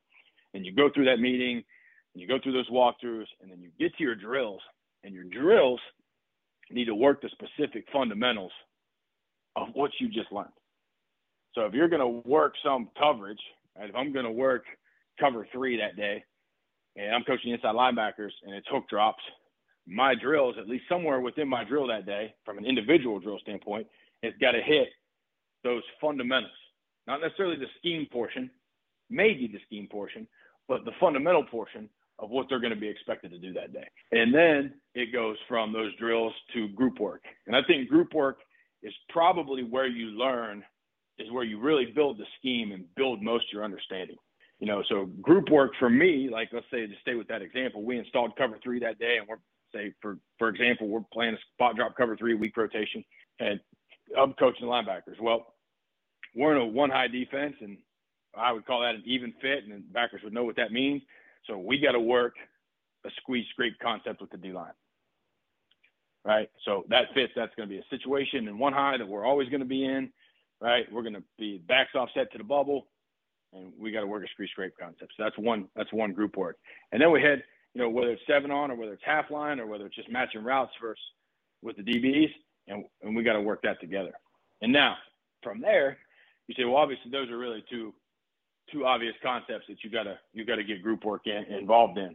and 0.55 0.65
you 0.65 0.73
go 0.73 0.89
through 0.93 1.07
that 1.07 1.21
meeting, 1.21 1.57
and 2.15 2.23
you 2.23 2.29
go 2.29 2.39
through 2.43 2.53
those 2.53 2.71
walkthroughs, 2.71 3.27
and 3.43 3.51
then 3.51 3.61
you 3.61 3.71
get 3.79 3.95
to 3.97 4.03
your 4.03 4.15
drills, 4.15 4.61
and 5.05 5.15
your 5.15 5.25
drills 5.25 5.81
need 6.71 6.85
to 6.85 6.95
work 6.95 7.23
the 7.23 7.31
specific 7.31 7.85
fundamentals 7.93 8.53
of 9.57 9.69
what 9.75 9.91
you 10.01 10.09
just 10.09 10.31
learned. 10.31 10.49
So 11.59 11.67
if 11.67 11.75
you're 11.75 11.89
going 11.89 12.01
to 12.01 12.29
work 12.29 12.55
some 12.65 12.89
coverage, 12.97 13.41
right, 13.77 13.91
if 13.91 13.97
I'm 13.97 14.13
going 14.13 14.25
to 14.25 14.31
work 14.31 14.63
cover 15.19 15.45
three 15.51 15.77
that 15.79 15.97
day, 15.97 16.23
and 16.95 17.13
I'm 17.13 17.25
coaching 17.25 17.51
inside 17.53 17.75
linebackers, 17.75 18.31
and 18.47 18.55
it's 18.55 18.67
hook 18.71 18.85
drops 18.89 19.23
my 19.85 20.15
drills, 20.15 20.55
at 20.57 20.69
least 20.69 20.85
somewhere 20.89 21.21
within 21.21 21.49
my 21.49 21.65
drill 21.65 21.89
that 21.89 22.07
day, 22.07 22.33
from 22.45 22.59
an 22.59 22.65
individual 22.65 23.19
drill 23.19 23.41
standpoint, 23.41 23.89
it's 24.23 24.39
got 24.39 24.53
to 24.53 24.63
hit 24.63 24.87
those 25.65 25.83
fundamentals. 26.01 26.53
Not 27.09 27.21
necessarily 27.21 27.57
the 27.57 27.67
scheme 27.79 28.07
portion, 28.13 28.51
maybe 29.11 29.49
the 29.53 29.59
scheme 29.67 29.89
portion, 29.91 30.29
but 30.69 30.85
the 30.85 30.93
fundamental 31.01 31.43
portion 31.43 31.89
of 32.21 32.31
what 32.31 32.47
they're 32.49 32.61
going 32.61 32.75
to 32.75 32.79
be 32.79 32.89
expected 32.89 33.33
to 33.33 33.39
do 33.39 33.53
that 33.55 33.73
day. 33.73 33.89
And 34.13 34.33
then 34.33 34.75
it 34.95 35.13
goes 35.13 35.37
from 35.49 35.73
those 35.73 35.93
drills 35.97 36.35
to 36.55 36.69
group 36.69 37.01
work. 37.01 37.23
And 37.49 37.57
I 37.57 37.63
think 37.67 37.89
group 37.89 38.15
work 38.15 38.39
is 38.85 38.93
probably 39.09 39.65
where 39.65 39.89
you 39.89 40.07
learn, 40.11 40.63
is 41.19 41.31
where 41.31 41.45
you 41.45 41.61
really 41.61 41.87
build 41.87 42.19
the 42.19 42.27
scheme 42.39 42.73
and 42.73 42.85
build 42.97 43.23
most 43.23 43.45
of 43.45 43.53
your 43.53 43.65
understanding. 43.65 44.17
You 44.61 44.67
know, 44.67 44.83
so 44.89 45.07
group 45.23 45.51
work 45.51 45.73
for 45.79 45.89
me, 45.89 46.29
like 46.31 46.49
let's 46.53 46.67
say 46.71 46.87
to 46.87 46.95
stay 47.01 47.15
with 47.15 47.29
that 47.29 47.43
example, 47.43 47.85
we 47.85 47.99
installed 47.99 48.37
cover 48.37 48.59
three 48.63 48.81
that 48.81 48.99
day 48.99 49.19
and 49.19 49.29
we're 49.29 49.39
say 49.75 49.93
for 50.01 50.19
for 50.39 50.49
example, 50.49 50.89
we're 50.89 51.05
playing 51.13 51.35
a 51.35 51.39
spot 51.55 51.77
drop 51.77 51.97
cover 51.97 52.17
three 52.17 52.35
week 52.35 52.57
rotation, 52.57 53.05
and 53.41 53.61
I'm 54.19 54.33
coaching 54.35 54.67
linebackers. 54.67 55.21
Well, 55.21 55.55
we're 56.35 56.57
in 56.57 56.63
a 56.63 56.67
one 56.67 56.91
high 56.91 57.09
defense, 57.09 57.55
and 57.61 57.79
I 58.37 58.53
would 58.53 58.67
call 58.67 58.83
that 58.83 58.95
an 58.95 59.03
even 59.07 59.33
fit, 59.41 59.65
and 59.65 59.93
backers 59.93 60.23
would 60.25 60.33
know 60.33 60.45
what 60.45 60.57
that 60.57 60.73
means. 60.73 61.03
So 61.47 61.59
we 61.59 61.79
got 61.79 61.93
to 61.93 62.01
work 62.01 62.35
a 63.05 63.11
squeeze 63.21 63.47
scrape 63.51 63.79
concept 63.81 64.21
with 64.21 64.31
the 64.31 64.37
D 64.37 64.53
line. 64.53 64.73
Right. 66.25 66.51
So 66.65 66.85
that 66.89 67.07
fits. 67.15 67.33
That's 67.35 67.55
going 67.55 67.69
to 67.69 67.75
be 67.75 67.81
a 67.81 67.97
situation 67.97 68.49
in 68.49 68.59
one 68.59 68.73
high 68.73 68.99
that 68.99 69.07
we're 69.07 69.25
always 69.25 69.49
going 69.49 69.61
to 69.61 69.67
be 69.67 69.85
in. 69.85 70.13
Right. 70.61 70.91
We're 70.93 71.03
going 71.03 71.15
to 71.15 71.23
be 71.39 71.59
backs 71.69 71.95
offset 71.95 72.33
to 72.33 72.39
the 72.39 72.45
bubble, 72.45 72.89
and 73.53 73.73
we 73.79 73.93
got 73.93 74.01
to 74.01 74.07
work 74.07 74.25
a 74.25 74.29
squeeze 74.33 74.51
scrape 74.51 74.75
concept. 74.79 75.13
So 75.17 75.23
that's 75.23 75.39
one. 75.39 75.69
That's 75.77 75.93
one 75.93 76.13
group 76.13 76.37
work. 76.37 76.57
And 76.91 77.01
then 77.01 77.13
we 77.13 77.23
head 77.23 77.43
you 77.75 77.83
know, 77.83 77.91
whether 77.91 78.11
it's 78.11 78.23
seven 78.27 78.51
on 78.51 78.71
or 78.71 78.75
whether 78.75 78.93
it's 78.93 79.03
half 79.05 79.31
line 79.31 79.61
or 79.61 79.67
whether 79.67 79.87
it's 79.87 79.95
just 79.95 80.11
matching 80.11 80.43
routes 80.43 80.73
versus 80.81 81.01
with 81.63 81.77
the 81.77 81.83
DBs, 81.83 82.31
and, 82.67 82.85
and 83.03 83.15
we 83.15 83.23
got 83.23 83.35
to 83.35 83.41
work 83.41 83.63
that 83.63 83.81
together. 83.81 84.13
And 84.63 84.73
now 84.73 84.97
from 85.43 85.61
there, 85.61 85.99
you 86.47 86.55
say, 86.57 86.65
well, 86.65 86.77
obviously 86.77 87.11
those 87.11 87.31
are 87.31 87.39
really 87.39 87.65
two 87.71 87.95
two 88.73 88.85
obvious 88.85 89.15
concepts 89.23 89.65
that 89.69 89.83
you 89.83 89.91
gotta 89.91 90.19
you 90.33 90.45
gotta 90.45 90.65
get 90.65 90.83
group 90.83 91.05
work 91.05 91.27
in, 91.27 91.45
involved 91.57 91.99
in. 91.99 92.15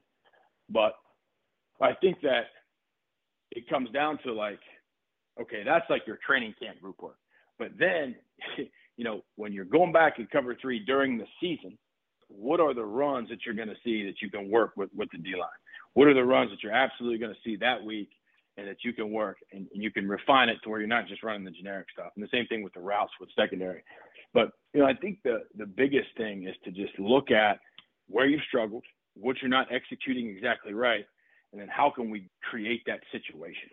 But 0.70 0.94
I 1.82 1.94
think 1.94 2.22
that 2.22 2.48
it 3.52 3.68
comes 3.70 3.90
down 3.92 4.20
to 4.24 4.34
like, 4.34 4.60
okay, 5.42 5.64
that's 5.66 5.90
like 5.90 6.06
your 6.06 6.20
training 6.26 6.56
camp 6.62 6.82
group 6.82 7.02
work. 7.02 7.18
But 7.58 7.72
then, 7.78 8.16
you 8.98 9.04
know, 9.04 9.22
when 9.36 9.54
you're 9.54 9.66
going 9.66 9.92
back 9.92 10.20
and 10.20 10.30
cover 10.30 10.56
three 10.62 10.80
during 10.80 11.18
the 11.18 11.26
season, 11.42 11.78
what 12.28 12.60
are 12.60 12.74
the 12.74 12.86
runs 12.86 13.30
that 13.30 13.40
you're 13.46 13.56
going 13.56 13.68
to 13.68 13.76
see 13.84 14.06
that 14.06 14.22
you 14.22 14.30
can 14.30 14.50
work 14.50 14.72
with 14.76 14.90
with 14.96 15.10
the 15.12 15.18
D 15.18 15.34
line? 15.34 15.50
What 15.94 16.08
are 16.08 16.14
the 16.14 16.24
runs 16.24 16.50
that 16.52 16.64
you're 16.64 16.74
absolutely 16.74 17.20
going 17.20 17.34
to 17.34 17.40
see 17.44 17.56
that 17.58 17.84
week 17.84 18.10
and 18.58 18.68
that 18.68 18.78
you 18.84 18.94
can 18.94 19.12
work 19.12 19.38
and, 19.52 19.68
and, 19.74 19.82
you 19.82 19.92
can 19.92 20.08
refine 20.08 20.50
it 20.50 20.58
to 20.64 20.70
where 20.70 20.80
you're 20.80 20.88
not 20.88 21.08
just 21.08 21.24
running 21.24 21.44
the 21.44 21.52
generic 21.52 21.88
stuff. 21.92 22.12
And 22.16 22.24
the 22.24 22.30
same 22.32 22.46
thing 22.48 22.62
with 22.62 22.74
the 22.74 22.82
routes 22.82 23.12
with 23.20 23.30
secondary. 23.36 23.84
But 24.34 24.52
you 24.74 24.82
know, 24.82 24.88
I 24.88 24.94
think 24.94 25.20
the 25.24 25.44
the 25.58 25.66
biggest 25.66 26.10
thing 26.18 26.48
is 26.48 26.56
to 26.64 26.72
just 26.72 26.98
look 27.00 27.32
at 27.32 27.60
where 28.08 28.26
you've 28.26 28.42
struggled, 28.48 28.84
what 29.16 29.38
you're 29.42 29.50
not 29.50 29.68
executing 29.72 30.28
exactly 30.28 30.74
right, 30.74 31.06
and 31.52 31.62
then 31.62 31.68
how 31.68 31.92
can 31.92 32.10
we 32.10 32.30
create 32.50 32.82
that 32.88 33.00
situation. 33.12 33.70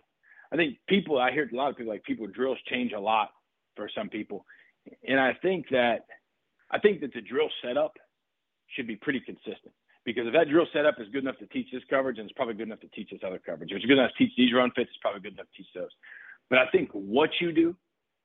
I 0.52 0.56
think 0.56 0.78
people 0.88 1.18
I 1.18 1.32
hear 1.32 1.48
a 1.50 1.56
lot 1.56 1.70
of 1.70 1.76
people 1.76 1.92
like 1.92 2.04
people 2.04 2.26
drills 2.26 2.58
change 2.68 2.92
a 2.92 3.00
lot 3.00 3.30
for 3.76 3.88
some 3.94 4.08
people. 4.08 4.44
And 5.06 5.20
I 5.20 5.34
think 5.42 5.66
that 5.70 6.06
I 6.70 6.78
think 6.78 7.00
that 7.00 7.12
the 7.12 7.20
drill 7.20 7.50
setup 7.62 7.92
should 8.76 8.86
be 8.86 8.96
pretty 8.96 9.20
consistent. 9.20 9.74
Because 10.04 10.26
if 10.26 10.32
that 10.32 10.48
drill 10.48 10.66
setup 10.72 10.98
is 10.98 11.08
good 11.12 11.24
enough 11.24 11.38
to 11.38 11.46
teach 11.46 11.68
this 11.72 11.82
coverage, 11.90 12.18
and 12.18 12.28
it's 12.28 12.36
probably 12.36 12.54
good 12.54 12.68
enough 12.68 12.80
to 12.80 12.88
teach 12.88 13.10
this 13.10 13.20
other 13.24 13.38
coverage. 13.38 13.70
If 13.70 13.76
it's 13.76 13.86
good 13.86 13.98
enough 13.98 14.12
to 14.16 14.24
teach 14.24 14.32
these 14.36 14.52
run 14.54 14.70
fits, 14.74 14.88
it's 14.88 14.98
probably 15.02 15.20
good 15.20 15.34
enough 15.34 15.46
to 15.46 15.56
teach 15.56 15.68
those. 15.74 15.90
But 16.48 16.58
I 16.58 16.66
think 16.72 16.90
what 16.92 17.30
you 17.40 17.52
do, 17.52 17.76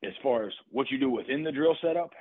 as 0.03 0.13
far 0.23 0.47
as 0.47 0.53
what 0.71 0.89
you 0.89 0.97
do 0.97 1.09
within 1.09 1.43
the 1.43 1.51
drill 1.51 1.75
setup, 1.81 2.11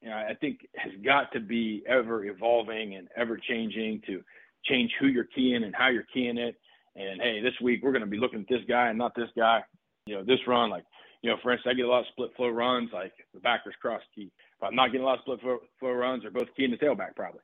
you 0.00 0.10
know, 0.10 0.16
I 0.16 0.34
think 0.40 0.60
has 0.76 0.92
got 1.04 1.32
to 1.32 1.40
be 1.40 1.82
ever 1.88 2.24
evolving 2.26 2.94
and 2.94 3.08
ever 3.16 3.36
changing 3.36 4.02
to 4.06 4.22
change 4.64 4.92
who 5.00 5.08
you're 5.08 5.28
keying 5.34 5.64
and 5.64 5.74
how 5.74 5.88
you're 5.88 6.06
keying 6.14 6.38
it. 6.38 6.54
And 6.94 7.20
hey, 7.20 7.40
this 7.42 7.54
week 7.60 7.80
we're 7.82 7.92
going 7.92 8.04
to 8.04 8.10
be 8.10 8.18
looking 8.18 8.40
at 8.40 8.48
this 8.48 8.64
guy 8.68 8.88
and 8.88 8.98
not 8.98 9.14
this 9.16 9.30
guy. 9.36 9.62
You 10.06 10.16
know, 10.16 10.24
this 10.24 10.38
run, 10.46 10.70
like, 10.70 10.84
you 11.24 11.30
know, 11.30 11.38
for 11.42 11.52
instance, 11.52 11.72
I 11.72 11.74
get 11.74 11.86
a 11.86 11.88
lot 11.88 12.00
of 12.00 12.06
split 12.12 12.32
flow 12.36 12.50
runs, 12.50 12.90
like 12.92 13.14
the 13.32 13.40
backers 13.40 13.74
cross 13.80 14.02
key. 14.14 14.30
If 14.58 14.62
I'm 14.62 14.74
not 14.74 14.88
getting 14.88 15.00
a 15.00 15.06
lot 15.06 15.14
of 15.14 15.20
split 15.22 15.40
flow, 15.40 15.58
flow 15.80 15.92
runs, 15.92 16.20
they're 16.20 16.30
both 16.30 16.54
keying 16.54 16.70
the 16.70 16.76
tailback 16.76 17.16
probably. 17.16 17.40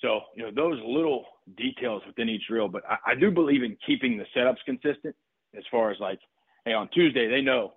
So, 0.00 0.20
you 0.34 0.42
know, 0.42 0.50
those 0.50 0.80
little 0.86 1.26
details 1.58 2.00
within 2.06 2.30
each 2.30 2.48
drill, 2.48 2.68
but 2.68 2.82
I, 2.88 3.12
I 3.12 3.14
do 3.14 3.30
believe 3.30 3.62
in 3.62 3.76
keeping 3.86 4.16
the 4.16 4.24
setups 4.34 4.64
consistent 4.64 5.14
as 5.54 5.64
far 5.70 5.90
as 5.90 6.00
like, 6.00 6.18
hey, 6.64 6.72
on 6.72 6.88
Tuesday 6.94 7.28
they 7.28 7.42
know, 7.42 7.74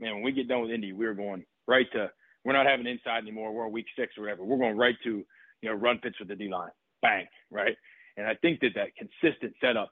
man, 0.00 0.14
when 0.14 0.22
we 0.22 0.32
get 0.32 0.48
done 0.48 0.62
with 0.62 0.70
Indy, 0.70 0.94
we're 0.94 1.12
going 1.12 1.44
right 1.68 1.86
to 1.92 2.10
we're 2.42 2.54
not 2.54 2.64
having 2.64 2.86
inside 2.86 3.18
anymore. 3.18 3.52
We're 3.52 3.66
on 3.66 3.72
week 3.72 3.86
six 3.98 4.16
or 4.16 4.22
whatever. 4.22 4.44
We're 4.44 4.56
going 4.56 4.78
right 4.78 4.96
to 5.04 5.26
you 5.60 5.68
know 5.68 5.74
run 5.74 5.98
pitch 5.98 6.16
with 6.18 6.28
the 6.28 6.36
D 6.36 6.48
line, 6.48 6.70
bang, 7.02 7.26
right. 7.50 7.76
And 8.16 8.26
I 8.26 8.34
think 8.36 8.60
that 8.60 8.70
that 8.76 8.96
consistent 8.96 9.52
setups 9.62 9.88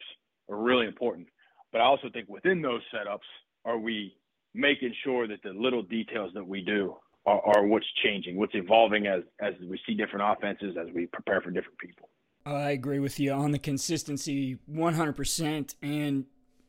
are 0.49 0.57
really 0.57 0.87
important. 0.87 1.27
But 1.73 1.83
I 1.83 1.85
also 1.85 2.09
think 2.11 2.27
within 2.31 2.63
those 2.63 2.81
setups, 2.95 3.19
are 3.67 3.79
we 3.79 4.15
making 4.55 4.95
sure 5.05 5.27
that 5.27 5.43
the 5.43 5.51
little 5.51 5.83
details 5.83 6.33
that 6.35 6.47
we 6.47 6.61
do 6.61 6.97
are, 7.27 7.41
are 7.41 7.67
what's 7.67 7.87
changing, 8.05 8.37
what's 8.37 8.55
evolving 8.55 9.07
as 9.07 9.23
as 9.41 9.55
we 9.69 9.79
see 9.87 9.95
different 9.95 10.31
offenses, 10.31 10.77
as 10.81 10.93
we 10.95 11.07
prepare 11.07 11.41
for 11.41 11.51
different 11.51 11.79
people. 11.79 12.09
I 12.45 12.71
agree 12.71 12.99
with 12.99 13.21
you 13.21 13.33
on 13.33 13.53
the 13.53 13.59
consistency 13.59 14.59
100%. 14.71 15.75
And 15.83 16.25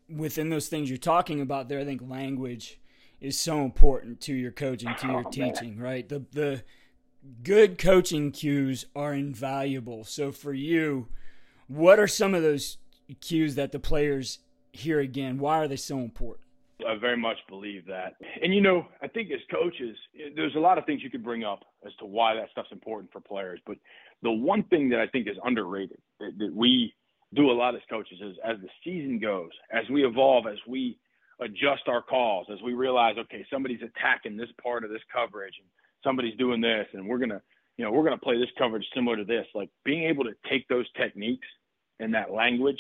within 0.08 0.50
those 0.50 0.68
things 0.68 0.90
you're 0.90 0.98
talking 0.98 1.42
about 1.42 1.68
there, 1.68 1.80
I 1.80 1.86
think 1.86 2.02
language 2.08 2.80
is 3.20 3.40
so 3.40 3.62
important 3.62 4.22
to 4.22 4.34
your 4.34 4.52
coaching, 4.52 4.94
to 5.00 5.08
your 5.08 5.24
oh, 5.26 5.32
teaching, 5.32 5.78
man. 5.78 5.84
right? 5.84 6.10
The, 6.10 6.26
the 6.32 6.64
good 7.42 7.78
coaching 7.78 8.32
cues 8.32 8.86
are 8.96 9.14
invaluable. 9.14 10.04
So 10.04 10.32
for 10.32 10.54
you, 10.54 11.08
what 11.68 12.00
are 12.00 12.08
some 12.08 12.36
of 12.36 12.44
those 12.44 12.78
cues 13.22 13.56
that 13.56 13.72
the 13.72 13.80
players 13.80 14.40
hear 14.74 15.00
again? 15.00 15.40
Why 15.40 15.60
are 15.60 15.68
they 15.68 15.78
so 15.78 16.00
important? 16.00 16.43
I 16.88 16.96
very 17.00 17.18
much 17.18 17.38
believe 17.48 17.86
that. 17.88 18.14
And 18.42 18.54
you 18.54 18.62
know, 18.62 18.88
I 19.02 19.08
think 19.08 19.32
as 19.32 19.40
coaches, 19.52 19.96
there's 20.36 20.56
a 20.56 20.60
lot 20.60 20.78
of 20.78 20.86
things 20.86 21.02
you 21.04 21.10
could 21.10 21.24
bring 21.24 21.44
up 21.44 21.64
as 21.86 21.94
to 22.00 22.06
why 22.06 22.36
that 22.36 22.50
stuff's 22.52 22.72
important 22.72 23.12
for 23.12 23.22
players. 23.22 23.60
But 23.66 23.78
the 24.22 24.32
one 24.32 24.64
thing 24.64 24.90
that 24.90 25.00
I 25.00 25.08
think 25.08 25.28
is 25.28 25.38
underrated 25.44 26.00
that, 26.20 26.38
that 26.40 26.54
we 26.54 26.94
do 27.34 27.52
a 27.52 27.54
lot 27.54 27.76
as 27.76 27.82
coaches 27.90 28.20
is 28.22 28.36
as 28.44 28.58
the 28.62 28.70
season 28.84 29.20
goes, 29.20 29.52
as 29.72 29.90
we 29.90 30.06
evolve, 30.06 30.46
as 30.48 30.58
we 30.68 30.98
adjust 31.40 31.88
our 31.88 32.02
calls, 32.02 32.48
as 32.52 32.62
we 32.62 32.74
realize, 32.74 33.16
okay, 33.18 33.46
somebody's 33.52 33.82
attacking 33.82 34.38
this 34.38 34.50
part 34.62 34.84
of 34.84 34.90
this 34.90 35.02
coverage 35.12 35.56
and 35.60 35.68
somebody's 36.04 36.38
doing 36.38 36.62
this, 36.62 36.86
and 36.94 37.08
we're 37.08 37.18
gonna, 37.18 37.42
you 37.78 37.86
know, 37.86 37.92
we're 37.92 38.04
gonna 38.04 38.18
play 38.18 38.38
this 38.38 38.50
coverage 38.58 38.86
similar 38.94 39.18
to 39.18 39.24
this. 39.24 39.46
Like 39.56 39.70
being 39.84 40.04
able 40.04 40.24
to 40.26 40.34
take 40.50 40.68
those 40.68 40.86
techniques 40.98 41.48
and 42.00 42.14
that 42.14 42.32
language 42.32 42.80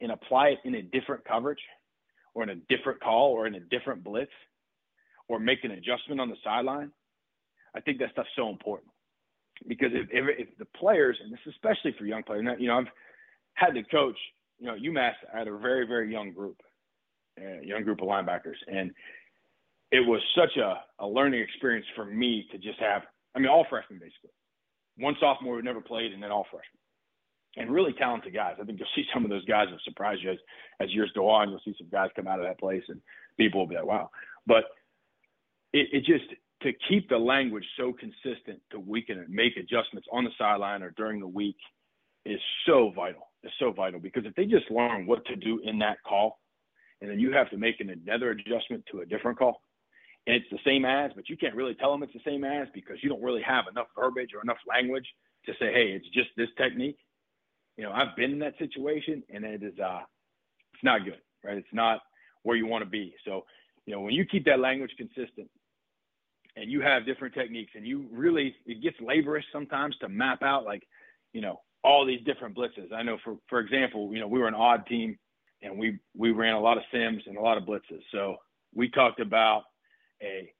and 0.00 0.12
apply 0.12 0.48
it 0.48 0.58
in 0.64 0.76
a 0.76 0.82
different 0.82 1.24
coverage 1.24 1.60
or 2.38 2.44
in 2.44 2.50
a 2.50 2.76
different 2.76 3.00
call 3.00 3.32
or 3.32 3.48
in 3.48 3.56
a 3.56 3.60
different 3.60 4.04
blitz 4.04 4.30
or 5.26 5.40
make 5.40 5.64
an 5.64 5.72
adjustment 5.72 6.20
on 6.20 6.28
the 6.28 6.36
sideline, 6.44 6.92
I 7.74 7.80
think 7.80 7.98
that 7.98 8.12
stuff's 8.12 8.28
so 8.36 8.48
important 8.48 8.92
because 9.66 9.88
if, 9.92 10.06
if, 10.12 10.48
if 10.48 10.58
the 10.58 10.64
players, 10.78 11.18
and 11.20 11.32
this 11.32 11.40
is 11.46 11.52
especially 11.56 11.96
for 11.98 12.06
young 12.06 12.22
players, 12.22 12.46
you 12.60 12.68
know, 12.68 12.78
I've 12.78 12.92
had 13.54 13.74
to 13.74 13.82
coach, 13.90 14.16
you 14.60 14.68
know, 14.68 14.74
UMass 14.74 15.14
I 15.34 15.38
had 15.38 15.48
a 15.48 15.58
very, 15.58 15.84
very 15.84 16.12
young 16.12 16.32
group, 16.32 16.60
a 17.40 17.66
young 17.66 17.82
group 17.82 18.00
of 18.00 18.06
linebackers. 18.06 18.58
And 18.68 18.92
it 19.90 20.06
was 20.06 20.20
such 20.36 20.56
a, 20.58 20.76
a 21.00 21.08
learning 21.08 21.40
experience 21.40 21.86
for 21.96 22.04
me 22.04 22.46
to 22.52 22.58
just 22.58 22.78
have, 22.78 23.02
I 23.34 23.40
mean, 23.40 23.48
all 23.48 23.66
freshmen 23.68 23.98
basically. 23.98 24.30
One 24.96 25.16
sophomore 25.18 25.56
who 25.56 25.62
never 25.62 25.80
played 25.80 26.12
and 26.12 26.22
then 26.22 26.30
all 26.30 26.46
freshmen 26.52 26.78
and 27.56 27.70
really 27.70 27.92
talented 27.92 28.34
guys. 28.34 28.56
I 28.60 28.64
think 28.64 28.78
you'll 28.78 28.88
see 28.94 29.04
some 29.12 29.24
of 29.24 29.30
those 29.30 29.44
guys 29.44 29.68
will 29.70 29.78
surprise 29.84 30.18
you 30.22 30.30
as, 30.30 30.38
as 30.80 30.92
years 30.92 31.10
go 31.14 31.28
on. 31.28 31.50
You'll 31.50 31.60
see 31.64 31.74
some 31.78 31.88
guys 31.90 32.10
come 32.14 32.28
out 32.28 32.40
of 32.40 32.46
that 32.46 32.58
place 32.58 32.82
and 32.88 33.00
people 33.36 33.60
will 33.60 33.66
be 33.66 33.76
like, 33.76 33.86
wow. 33.86 34.10
But 34.46 34.64
it, 35.72 35.88
it 35.92 36.04
just, 36.04 36.24
to 36.62 36.72
keep 36.88 37.08
the 37.08 37.18
language 37.18 37.64
so 37.76 37.92
consistent 37.92 38.60
to 38.70 38.80
we 38.80 39.00
can 39.02 39.24
make 39.28 39.56
adjustments 39.56 40.08
on 40.12 40.24
the 40.24 40.30
sideline 40.36 40.82
or 40.82 40.90
during 40.96 41.20
the 41.20 41.28
week 41.28 41.56
is 42.24 42.40
so 42.66 42.92
vital. 42.94 43.30
It's 43.42 43.54
so 43.60 43.70
vital 43.70 44.00
because 44.00 44.24
if 44.26 44.34
they 44.34 44.44
just 44.44 44.70
learn 44.70 45.06
what 45.06 45.24
to 45.26 45.36
do 45.36 45.60
in 45.64 45.78
that 45.78 45.98
call, 46.06 46.40
and 47.00 47.08
then 47.08 47.20
you 47.20 47.32
have 47.32 47.48
to 47.50 47.56
make 47.56 47.78
an, 47.78 47.90
another 47.90 48.30
adjustment 48.30 48.84
to 48.90 49.00
a 49.00 49.06
different 49.06 49.38
call, 49.38 49.62
and 50.26 50.34
it's 50.34 50.50
the 50.50 50.58
same 50.64 50.84
as, 50.84 51.12
but 51.14 51.28
you 51.28 51.36
can't 51.36 51.54
really 51.54 51.74
tell 51.74 51.92
them 51.92 52.02
it's 52.02 52.12
the 52.12 52.20
same 52.24 52.42
as 52.44 52.66
because 52.74 52.96
you 53.02 53.08
don't 53.08 53.22
really 53.22 53.42
have 53.42 53.66
enough 53.70 53.86
verbiage 53.96 54.30
or 54.34 54.42
enough 54.42 54.58
language 54.68 55.06
to 55.46 55.52
say, 55.52 55.72
hey, 55.72 55.92
it's 55.92 56.08
just 56.12 56.28
this 56.36 56.48
technique 56.58 56.98
you 57.78 57.84
know, 57.84 57.92
I've 57.92 58.16
been 58.16 58.32
in 58.32 58.38
that 58.40 58.58
situation 58.58 59.22
and 59.32 59.44
it 59.44 59.62
is, 59.62 59.78
uh, 59.78 60.00
it's 60.74 60.82
not 60.82 61.04
good, 61.04 61.20
right? 61.44 61.56
It's 61.56 61.66
not 61.72 62.00
where 62.42 62.56
you 62.56 62.66
want 62.66 62.82
to 62.82 62.90
be. 62.90 63.14
So, 63.24 63.44
you 63.86 63.94
know, 63.94 64.00
when 64.00 64.12
you 64.12 64.26
keep 64.26 64.44
that 64.46 64.58
language 64.58 64.90
consistent 64.98 65.48
and 66.56 66.70
you 66.70 66.80
have 66.80 67.06
different 67.06 67.34
techniques 67.34 67.70
and 67.76 67.86
you 67.86 68.06
really, 68.10 68.54
it 68.66 68.82
gets 68.82 68.96
laborious 69.00 69.46
sometimes 69.52 69.96
to 70.00 70.08
map 70.08 70.42
out 70.42 70.64
like, 70.64 70.82
you 71.32 71.40
know, 71.40 71.60
all 71.84 72.04
these 72.04 72.20
different 72.26 72.56
blitzes. 72.56 72.92
I 72.92 73.04
know 73.04 73.16
for, 73.22 73.36
for 73.48 73.60
example, 73.60 74.10
you 74.12 74.18
know, 74.18 74.26
we 74.26 74.40
were 74.40 74.48
an 74.48 74.54
odd 74.54 74.84
team 74.86 75.16
and 75.62 75.78
we, 75.78 76.00
we 76.16 76.32
ran 76.32 76.54
a 76.54 76.60
lot 76.60 76.78
of 76.78 76.82
sims 76.92 77.22
and 77.26 77.36
a 77.36 77.40
lot 77.40 77.58
of 77.58 77.62
blitzes. 77.62 78.02
So 78.10 78.38
we 78.74 78.90
talked 78.90 79.20
about 79.20 79.62
a 80.20 80.52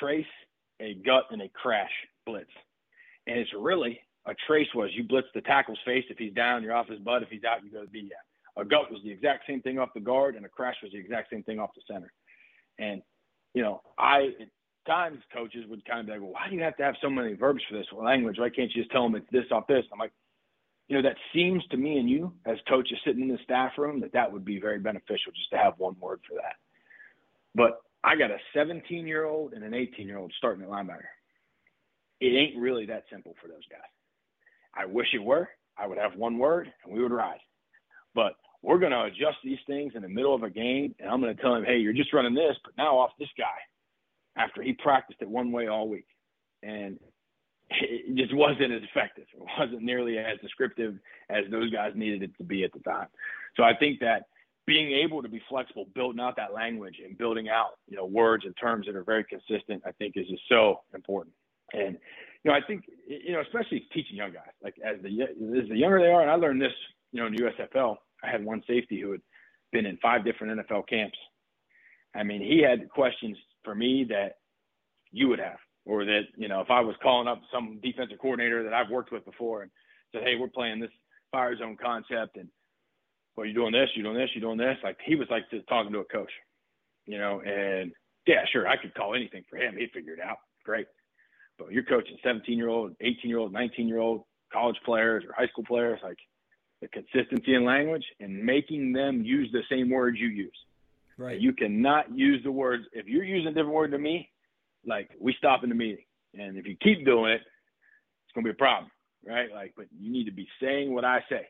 trace, 0.00 0.26
a 0.80 0.94
gut 1.06 1.26
and 1.30 1.40
a 1.40 1.48
crash 1.50 1.92
blitz. 2.26 2.50
And 3.28 3.38
it's 3.38 3.50
really 3.56 4.00
a 4.26 4.34
trace 4.46 4.68
was 4.74 4.90
you 4.94 5.04
blitz 5.04 5.28
the 5.34 5.40
tackle's 5.42 5.78
face. 5.84 6.04
If 6.08 6.18
he's 6.18 6.32
down, 6.32 6.62
you're 6.62 6.74
off 6.74 6.88
his 6.88 7.00
butt. 7.00 7.22
If 7.22 7.28
he's 7.28 7.44
out, 7.44 7.64
you 7.64 7.70
go 7.70 7.80
to 7.80 7.86
the 7.86 7.90
B 7.90 8.10
A 8.56 8.64
gut 8.64 8.90
was 8.90 9.00
the 9.02 9.10
exact 9.10 9.44
same 9.46 9.60
thing 9.62 9.78
off 9.78 9.94
the 9.94 10.00
guard, 10.00 10.36
and 10.36 10.46
a 10.46 10.48
crash 10.48 10.76
was 10.82 10.92
the 10.92 10.98
exact 10.98 11.30
same 11.30 11.42
thing 11.42 11.58
off 11.58 11.74
the 11.74 11.82
center. 11.92 12.12
And, 12.78 13.02
you 13.52 13.62
know, 13.62 13.82
I 13.98 14.30
at 14.40 14.48
times 14.86 15.18
coaches 15.32 15.64
would 15.68 15.84
kind 15.84 16.00
of 16.00 16.06
be 16.06 16.12
like, 16.12 16.20
well, 16.20 16.32
why 16.32 16.48
do 16.48 16.56
you 16.56 16.62
have 16.62 16.76
to 16.76 16.84
have 16.84 16.94
so 17.00 17.10
many 17.10 17.34
verbs 17.34 17.62
for 17.68 17.76
this 17.76 17.86
language? 17.92 18.38
Why 18.38 18.50
can't 18.50 18.70
you 18.74 18.82
just 18.82 18.92
tell 18.92 19.02
them 19.02 19.16
it's 19.16 19.30
this 19.32 19.50
off 19.50 19.66
this? 19.66 19.84
I'm 19.92 19.98
like, 19.98 20.12
you 20.88 20.96
know, 20.96 21.02
that 21.02 21.16
seems 21.34 21.64
to 21.70 21.76
me 21.76 21.98
and 21.98 22.08
you 22.08 22.32
as 22.44 22.58
coaches 22.68 22.98
sitting 23.04 23.22
in 23.22 23.28
the 23.28 23.38
staff 23.42 23.72
room 23.78 24.00
that 24.00 24.12
that 24.12 24.30
would 24.30 24.44
be 24.44 24.60
very 24.60 24.78
beneficial 24.78 25.32
just 25.34 25.50
to 25.50 25.56
have 25.56 25.74
one 25.78 25.96
word 25.98 26.20
for 26.28 26.34
that. 26.34 26.56
But 27.54 27.80
I 28.02 28.16
got 28.16 28.30
a 28.30 28.36
17 28.54 29.06
year 29.06 29.24
old 29.24 29.54
and 29.54 29.64
an 29.64 29.72
18 29.72 30.06
year 30.06 30.18
old 30.18 30.32
starting 30.36 30.62
at 30.62 30.68
linebacker. 30.68 31.08
It 32.20 32.36
ain't 32.36 32.60
really 32.60 32.86
that 32.86 33.04
simple 33.10 33.34
for 33.40 33.48
those 33.48 33.66
guys. 33.70 33.80
I 34.76 34.86
wish 34.86 35.08
it 35.14 35.22
were. 35.22 35.48
I 35.78 35.86
would 35.86 35.98
have 35.98 36.16
one 36.16 36.38
word 36.38 36.72
and 36.84 36.94
we 36.94 37.02
would 37.02 37.12
ride. 37.12 37.40
But 38.14 38.34
we're 38.62 38.78
going 38.78 38.92
to 38.92 39.02
adjust 39.02 39.38
these 39.44 39.58
things 39.66 39.92
in 39.94 40.02
the 40.02 40.08
middle 40.08 40.34
of 40.34 40.42
a 40.42 40.50
game, 40.50 40.94
and 40.98 41.10
I'm 41.10 41.20
going 41.20 41.34
to 41.34 41.42
tell 41.42 41.54
him, 41.54 41.64
hey, 41.64 41.78
you're 41.78 41.92
just 41.92 42.12
running 42.12 42.34
this, 42.34 42.56
but 42.64 42.72
now 42.78 42.96
off 42.98 43.10
this 43.18 43.28
guy 43.36 43.44
after 44.36 44.62
he 44.62 44.72
practiced 44.72 45.20
it 45.20 45.28
one 45.28 45.52
way 45.52 45.66
all 45.66 45.88
week. 45.88 46.06
And 46.62 46.98
it 47.70 48.14
just 48.14 48.34
wasn't 48.34 48.72
as 48.72 48.82
effective. 48.82 49.26
It 49.34 49.42
wasn't 49.58 49.82
nearly 49.82 50.18
as 50.18 50.38
descriptive 50.40 50.98
as 51.28 51.44
those 51.50 51.70
guys 51.70 51.92
needed 51.94 52.22
it 52.22 52.36
to 52.38 52.44
be 52.44 52.64
at 52.64 52.72
the 52.72 52.80
time. 52.80 53.08
So 53.56 53.62
I 53.62 53.74
think 53.76 54.00
that 54.00 54.26
being 54.66 54.92
able 54.92 55.22
to 55.22 55.28
be 55.28 55.42
flexible, 55.48 55.86
building 55.94 56.20
out 56.20 56.36
that 56.36 56.54
language 56.54 56.96
and 57.04 57.18
building 57.18 57.48
out, 57.48 57.72
you 57.86 57.96
know, 57.96 58.06
words 58.06 58.44
and 58.46 58.56
terms 58.56 58.86
that 58.86 58.96
are 58.96 59.04
very 59.04 59.24
consistent, 59.24 59.82
I 59.84 59.92
think 59.92 60.16
is 60.16 60.26
just 60.26 60.42
so 60.48 60.80
important. 60.94 61.34
And 61.74 61.98
you 62.44 62.50
know, 62.50 62.56
I 62.56 62.60
think 62.66 62.84
you 63.06 63.32
know, 63.32 63.40
especially 63.40 63.86
teaching 63.92 64.16
young 64.16 64.32
guys, 64.32 64.52
like 64.62 64.74
as 64.84 65.00
the 65.02 65.22
as 65.22 65.68
the 65.68 65.76
younger 65.76 65.98
they 66.00 66.08
are, 66.08 66.22
and 66.22 66.30
I 66.30 66.34
learned 66.34 66.60
this, 66.60 66.72
you 67.12 67.20
know, 67.20 67.26
in 67.26 67.34
USFL. 67.34 67.96
I 68.22 68.30
had 68.30 68.44
one 68.44 68.62
safety 68.66 69.00
who 69.00 69.12
had 69.12 69.20
been 69.72 69.86
in 69.86 69.96
five 69.98 70.24
different 70.24 70.60
NFL 70.60 70.88
camps. 70.88 71.18
I 72.14 72.22
mean, 72.22 72.40
he 72.40 72.62
had 72.62 72.88
questions 72.90 73.36
for 73.64 73.74
me 73.74 74.06
that 74.10 74.36
you 75.10 75.28
would 75.28 75.38
have, 75.38 75.58
or 75.86 76.04
that 76.04 76.22
you 76.36 76.48
know, 76.48 76.60
if 76.60 76.70
I 76.70 76.80
was 76.80 76.96
calling 77.02 77.28
up 77.28 77.40
some 77.52 77.80
defensive 77.82 78.18
coordinator 78.20 78.62
that 78.62 78.74
I've 78.74 78.90
worked 78.90 79.10
with 79.10 79.24
before 79.24 79.62
and 79.62 79.70
said, 80.12 80.22
"Hey, 80.22 80.36
we're 80.38 80.48
playing 80.48 80.80
this 80.80 80.90
fire 81.32 81.56
zone 81.56 81.76
concept," 81.82 82.36
and 82.36 82.48
well, 83.36 83.46
you're 83.46 83.54
doing 83.54 83.72
this, 83.72 83.90
you're 83.94 84.04
doing 84.04 84.16
this, 84.18 84.30
you're 84.34 84.42
doing 84.42 84.58
this. 84.58 84.76
Like 84.84 84.98
he 85.04 85.14
was 85.16 85.28
like 85.30 85.50
just 85.50 85.66
talking 85.66 85.92
to 85.92 86.00
a 86.00 86.04
coach, 86.04 86.30
you 87.06 87.18
know, 87.18 87.40
and 87.40 87.92
yeah, 88.26 88.44
sure, 88.52 88.68
I 88.68 88.76
could 88.76 88.94
call 88.94 89.14
anything 89.14 89.44
for 89.48 89.56
him. 89.56 89.76
He'd 89.76 89.90
figure 89.92 90.14
it 90.14 90.20
out. 90.20 90.38
Great. 90.64 90.86
But 91.58 91.72
you're 91.72 91.84
coaching 91.84 92.16
17 92.22 92.56
year 92.56 92.68
old, 92.68 92.94
18 93.00 93.16
year 93.24 93.38
old, 93.38 93.52
19 93.52 93.88
year 93.88 93.98
old 93.98 94.24
college 94.52 94.76
players 94.84 95.24
or 95.24 95.34
high 95.36 95.46
school 95.48 95.64
players, 95.64 96.00
like 96.02 96.18
the 96.80 96.88
consistency 96.88 97.54
in 97.54 97.64
language 97.64 98.04
and 98.20 98.42
making 98.44 98.92
them 98.92 99.22
use 99.22 99.50
the 99.52 99.62
same 99.70 99.90
words 99.90 100.18
you 100.18 100.28
use. 100.28 100.56
Right. 101.16 101.40
You 101.40 101.52
cannot 101.52 102.16
use 102.16 102.42
the 102.42 102.52
words 102.52 102.84
if 102.92 103.06
you're 103.06 103.24
using 103.24 103.48
a 103.48 103.50
different 103.50 103.74
word 103.74 103.92
to 103.92 103.98
me, 103.98 104.30
like 104.86 105.10
we 105.20 105.34
stop 105.38 105.62
in 105.62 105.68
the 105.68 105.74
meeting. 105.74 106.04
And 106.34 106.58
if 106.58 106.66
you 106.66 106.76
keep 106.82 107.04
doing 107.04 107.32
it, 107.32 107.40
it's 107.40 108.32
gonna 108.34 108.44
be 108.44 108.50
a 108.50 108.54
problem. 108.54 108.90
Right? 109.26 109.50
Like, 109.52 109.74
but 109.76 109.86
you 109.96 110.12
need 110.12 110.24
to 110.24 110.32
be 110.32 110.46
saying 110.60 110.92
what 110.92 111.04
I 111.04 111.20
say. 111.30 111.46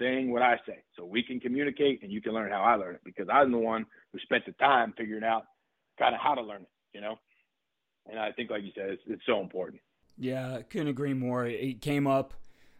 Saying 0.00 0.32
what 0.32 0.42
I 0.42 0.56
say. 0.66 0.82
So 0.96 1.04
we 1.04 1.22
can 1.22 1.40
communicate 1.40 2.02
and 2.02 2.10
you 2.10 2.20
can 2.20 2.32
learn 2.32 2.50
how 2.50 2.62
I 2.62 2.74
learn 2.74 2.94
it 2.94 3.02
because 3.04 3.28
I'm 3.32 3.52
the 3.52 3.58
one 3.58 3.86
who 4.12 4.18
spent 4.20 4.44
the 4.46 4.52
time 4.52 4.94
figuring 4.96 5.24
out 5.24 5.44
kind 5.98 6.14
of 6.14 6.20
how 6.20 6.34
to 6.34 6.42
learn 6.42 6.62
it, 6.62 6.68
you 6.92 7.00
know? 7.00 7.16
And 8.08 8.18
I 8.18 8.32
think, 8.32 8.50
like 8.50 8.62
you 8.62 8.72
said, 8.74 8.90
it's, 8.90 9.02
it's 9.06 9.22
so 9.26 9.40
important. 9.40 9.80
Yeah, 10.18 10.60
couldn't 10.62 10.88
agree 10.88 11.14
more. 11.14 11.46
It 11.46 11.80
came 11.80 12.06
up 12.06 12.34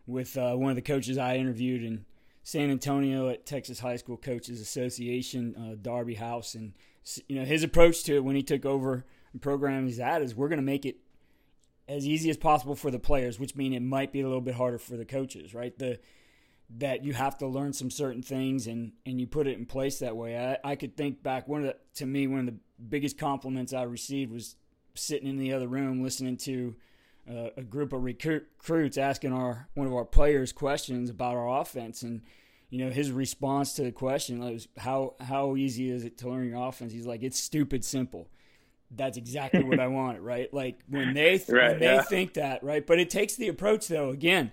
with 0.07 0.37
uh, 0.39 0.55
one 0.55 0.71
of 0.71 0.77
the 0.77 0.83
coaches 0.83 1.19
I 1.19 1.37
interviewed 1.37 1.83
in 1.83 2.05
San 2.43 2.71
Antonio 2.71 3.29
at 3.29 3.45
Texas 3.45 3.81
High 3.81 3.97
School 3.97 4.17
Coaches 4.17 4.61
Association, 4.61 5.55
uh, 5.57 5.77
Darby 5.81 6.15
House, 6.15 6.55
and 6.55 6.73
you 7.29 7.39
know 7.39 7.45
his 7.45 7.63
approach 7.63 8.05
to 8.05 8.17
it 8.17 8.25
when 8.25 8.37
he 8.37 8.43
took 8.43 8.65
over 8.65 9.05
the 9.33 9.39
program 9.39 9.87
he's 9.87 10.01
at 10.01 10.23
is 10.23 10.35
we're 10.35 10.49
going 10.49 10.59
to 10.59 10.63
make 10.63 10.87
it 10.87 10.97
as 11.89 12.07
easy 12.07 12.31
as 12.31 12.37
possible 12.37 12.75
for 12.75 12.91
the 12.91 12.99
players, 12.99 13.39
which 13.39 13.55
mean 13.55 13.73
it 13.73 13.83
might 13.83 14.13
be 14.13 14.21
a 14.21 14.27
little 14.27 14.41
bit 14.41 14.55
harder 14.55 14.79
for 14.79 14.97
the 14.97 15.05
coaches, 15.05 15.55
right? 15.55 15.77
The 15.79 15.99
that 16.79 17.05
you 17.05 17.13
have 17.13 17.39
to 17.39 17.47
learn 17.47 17.73
some 17.73 17.91
certain 17.91 18.23
things 18.23 18.67
and, 18.67 18.93
and 19.05 19.21
you 19.21 19.27
put 19.27 19.47
it 19.47 19.57
in 19.57 19.67
place 19.67 20.01
that 20.01 20.17
way. 20.17 20.37
I, 20.37 20.73
I 20.73 20.75
could 20.75 20.97
think 20.97 21.23
back 21.23 21.47
one 21.47 21.61
of 21.61 21.67
the, 21.69 21.77
to 21.97 22.07
me, 22.07 22.27
one 22.27 22.41
of 22.41 22.47
the 22.47 22.57
biggest 22.89 23.19
compliments 23.19 23.73
I 23.73 23.85
received 23.85 24.33
was 24.33 24.57
sitting 24.97 25.29
in 25.29 25.37
the 25.37 25.53
other 25.53 25.69
room 25.69 26.03
listening 26.03 26.37
to 26.37 26.75
uh, 27.29 27.51
a 27.57 27.63
group 27.63 27.93
of 27.93 28.05
recruits 28.05 28.99
asking 28.99 29.33
our 29.33 29.69
one 29.75 29.87
of 29.87 29.95
our 29.95 30.05
players 30.05 30.53
questions 30.53 31.11
about 31.11 31.35
our 31.35 31.61
offense 31.61 32.03
and 32.03 32.23
you 32.71 32.85
know 32.85 32.91
his 32.91 33.11
response 33.11 33.73
to 33.75 33.83
the 33.83 33.93
question 33.93 34.39
was 34.39 34.69
how 34.79 35.15
how 35.21 35.57
easy 35.57 35.91
is 35.91 36.05
it 36.05 36.19
to 36.19 36.29
learn 36.29 36.49
your 36.49 36.69
offense? 36.69 36.93
He's 36.93 37.07
like 37.07 37.23
it's 37.23 37.39
stupid 37.39 37.85
simple. 37.85 38.29
That's 38.91 39.19
exactly 39.19 39.65
what 39.65 39.81
i 39.81 39.87
wanted 39.89 40.21
right? 40.21 40.53
Like 40.55 40.81
when 40.89 41.15
they 41.15 41.39
th- 41.39 41.49
right, 41.49 41.71
when 41.71 41.81
they 41.81 41.87
yeah. 41.87 42.03
think 42.03 42.35
that 42.35 42.63
right? 42.63 42.87
But 42.87 43.01
it 43.01 43.11
takes 43.11 43.35
the 43.37 43.49
approach 43.49 43.89
though. 43.89 44.11
Again 44.11 44.53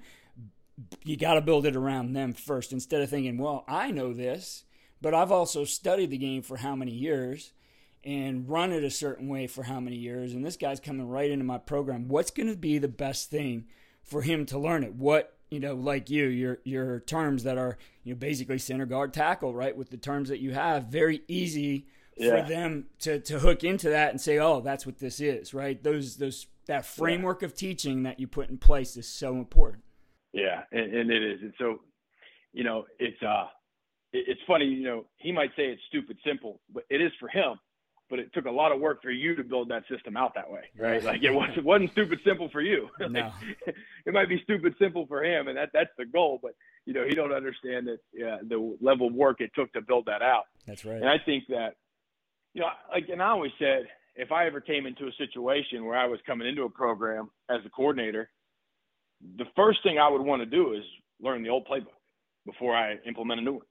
you 1.04 1.18
got 1.18 1.36
to 1.36 1.42
build 1.42 1.66
it 1.66 1.76
around 1.76 2.14
them 2.14 2.34
first 2.34 2.72
instead 2.72 3.02
of 3.02 3.10
thinking 3.10 3.38
well 3.38 3.64
i 3.68 3.92
know 3.92 4.14
this 4.14 4.64
but 5.02 5.14
i've 5.14 5.32
also 5.32 5.64
studied 5.64 6.10
the 6.10 6.18
game 6.18 6.42
for 6.42 6.58
how 6.58 6.76
many 6.76 6.92
years 6.92 7.54
and 8.04 8.50
run 8.50 8.72
it 8.72 8.84
a 8.84 8.90
certain 8.90 9.28
way 9.28 9.48
for 9.48 9.64
how 9.64 9.80
many 9.80 9.96
years. 9.96 10.34
And 10.34 10.46
this 10.46 10.58
guy's 10.58 10.80
coming 10.80 11.08
right 11.08 11.32
into 11.32 11.46
my 11.46 11.58
program. 11.58 12.08
What's 12.08 12.32
going 12.32 12.50
to 12.50 12.58
be 12.58 12.78
the 12.78 12.88
best 12.88 13.30
thing 13.30 13.66
for 14.04 14.22
him 14.22 14.46
to 14.48 14.60
learn 14.60 14.84
it? 14.84 14.96
What 14.96 15.38
you 15.50 15.60
know, 15.60 15.76
like 15.76 16.10
you, 16.10 16.26
your 16.26 16.60
your 16.64 17.00
terms 17.02 17.44
that 17.44 17.58
are 17.58 17.78
you 18.04 18.14
know 18.14 18.20
basically 18.20 18.58
center 18.58 18.86
guard 18.86 19.14
tackle, 19.14 19.54
right? 19.54 19.76
With 19.76 19.90
the 19.90 19.98
terms 19.98 20.30
that 20.30 20.40
you 20.40 20.52
have, 20.52 20.86
very 20.86 21.22
easy 21.28 21.88
yeah. 22.18 22.30
for 22.30 22.50
them 22.50 22.88
to 23.00 23.20
to 23.20 23.40
hook 23.40 23.64
into 23.64 23.90
that 23.90 24.10
and 24.10 24.20
say, 24.20 24.40
oh, 24.40 24.62
that's 24.62 24.86
what 24.86 24.98
this 24.98 25.20
is, 25.20 25.54
right? 25.54 25.82
Those 25.82 26.18
those 26.18 26.48
that 26.66 26.86
framework 26.86 27.42
yeah. 27.42 27.48
of 27.48 27.56
teaching 27.56 28.04
that 28.04 28.20
you 28.20 28.28
put 28.28 28.50
in 28.50 28.58
place 28.58 28.98
is 28.98 29.08
so 29.08 29.36
important. 29.36 29.84
Yeah, 30.32 30.64
and, 30.72 30.94
and 30.94 31.12
it 31.12 31.24
is. 31.24 31.42
And 31.42 31.54
so, 31.60 31.82
you 32.52 32.64
know, 32.64 32.86
it's 32.98 33.22
uh, 33.22 33.46
it's 34.12 34.42
funny. 34.48 34.66
You 34.66 34.86
know, 34.86 35.06
he 35.18 35.32
might 35.32 35.52
say 35.56 35.66
it's 35.68 35.82
stupid 35.88 36.18
simple, 36.26 36.62
but 36.74 36.84
it 36.90 37.00
is 37.00 37.12
for 37.20 37.28
him 37.28 37.60
but 38.14 38.20
it 38.20 38.32
took 38.32 38.46
a 38.46 38.52
lot 38.52 38.72
of 38.72 38.80
work 38.80 39.02
for 39.02 39.10
you 39.10 39.36
to 39.36 39.44
build 39.44 39.70
that 39.70 39.82
system 39.90 40.16
out 40.16 40.36
that 40.36 40.48
way, 40.48 40.66
right? 40.78 41.04
Like 41.04 41.24
it 41.24 41.32
wasn't, 41.32 41.58
it 41.58 41.64
wasn't 41.64 41.92
stupid 41.94 42.20
simple 42.24 42.48
for 42.52 42.62
you. 42.62 42.88
No. 43.10 43.34
it 44.06 44.14
might 44.14 44.30
be 44.30 44.40
stupid 44.44 44.76
simple 44.78 45.08
for 45.08 45.24
him, 45.24 45.48
and 45.48 45.58
that 45.58 45.72
that's 45.74 45.90
the 45.98 46.06
goal. 46.06 46.40
But 46.40 46.52
you 46.86 46.94
know, 46.94 47.06
he 47.08 47.16
don't 47.16 47.34
understand 47.34 47.88
that 47.88 47.98
yeah, 48.14 48.38
the 48.48 48.78
level 48.82 49.08
of 49.08 49.16
work 49.16 49.42
it 49.42 49.50
took 49.56 49.74
to 49.74 49.82
build 49.82 50.06
that 50.06 50.22
out. 50.22 50.44
That's 50.68 50.86
right. 50.86 50.98
And 50.98 51.10
I 51.10 51.18
think 51.26 51.46
that, 51.50 51.74
you 52.54 52.62
know, 52.62 52.68
like, 52.92 53.10
and 53.10 53.20
I 53.20 53.30
always 53.30 53.52
said, 53.58 53.88
if 54.16 54.32
I 54.32 54.46
ever 54.46 54.62
came 54.62 54.86
into 54.86 55.08
a 55.08 55.12
situation 55.18 55.84
where 55.84 55.98
I 55.98 56.06
was 56.06 56.20
coming 56.28 56.48
into 56.48 56.66
a 56.66 56.70
program 56.70 57.32
as 57.50 57.62
a 57.66 57.70
coordinator, 57.72 58.30
the 59.38 59.46
first 59.56 59.82
thing 59.82 59.98
I 59.98 60.08
would 60.08 60.22
want 60.22 60.44
to 60.44 60.46
do 60.46 60.74
is 60.74 60.84
learn 61.20 61.42
the 61.42 61.50
old 61.50 61.68
playbook 61.68 61.98
before 62.46 62.76
I 62.76 62.98
implement 63.08 63.42
a 63.42 63.44
new 63.44 63.54
one. 63.54 63.66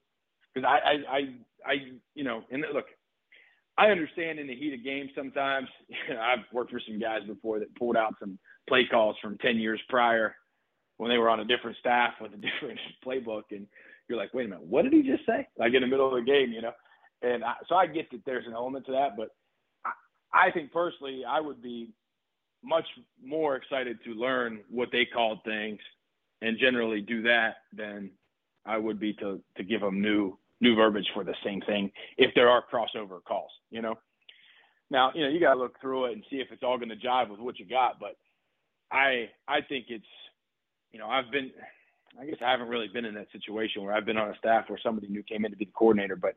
Because 0.53 0.69
I, 0.69 0.89
I, 0.89 1.17
I, 1.17 1.21
I, 1.65 1.75
you 2.17 2.25
know, 2.25 2.43
and 2.51 2.65
look, 2.75 2.87
I 3.79 3.87
understand 3.87 4.39
in 4.39 4.47
the 4.47 4.55
heat 4.55 4.75
of 4.75 4.85
game 4.85 5.09
sometimes. 5.15 5.69
You 6.09 6.15
know, 6.15 6.21
I've 6.21 6.45
worked 6.53 6.71
for 6.71 6.81
some 6.87 6.99
guys 6.99 7.21
before 7.27 7.59
that 7.61 7.75
pulled 7.77 7.97
out 7.97 8.15
some 8.19 8.39
play 8.69 8.87
calls 8.91 9.17
from 9.23 9.39
10 9.39 9.57
years 9.57 9.81
prior 9.89 10.35
when 10.97 11.11
they 11.11 11.19
were 11.19 11.31
on 11.31 11.41
a 11.41 11.45
different 11.45 11.77
staff 11.79 12.15
with 12.21 12.33
a 12.33 12.37
different 12.37 12.79
playbook. 13.05 13.43
And 13.51 13.67
you're 14.09 14.19
like, 14.19 14.35
wait 14.35 14.47
a 14.47 14.49
minute, 14.49 14.65
what 14.65 14.83
did 14.83 14.93
he 14.93 15.03
just 15.03 15.25
say? 15.27 15.47
Like 15.59 15.75
in 15.75 15.83
the 15.83 15.87
middle 15.87 16.09
of 16.09 16.15
the 16.15 16.31
game, 16.31 16.53
you 16.53 16.63
know? 16.63 16.73
And 17.23 17.45
I, 17.45 17.55
so 17.69 17.75
I 17.77 17.87
get 17.87 18.11
that 18.11 18.25
there's 18.27 18.47
an 18.47 18.53
element 18.53 18.87
to 18.87 18.93
that. 18.93 19.17
But 19.17 19.29
I, 19.85 20.49
I 20.49 20.51
think 20.51 20.73
personally, 20.73 21.23
I 21.29 21.41
would 21.41 21.63
be 21.63 21.91
much 22.65 22.87
more 23.25 23.57
excited 23.57 23.99
to 24.05 24.15
learn 24.15 24.61
what 24.71 24.89
they 24.93 25.05
called 25.05 25.39
things 25.45 25.79
and 26.41 26.59
generally 26.59 27.01
do 27.01 27.23
that 27.23 27.57
than 27.73 28.11
I 28.65 28.79
would 28.79 29.01
be 29.01 29.13
to, 29.15 29.41
to 29.57 29.65
give 29.65 29.81
them 29.81 30.01
new 30.01 30.39
new 30.63 30.77
verbiage 30.77 31.09
for 31.13 31.25
the 31.25 31.35
same 31.45 31.61
thing 31.63 31.91
if 32.17 32.31
there 32.35 32.49
are 32.49 32.63
crossover 32.73 33.23
calls, 33.23 33.51
you 33.71 33.83
know. 33.83 33.99
Now, 34.91 35.11
you 35.15 35.23
know, 35.23 35.29
you 35.29 35.41
got 35.41 35.55
to 35.55 35.61
look 35.61 35.81
through 35.81 36.07
it 36.07 36.13
and 36.13 36.25
see 36.31 36.37
if 36.37 36.49
it's 36.53 36.63
all 36.63 36.79
to 36.79 36.87
jive 36.87 37.31
with 37.31 37.41
what 37.41 37.59
you 37.59 37.67
got, 37.67 37.99
but 37.99 38.17
I 38.91 39.29
I 39.49 39.61
think 39.69 39.87
it's 39.89 40.05
you 40.93 40.99
know, 40.99 41.09
I've 41.09 41.31
been 41.31 41.51
I 42.21 42.27
guess 42.27 42.39
I 42.45 42.51
haven't 42.51 42.69
really 42.69 42.89
been 42.89 43.05
in 43.05 43.15
that 43.15 43.33
situation 43.33 43.83
where 43.83 43.95
I've 43.95 44.07
been 44.07 44.19
on 44.19 44.31
a 44.31 44.37
staff 44.39 44.67
where 44.69 44.79
somebody 44.83 45.09
new 45.09 45.23
came 45.23 45.45
in 45.45 45.51
to 45.51 45.57
be 45.57 45.65
the 45.65 45.73
coordinator, 45.73 46.17
but 46.17 46.37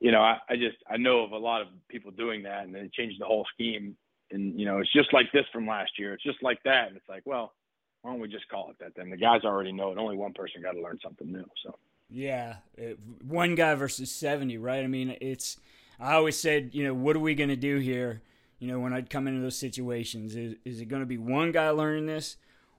you 0.00 0.10
know, 0.10 0.20
I, 0.20 0.38
I 0.48 0.56
just 0.56 0.78
I 0.90 0.96
know 0.96 1.20
of 1.20 1.32
a 1.32 1.38
lot 1.38 1.62
of 1.62 1.68
people 1.88 2.10
doing 2.10 2.42
that 2.42 2.64
and 2.64 2.74
it 2.74 2.92
changed 2.92 3.20
the 3.20 3.26
whole 3.26 3.46
scheme 3.54 3.96
and 4.32 4.58
you 4.58 4.66
know, 4.66 4.78
it's 4.78 4.92
just 4.92 5.12
like 5.12 5.30
this 5.32 5.44
from 5.52 5.66
last 5.66 5.92
year. 5.98 6.14
It's 6.14 6.24
just 6.24 6.42
like 6.42 6.62
that 6.64 6.88
and 6.88 6.96
it's 6.96 7.08
like, 7.08 7.22
well, 7.26 7.52
why 8.00 8.10
don't 8.10 8.20
we 8.20 8.28
just 8.28 8.48
call 8.48 8.70
it 8.70 8.76
that 8.80 8.94
then? 8.96 9.10
The 9.10 9.16
guys 9.16 9.42
already 9.44 9.70
know 9.70 9.92
it. 9.92 9.98
Only 9.98 10.16
one 10.16 10.32
person 10.32 10.62
got 10.62 10.72
to 10.72 10.80
learn 10.80 10.98
something 11.02 11.30
new. 11.30 11.44
So 11.62 11.76
yeah, 12.12 12.56
it, 12.76 12.98
one 13.22 13.54
guy 13.54 13.74
versus 13.74 14.10
70, 14.10 14.58
right? 14.58 14.84
I 14.84 14.86
mean, 14.86 15.16
it's 15.20 15.58
I 15.98 16.14
always 16.14 16.38
said, 16.38 16.70
you 16.72 16.84
know, 16.84 16.94
what 16.94 17.16
are 17.16 17.20
we 17.20 17.34
going 17.34 17.48
to 17.50 17.56
do 17.56 17.78
here? 17.78 18.22
You 18.58 18.68
know, 18.68 18.80
when 18.80 18.92
I'd 18.92 19.10
come 19.10 19.26
into 19.26 19.40
those 19.40 19.56
situations, 19.56 20.36
is, 20.36 20.56
is 20.64 20.80
it 20.80 20.86
going 20.86 21.02
to 21.02 21.06
be 21.06 21.18
one 21.18 21.52
guy 21.52 21.70
learning 21.70 22.06
this, 22.06 22.36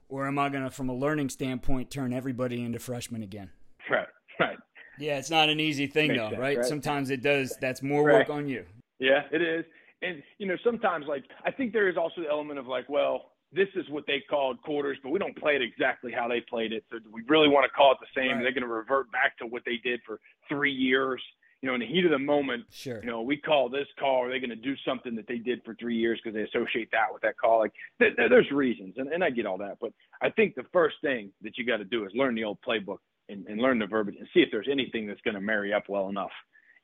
or 0.08 0.26
am 0.26 0.38
I 0.38 0.48
going 0.48 0.64
to, 0.64 0.70
from 0.70 0.88
a 0.88 0.94
learning 0.94 1.30
standpoint, 1.30 1.90
turn 1.90 2.12
everybody 2.12 2.62
into 2.62 2.78
freshmen 2.78 3.22
again? 3.22 3.50
Right, 3.90 4.06
right. 4.40 4.56
Yeah, 4.98 5.18
it's 5.18 5.30
not 5.30 5.48
an 5.48 5.58
easy 5.58 5.86
thing, 5.86 6.08
Makes 6.08 6.20
though, 6.20 6.28
sense, 6.30 6.40
right? 6.40 6.56
right? 6.58 6.66
Sometimes 6.66 7.10
it 7.10 7.22
does. 7.22 7.56
That's 7.60 7.82
more 7.82 8.04
right. 8.04 8.18
work 8.18 8.30
on 8.30 8.48
you. 8.48 8.64
Yeah, 8.98 9.22
it 9.32 9.42
is. 9.42 9.64
And, 10.02 10.22
you 10.38 10.46
know, 10.46 10.56
sometimes, 10.62 11.06
like, 11.08 11.24
I 11.44 11.50
think 11.50 11.72
there 11.72 11.88
is 11.88 11.96
also 11.96 12.20
the 12.20 12.28
element 12.28 12.58
of, 12.58 12.66
like, 12.66 12.88
well, 12.88 13.32
this 13.54 13.68
is 13.74 13.88
what 13.88 14.04
they 14.06 14.22
called 14.28 14.60
quarters, 14.62 14.98
but 15.02 15.10
we 15.10 15.18
don't 15.18 15.36
play 15.36 15.54
it 15.56 15.62
exactly 15.62 16.12
how 16.12 16.28
they 16.28 16.40
played 16.40 16.72
it. 16.72 16.84
So 16.90 16.98
do 16.98 17.10
we 17.12 17.22
really 17.28 17.48
want 17.48 17.64
to 17.64 17.70
call 17.70 17.92
it 17.92 17.98
the 18.00 18.20
same? 18.20 18.36
Right. 18.36 18.42
They're 18.42 18.52
going 18.52 18.62
to 18.62 18.68
revert 18.68 19.10
back 19.12 19.38
to 19.38 19.46
what 19.46 19.62
they 19.64 19.76
did 19.82 20.00
for 20.04 20.20
three 20.48 20.72
years. 20.72 21.22
You 21.62 21.68
know, 21.68 21.74
in 21.74 21.80
the 21.80 21.86
heat 21.86 22.04
of 22.04 22.10
the 22.10 22.18
moment, 22.18 22.64
sure. 22.70 23.00
you 23.00 23.08
know, 23.08 23.22
we 23.22 23.38
call 23.38 23.70
this 23.70 23.86
call. 23.98 24.24
Are 24.24 24.30
they 24.30 24.38
going 24.38 24.50
to 24.50 24.56
do 24.56 24.74
something 24.86 25.14
that 25.16 25.26
they 25.26 25.38
did 25.38 25.62
for 25.64 25.74
three 25.76 25.96
years 25.96 26.20
because 26.22 26.34
they 26.34 26.42
associate 26.42 26.90
that 26.92 27.06
with 27.10 27.22
that 27.22 27.38
call? 27.38 27.60
Like, 27.60 27.72
th- 27.98 28.14
th- 28.16 28.28
there's 28.28 28.50
reasons, 28.50 28.94
and, 28.98 29.10
and 29.10 29.24
I 29.24 29.30
get 29.30 29.46
all 29.46 29.56
that. 29.58 29.78
But 29.80 29.92
I 30.20 30.28
think 30.28 30.56
the 30.56 30.66
first 30.74 30.96
thing 31.00 31.30
that 31.40 31.56
you 31.56 31.64
got 31.64 31.78
to 31.78 31.84
do 31.84 32.04
is 32.04 32.12
learn 32.14 32.34
the 32.34 32.44
old 32.44 32.58
playbook 32.66 32.98
and, 33.30 33.46
and 33.46 33.62
learn 33.62 33.78
the 33.78 33.86
verbiage 33.86 34.16
and 34.18 34.28
see 34.34 34.40
if 34.40 34.50
there's 34.52 34.68
anything 34.70 35.06
that's 35.06 35.22
going 35.22 35.36
to 35.36 35.40
marry 35.40 35.72
up 35.72 35.84
well 35.88 36.10
enough. 36.10 36.32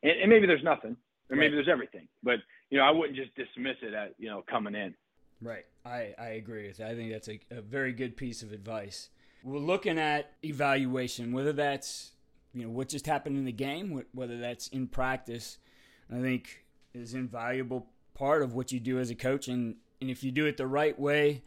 And, 0.03 0.13
and 0.13 0.31
maybe 0.31 0.47
there's 0.47 0.65
nothing, 0.65 0.97
or 1.29 1.37
maybe 1.37 1.49
right. 1.49 1.57
there's 1.57 1.69
everything. 1.69 2.09
But 2.23 2.37
you 2.71 2.79
know, 2.79 2.85
I 2.85 2.91
wouldn't 2.91 3.17
just 3.17 3.35
dismiss 3.35 3.77
it 3.83 3.93
at 3.93 4.15
you 4.19 4.31
know 4.31 4.43
coming 4.49 4.75
in. 4.75 4.95
Right. 5.43 5.65
I, 5.85 6.15
I 6.19 6.27
agree 6.31 6.67
with 6.67 6.79
that. 6.79 6.91
I 6.91 6.95
think 6.95 7.13
that's 7.13 7.29
a, 7.29 7.41
a 7.51 7.61
very 7.61 7.93
good 7.93 8.17
piece 8.17 8.43
of 8.43 8.53
advice. 8.53 9.09
We're 9.43 9.59
looking 9.59 9.99
at 9.99 10.33
evaluation, 10.45 11.33
whether 11.33 11.53
that's 11.53 12.13
you 12.53 12.65
know 12.65 12.71
what 12.71 12.89
just 12.89 13.07
happened 13.07 13.39
in 13.39 13.45
the 13.45 13.53
game, 13.53 14.05
whether 14.13 14.39
that's 14.39 14.69
in 14.69 14.87
practice. 14.87 15.59
I 16.13 16.21
think 16.21 16.65
is 16.93 17.15
an 17.15 17.21
invaluable 17.21 17.87
part 18.15 18.43
of 18.43 18.55
what 18.55 18.73
you 18.73 18.81
do 18.81 18.99
as 18.99 19.11
a 19.11 19.15
coach, 19.15 19.49
and 19.49 19.77
and 20.01 20.11
if 20.11 20.23
you 20.23 20.31
do 20.31 20.47
it 20.47 20.57
the 20.57 20.67
right 20.67 20.99
way, 20.99 21.43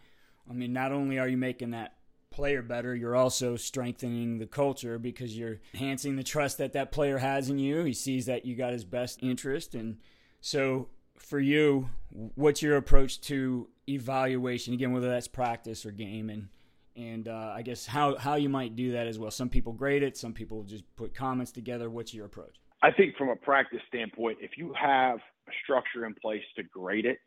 I 0.50 0.54
mean, 0.54 0.74
not 0.74 0.92
only 0.92 1.20
are 1.20 1.28
you 1.28 1.38
making 1.38 1.72
that 1.72 1.96
player 2.32 2.64
better, 2.64 2.96
you're 2.96 3.16
also 3.16 3.56
strengthening 3.56 4.40
the 4.40 4.48
culture 4.48 4.98
because 4.98 5.38
you're 5.38 5.60
enhancing 5.74 6.16
the 6.16 6.24
trust 6.24 6.58
that 6.58 6.74
that 6.74 6.92
player 6.92 7.20
has 7.20 7.50
in 7.50 7.60
you. 7.60 7.84
He 7.84 7.94
sees 7.94 8.26
that 8.26 8.46
you 8.46 8.56
got 8.56 8.74
his 8.74 8.86
best 8.86 9.22
interest, 9.22 9.76
and 9.76 9.98
so 10.42 10.88
for 11.26 11.40
you, 11.40 11.90
what's 12.36 12.62
your 12.62 12.78
approach 12.78 13.22
to 13.22 13.68
evaluation 13.88 14.74
again, 14.74 14.92
whether 14.94 15.10
that's 15.10 15.28
practice 15.28 15.86
or 15.86 15.92
game, 15.92 16.30
and 16.30 16.50
and 16.96 17.28
uh, 17.28 17.54
I 17.56 17.64
guess 17.64 17.86
how 17.86 18.18
how 18.18 18.36
you 18.36 18.50
might 18.50 18.76
do 18.76 18.92
that 18.92 19.08
as 19.08 19.18
well. 19.18 19.32
Some 19.32 19.50
people 19.50 19.74
grade 19.74 20.04
it, 20.04 20.18
some 20.18 20.34
people 20.34 20.64
just 20.64 20.84
put 20.96 21.16
comments 21.16 21.52
together. 21.52 21.90
What's 21.90 22.14
your 22.14 22.26
approach? 22.26 22.56
I 22.82 22.92
think 22.92 23.16
from 23.16 23.30
a 23.30 23.36
practice 23.36 23.82
standpoint, 23.88 24.40
if 24.42 24.52
you 24.58 24.74
have 24.80 25.18
a 25.18 25.52
structure 25.64 26.06
in 26.06 26.14
place 26.16 26.44
to 26.58 26.64
grade 26.64 27.06
it, 27.06 27.18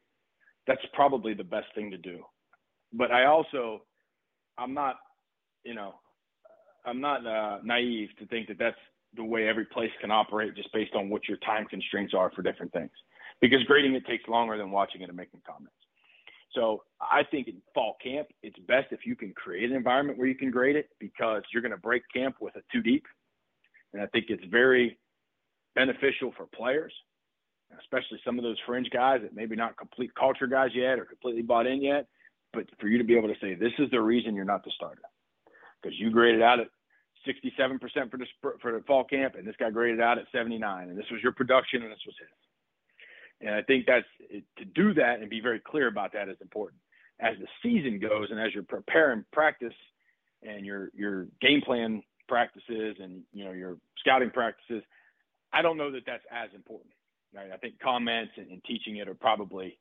that's 0.67 0.83
probably 0.93 1.35
the 1.35 1.45
best 1.45 1.67
thing 1.75 1.91
to 1.91 1.99
do. 1.99 2.21
But 2.93 3.11
I 3.11 3.25
also, 3.25 3.83
I'm 4.59 4.75
not, 4.75 4.97
you 5.65 5.75
know, 5.75 5.95
I'm 6.85 7.01
not 7.01 7.27
uh, 7.27 7.59
naive 7.65 8.11
to 8.19 8.27
think 8.27 8.49
that 8.49 8.59
that's 8.59 8.77
the 9.17 9.25
way 9.25 9.49
every 9.49 9.65
place 9.65 9.91
can 10.01 10.11
operate 10.11 10.55
just 10.55 10.73
based 10.73 10.95
on 10.95 11.09
what 11.09 11.27
your 11.27 11.39
time 11.39 11.65
constraints 11.67 12.13
are 12.15 12.31
for 12.31 12.43
different 12.43 12.73
things. 12.73 12.91
Because 13.41 13.63
grading 13.65 13.95
it 13.95 14.07
takes 14.07 14.27
longer 14.29 14.57
than 14.57 14.71
watching 14.71 15.03
it 15.03 15.09
and 15.09 15.17
making 15.17 15.41
comments. 15.47 15.77
So 16.55 16.85
I 17.01 17.23
think 17.23 17.49
in 17.49 17.61
fall 17.75 17.97
camp, 18.03 18.29
it's 18.43 18.59
best 18.67 18.89
if 18.91 19.01
you 19.05 19.15
can 19.15 19.33
create 19.33 19.71
an 19.71 19.77
environment 19.77 20.19
where 20.19 20.27
you 20.27 20.35
can 20.35 20.51
grade 20.51 20.77
it 20.77 20.89
because 20.99 21.43
you're 21.53 21.63
going 21.63 21.73
to 21.73 21.77
break 21.77 22.03
camp 22.13 22.37
with 22.41 22.57
a 22.57 22.63
two 22.73 22.83
deep. 22.83 23.05
And 23.93 24.03
I 24.03 24.07
think 24.07 24.27
it's 24.29 24.45
very 24.51 24.99
beneficial 25.75 26.33
for 26.37 26.47
players, 26.47 26.93
especially 27.79 28.21
some 28.25 28.39
of 28.39 28.43
those 28.43 28.57
fringe 28.67 28.89
guys 28.91 29.21
that 29.23 29.35
maybe 29.35 29.55
not 29.55 29.77
complete 29.77 30.15
culture 30.15 30.47
guys 30.47 30.71
yet 30.75 30.99
or 30.99 31.05
completely 31.05 31.43
bought 31.43 31.67
in 31.67 31.83
yet. 31.83 32.07
But 32.53 32.65
for 32.81 32.89
you 32.89 32.97
to 32.97 33.05
be 33.05 33.17
able 33.17 33.29
to 33.29 33.39
say, 33.41 33.55
this 33.55 33.73
is 33.79 33.91
the 33.91 34.01
reason 34.01 34.35
you're 34.35 34.47
not 34.47 34.65
the 34.65 34.71
starter 34.75 35.03
because 35.83 35.99
you 35.99 36.11
graded 36.11 36.41
out 36.41 36.59
at 36.59 36.69
67% 37.29 38.11
for 38.11 38.17
the, 38.17 38.27
for 38.63 38.73
the 38.73 38.83
fall 38.87 39.05
camp 39.05 39.35
and 39.37 39.47
this 39.47 39.57
guy 39.59 39.71
graded 39.71 40.01
out 40.01 40.17
at 40.17 40.25
79 40.33 40.89
and 40.89 40.99
this 40.99 41.05
was 41.11 41.21
your 41.23 41.33
production 41.33 41.83
and 41.83 41.91
this 41.91 41.99
was 42.07 42.15
his. 42.19 42.29
And 43.41 43.55
I 43.55 43.63
think 43.63 43.87
that's 43.87 44.07
to 44.59 44.65
do 44.65 44.95
that 44.95 45.21
and 45.21 45.29
be 45.29 45.41
very 45.41 45.61
clear 45.61 45.89
about 45.89 46.13
that 46.15 46.29
is 46.29 46.37
important. 46.41 46.81
As 47.21 47.37
the 47.39 47.47
season 47.63 47.99
goes 47.99 48.29
and 48.31 48.41
as 48.41 48.53
you're 48.55 48.63
preparing 48.63 49.25
practice 49.33 49.75
and 50.43 50.65
your 50.65 50.91
your 50.95 51.27
game 51.41 51.61
plan 51.61 52.03
practices 52.29 52.97
and 53.01 53.23
you 53.33 53.45
know 53.45 53.53
your 53.53 53.77
scouting 53.99 54.31
practices. 54.31 54.83
I 55.53 55.63
don't 55.63 55.77
know 55.77 55.91
that 55.93 56.03
that's 56.07 56.25
as 56.31 56.51
important. 56.55 56.93
Right? 57.35 57.51
I 57.53 57.57
think 57.57 57.79
comments 57.81 58.33
and, 58.37 58.51
and 58.51 58.63
teaching 58.65 58.97
it 58.97 59.09
are 59.09 59.15
probably 59.15 59.79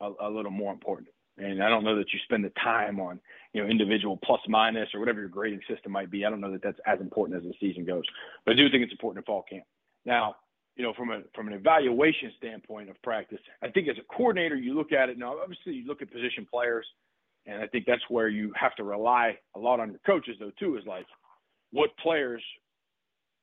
a, 0.00 0.10
a 0.20 0.30
little 0.30 0.50
more 0.50 0.72
important. 0.72 1.08
And 1.38 1.62
I 1.62 1.68
don't 1.68 1.84
know 1.84 1.96
that 1.96 2.12
you 2.12 2.18
spend 2.24 2.44
the 2.44 2.52
time 2.62 2.98
on, 2.98 3.20
you 3.52 3.62
know, 3.62 3.68
individual 3.68 4.18
plus 4.24 4.40
minus 4.48 4.88
or 4.92 5.00
whatever 5.00 5.20
your 5.20 5.28
grading 5.28 5.60
system 5.68 5.92
might 5.92 6.10
be. 6.10 6.24
I 6.24 6.30
don't 6.30 6.40
know 6.40 6.50
that 6.50 6.62
that's 6.62 6.80
as 6.84 7.00
important 7.00 7.38
as 7.38 7.44
the 7.44 7.54
season 7.60 7.84
goes, 7.84 8.02
but 8.44 8.52
I 8.52 8.54
do 8.56 8.68
think 8.68 8.82
it's 8.82 8.92
important 8.92 9.22
in 9.22 9.26
fall 9.26 9.44
camp. 9.48 9.64
Now, 10.04 10.36
you 10.78 10.84
know, 10.84 10.94
from 10.96 11.10
a 11.10 11.22
from 11.34 11.48
an 11.48 11.54
evaluation 11.54 12.32
standpoint 12.38 12.88
of 12.88 13.02
practice, 13.02 13.40
I 13.62 13.68
think 13.68 13.88
as 13.88 13.96
a 13.98 14.14
coordinator, 14.14 14.54
you 14.54 14.74
look 14.74 14.92
at 14.92 15.08
it 15.08 15.18
now. 15.18 15.36
Obviously, 15.42 15.74
you 15.74 15.86
look 15.86 16.00
at 16.00 16.10
position 16.10 16.46
players, 16.48 16.86
and 17.46 17.60
I 17.60 17.66
think 17.66 17.84
that's 17.84 18.02
where 18.08 18.28
you 18.28 18.52
have 18.54 18.76
to 18.76 18.84
rely 18.84 19.36
a 19.56 19.58
lot 19.58 19.80
on 19.80 19.90
your 19.90 20.00
coaches, 20.06 20.36
though. 20.38 20.52
Too 20.58 20.76
is 20.76 20.84
like 20.86 21.04
what 21.72 21.90
players, 21.98 22.42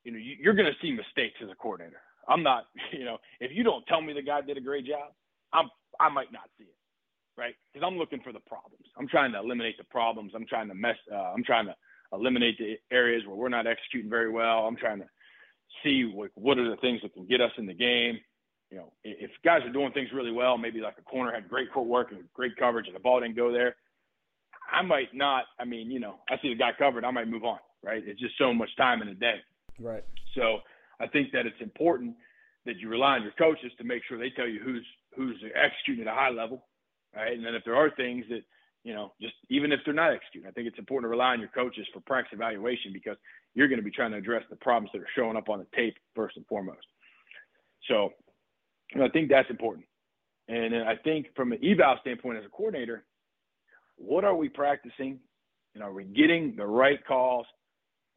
you 0.06 0.14
know, 0.14 0.18
you're 0.18 0.54
going 0.54 0.66
to 0.66 0.80
see 0.82 0.92
mistakes 0.92 1.36
as 1.44 1.50
a 1.52 1.56
coordinator. 1.56 2.00
I'm 2.30 2.42
not, 2.42 2.68
you 2.94 3.04
know, 3.04 3.18
if 3.42 3.52
you 3.54 3.64
don't 3.64 3.86
tell 3.88 4.02
me 4.02 4.14
the 4.14 4.22
guy 4.22 4.40
did 4.40 4.58
a 4.58 4.62
great 4.62 4.86
job, 4.86 5.12
I'm 5.52 5.70
I 6.00 6.08
might 6.08 6.32
not 6.32 6.50
see 6.58 6.64
it, 6.64 6.78
right? 7.38 7.56
Because 7.74 7.86
I'm 7.86 7.98
looking 7.98 8.22
for 8.22 8.32
the 8.32 8.40
problems. 8.40 8.86
I'm 8.98 9.10
trying 9.10 9.34
to 9.34 9.40
eliminate 9.40 9.78
the 9.78 9.84
problems. 9.84 10.32
I'm 10.34 10.48
trying 10.48 10.70
to 10.70 10.74
mess. 10.74 10.96
Uh, 11.12 11.34
I'm 11.36 11.44
trying 11.44 11.66
to 11.66 11.76
eliminate 12.14 12.58
the 12.58 12.76
areas 12.96 13.24
where 13.28 13.36
we're 13.36 13.50
not 13.50 13.68
executing 13.68 14.10
very 14.10 14.32
well. 14.32 14.60
I'm 14.60 14.78
trying 14.78 15.00
to 15.00 15.06
see 15.84 16.12
what, 16.14 16.32
what 16.36 16.58
are 16.58 16.70
the 16.70 16.78
things 16.78 17.02
that 17.04 17.14
can 17.14 17.26
get 17.26 17.42
us 17.42 17.52
in 17.58 17.66
the 17.66 17.74
game. 17.74 18.20
You 18.72 18.78
know, 18.78 18.94
if 19.04 19.32
guys 19.44 19.62
are 19.64 19.72
doing 19.72 19.92
things 19.94 20.10
really 20.14 20.32
well, 20.32 20.58
maybe 20.58 20.82
like 20.82 20.96
a 20.98 21.04
corner 21.04 21.32
had 21.32 21.48
great 21.48 21.70
footwork 21.74 22.12
and 22.12 22.24
great 22.34 22.58
coverage 22.58 22.88
and 22.88 22.96
the 22.96 23.00
ball 23.00 23.22
didn't 23.22 23.36
go 23.36 23.52
there, 23.52 23.76
I 24.72 24.82
might 24.82 25.14
not. 25.14 25.46
I 25.60 25.66
mean, 25.66 25.92
you 25.92 26.00
know, 26.00 26.16
I 26.30 26.38
see 26.42 26.50
the 26.50 26.56
guy 26.56 26.72
covered, 26.78 27.06
I 27.06 27.12
might 27.12 27.28
move 27.28 27.44
on, 27.44 27.60
right? 27.84 28.04
It's 28.06 28.20
just 28.20 28.38
so 28.38 28.54
much 28.54 28.70
time 28.76 29.02
in 29.02 29.08
a 29.10 29.14
day. 29.14 29.36
Right. 29.80 30.04
So 30.34 30.60
I 31.00 31.08
think 31.08 31.32
that 31.34 31.46
it's 31.46 31.62
important 31.62 32.16
that 32.66 32.78
you 32.78 32.90
rely 32.90 33.16
on 33.16 33.24
your 33.24 33.34
coaches 33.34 33.72
to 33.78 33.84
make 33.84 34.02
sure 34.08 34.18
they 34.18 34.32
tell 34.32 34.48
you 34.48 34.60
who's 34.60 34.86
who's 35.16 35.42
executing 35.56 36.08
at 36.08 36.12
a 36.12 36.16
high 36.16 36.30
level, 36.30 36.66
right? 37.16 37.34
And 37.34 37.46
then 37.46 37.56
if 37.56 37.64
there 37.64 37.76
are 37.76 37.90
things 37.92 38.26
that 38.30 38.42
you 38.86 38.94
know, 38.94 39.14
just 39.20 39.34
even 39.50 39.72
if 39.72 39.80
they're 39.84 39.96
not 39.96 40.14
executing, 40.14 40.48
I 40.48 40.52
think 40.52 40.68
it's 40.68 40.78
important 40.78 41.06
to 41.06 41.10
rely 41.10 41.34
on 41.34 41.40
your 41.40 41.50
coaches 41.50 41.88
for 41.92 42.02
practice 42.02 42.34
evaluation 42.34 42.94
because 42.94 43.18
you're 43.56 43.68
going 43.68 43.80
to 43.80 43.84
be 43.84 43.90
trying 43.90 44.12
to 44.12 44.18
address 44.18 44.44
the 44.50 44.56
problems 44.58 44.92
that 44.94 45.02
are 45.02 45.08
showing 45.16 45.36
up 45.36 45.50
on 45.50 45.58
the 45.58 45.66
tape 45.76 45.96
first 46.16 46.38
and 46.38 46.46
foremost. 46.46 46.86
So 47.90 48.12
I 49.02 49.10
think 49.10 49.30
that's 49.30 49.50
important. 49.50 49.88
And 50.48 50.76
I 50.76 50.96
think 51.04 51.28
from 51.36 51.52
an 51.52 51.60
eval 51.66 51.98
standpoint 52.02 52.38
as 52.38 52.46
a 52.46 52.50
coordinator, 52.50 53.06
what 53.98 54.24
are 54.24 54.36
we 54.36 54.50
practicing? 54.50 55.20
And 55.74 55.84
are 55.84 55.92
we 55.92 56.04
getting 56.04 56.56
the 56.56 56.68
right 56.68 57.04
calls 57.08 57.48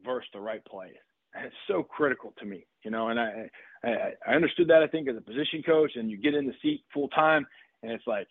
versus 0.05 0.29
the 0.33 0.39
right 0.39 0.63
plays? 0.65 0.93
It's 1.35 1.55
so 1.67 1.81
critical 1.81 2.33
to 2.39 2.45
me, 2.45 2.67
you 2.83 2.91
know. 2.91 3.09
And 3.09 3.19
I, 3.19 3.49
I 3.83 3.89
I 4.27 4.33
understood 4.35 4.67
that 4.69 4.83
I 4.83 4.87
think 4.87 5.09
as 5.09 5.17
a 5.17 5.21
position 5.21 5.63
coach, 5.63 5.91
and 5.95 6.11
you 6.11 6.17
get 6.17 6.35
in 6.35 6.45
the 6.45 6.53
seat 6.61 6.83
full 6.93 7.07
time, 7.09 7.45
and 7.81 7.91
it's 7.91 8.05
like, 8.07 8.27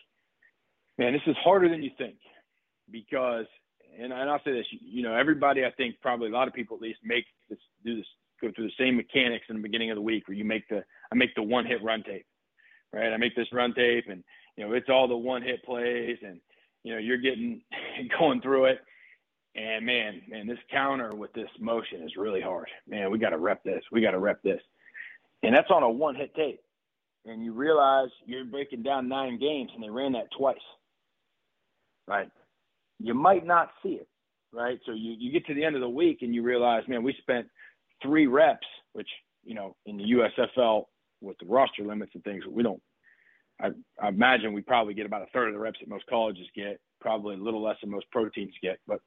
man, 0.99 1.13
this 1.13 1.21
is 1.25 1.35
harder 1.41 1.69
than 1.69 1.81
you 1.81 1.89
think 1.97 2.17
because 2.91 3.45
and, 3.97 4.13
I'll 4.13 4.41
say 4.45 4.51
this, 4.51 4.65
you 4.69 5.01
know, 5.01 5.15
everybody, 5.15 5.65
I 5.65 5.71
think 5.71 5.95
probably 6.01 6.29
a 6.29 6.31
lot 6.31 6.47
of 6.47 6.53
people 6.53 6.75
at 6.77 6.83
least 6.83 6.99
make 7.03 7.25
this, 7.49 7.57
do 7.83 7.95
this, 7.97 8.05
go 8.41 8.51
through 8.55 8.67
the 8.67 8.83
same 8.83 8.95
mechanics 8.95 9.45
in 9.49 9.55
the 9.55 9.61
beginning 9.61 9.89
of 9.91 9.95
the 9.95 10.01
week 10.01 10.27
where 10.27 10.37
you 10.37 10.45
make 10.45 10.67
the, 10.69 10.83
I 11.11 11.15
make 11.15 11.33
the 11.35 11.43
one 11.43 11.65
hit 11.65 11.83
run 11.83 12.03
tape, 12.03 12.25
right? 12.93 13.11
I 13.11 13.17
make 13.17 13.35
this 13.35 13.51
run 13.51 13.73
tape 13.73 14.05
and, 14.09 14.23
you 14.55 14.65
know, 14.65 14.73
it's 14.73 14.89
all 14.89 15.07
the 15.07 15.17
one 15.17 15.41
hit 15.41 15.63
plays 15.63 16.17
and, 16.21 16.39
you 16.83 16.93
know, 16.93 16.99
you're 16.99 17.17
getting 17.17 17.61
going 18.19 18.41
through 18.41 18.65
it. 18.65 18.79
And 19.55 19.85
man, 19.85 20.21
man, 20.29 20.47
this 20.47 20.59
counter 20.71 21.09
with 21.15 21.33
this 21.33 21.49
motion 21.59 22.03
is 22.03 22.15
really 22.15 22.41
hard. 22.41 22.67
Man, 22.87 23.09
we 23.09 23.17
got 23.17 23.31
to 23.31 23.37
rep 23.37 23.63
this. 23.63 23.83
We 23.91 24.01
got 24.01 24.11
to 24.11 24.19
rep 24.19 24.41
this. 24.43 24.61
And 25.43 25.55
that's 25.55 25.71
on 25.71 25.83
a 25.83 25.89
one 25.89 26.15
hit 26.15 26.35
tape. 26.35 26.61
And 27.25 27.43
you 27.43 27.53
realize 27.53 28.09
you're 28.25 28.45
breaking 28.45 28.83
down 28.83 29.09
nine 29.09 29.39
games 29.39 29.71
and 29.73 29.83
they 29.83 29.89
ran 29.89 30.13
that 30.13 30.29
twice. 30.37 30.57
Right 32.09 32.29
you 32.99 33.13
might 33.13 33.45
not 33.45 33.71
see 33.81 33.91
it, 33.91 34.07
right? 34.53 34.79
So 34.85 34.91
you, 34.93 35.15
you 35.17 35.31
get 35.31 35.45
to 35.47 35.53
the 35.53 35.63
end 35.63 35.75
of 35.75 35.81
the 35.81 35.89
week 35.89 36.19
and 36.21 36.35
you 36.35 36.43
realize, 36.43 36.83
man, 36.87 37.03
we 37.03 37.15
spent 37.21 37.47
three 38.03 38.27
reps, 38.27 38.67
which, 38.93 39.09
you 39.43 39.55
know, 39.55 39.75
in 39.85 39.97
the 39.97 40.03
USFL 40.03 40.85
with 41.21 41.37
the 41.39 41.45
roster 41.47 41.83
limits 41.83 42.11
and 42.13 42.23
things, 42.23 42.43
we 42.49 42.63
don't, 42.63 42.81
I, 43.61 43.69
I 44.01 44.09
imagine 44.09 44.53
we 44.53 44.61
probably 44.61 44.93
get 44.93 45.05
about 45.05 45.23
a 45.23 45.27
third 45.33 45.47
of 45.47 45.53
the 45.53 45.59
reps 45.59 45.79
that 45.81 45.89
most 45.89 46.05
colleges 46.07 46.47
get, 46.55 46.79
probably 47.01 47.35
a 47.35 47.39
little 47.39 47.63
less 47.63 47.77
than 47.81 47.91
most 47.91 48.07
pro 48.11 48.29
teams 48.29 48.53
get, 48.61 48.79
but 48.87 49.01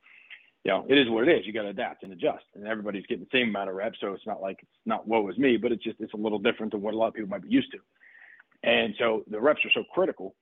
you 0.65 0.73
know, 0.73 0.87
it 0.89 0.97
is 0.97 1.11
what 1.11 1.29
it 1.29 1.39
is. 1.39 1.47
You 1.47 1.53
got 1.53 1.63
to 1.63 1.71
adapt 1.71 2.05
and 2.05 2.13
adjust, 2.13 2.45
and 2.55 2.69
everybody's 2.69 3.07
getting 3.07 3.25
the 3.25 3.39
same 3.39 3.49
amount 3.49 3.71
of 3.71 3.77
reps, 3.77 3.99
so 4.01 4.15
it's 4.15 4.27
not 4.27 4.43
like 4.43 4.59
it's 4.63 4.71
not 4.87 5.09
woe 5.09 5.29
is 5.29 5.39
me, 5.39 5.57
but 5.57 5.73
it's 5.73 5.83
just 5.83 6.01
it's 6.01 6.15
a 6.15 6.19
little 6.19 6.39
different 6.39 6.73
than 6.73 6.83
what 6.83 6.95
a 6.95 6.97
lot 6.97 7.09
of 7.09 7.15
people 7.15 7.31
might 7.31 7.43
be 7.43 7.49
used 7.49 7.73
to. 7.73 7.79
And 8.63 8.95
so 8.99 9.25
the 9.29 9.41
reps 9.41 9.61
are 9.65 9.73
so 9.75 9.85
critical. 9.93 10.37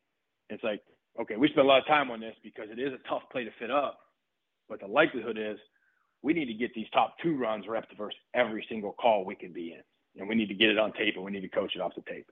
It's 0.51 0.63
like 0.65 0.83
okay, 1.19 1.37
we 1.37 1.49
spent 1.49 1.67
a 1.67 1.69
lot 1.69 1.81
of 1.81 1.87
time 1.87 2.11
on 2.11 2.21
this 2.21 2.35
because 2.43 2.69
it 2.71 2.79
is 2.79 2.93
a 2.93 3.09
tough 3.09 3.23
play 3.33 3.45
to 3.45 3.51
fit 3.59 3.71
up, 3.71 3.99
but 4.69 4.81
the 4.81 4.87
likelihood 4.87 5.39
is 5.39 5.59
we 6.23 6.33
need 6.33 6.47
to 6.47 6.55
get 6.55 6.73
these 6.75 6.87
top 6.93 7.15
two 7.23 7.37
runs 7.37 7.67
repped 7.67 7.97
versus 7.97 8.19
every 8.35 8.65
single 8.69 8.93
call 8.93 9.25
we 9.25 9.35
can 9.35 9.53
be 9.53 9.73
in. 9.73 10.21
And 10.21 10.29
we 10.29 10.35
need 10.35 10.49
to 10.49 10.55
get 10.55 10.71
it 10.71 10.79
on 10.79 10.93
tape 10.93 11.15
and 11.17 11.25
we 11.25 11.31
need 11.31 11.41
to 11.41 11.49
coach 11.49 11.73
it 11.75 11.81
off 11.81 11.93
the 11.95 12.03
tape. 12.03 12.27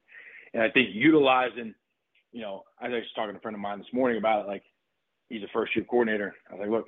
And 0.52 0.62
I 0.62 0.70
think 0.70 0.88
utilizing, 0.92 1.74
you 2.32 2.42
know, 2.42 2.64
I 2.80 2.88
was 2.88 3.02
talking 3.14 3.32
to 3.32 3.38
a 3.38 3.40
friend 3.40 3.54
of 3.54 3.60
mine 3.60 3.78
this 3.78 3.92
morning 3.92 4.18
about 4.18 4.44
it, 4.44 4.48
like 4.48 4.64
he's 5.28 5.42
a 5.42 5.48
first 5.52 5.74
year 5.76 5.84
coordinator. 5.88 6.34
I 6.50 6.54
was 6.54 6.60
like, 6.60 6.70
look, 6.70 6.86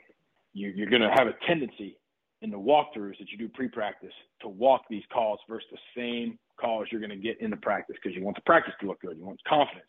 you, 0.52 0.68
you're 0.68 0.90
going 0.90 1.02
to 1.02 1.10
have 1.14 1.28
a 1.28 1.34
tendency 1.46 1.96
in 2.42 2.50
the 2.50 2.58
walkthroughs 2.58 3.18
that 3.18 3.30
you 3.30 3.38
do 3.38 3.48
pre-practice 3.48 4.12
to 4.40 4.48
walk 4.48 4.82
these 4.90 5.02
calls 5.12 5.38
versus 5.48 5.68
the 5.70 5.78
same 5.96 6.38
calls 6.60 6.88
you're 6.90 7.00
going 7.00 7.10
to 7.10 7.16
get 7.16 7.40
in 7.40 7.50
the 7.50 7.56
practice 7.56 7.96
because 8.02 8.16
you 8.16 8.24
want 8.24 8.36
the 8.36 8.42
practice 8.42 8.74
to 8.80 8.86
look 8.86 9.00
good. 9.00 9.16
You 9.16 9.24
want 9.24 9.40
confidence 9.46 9.86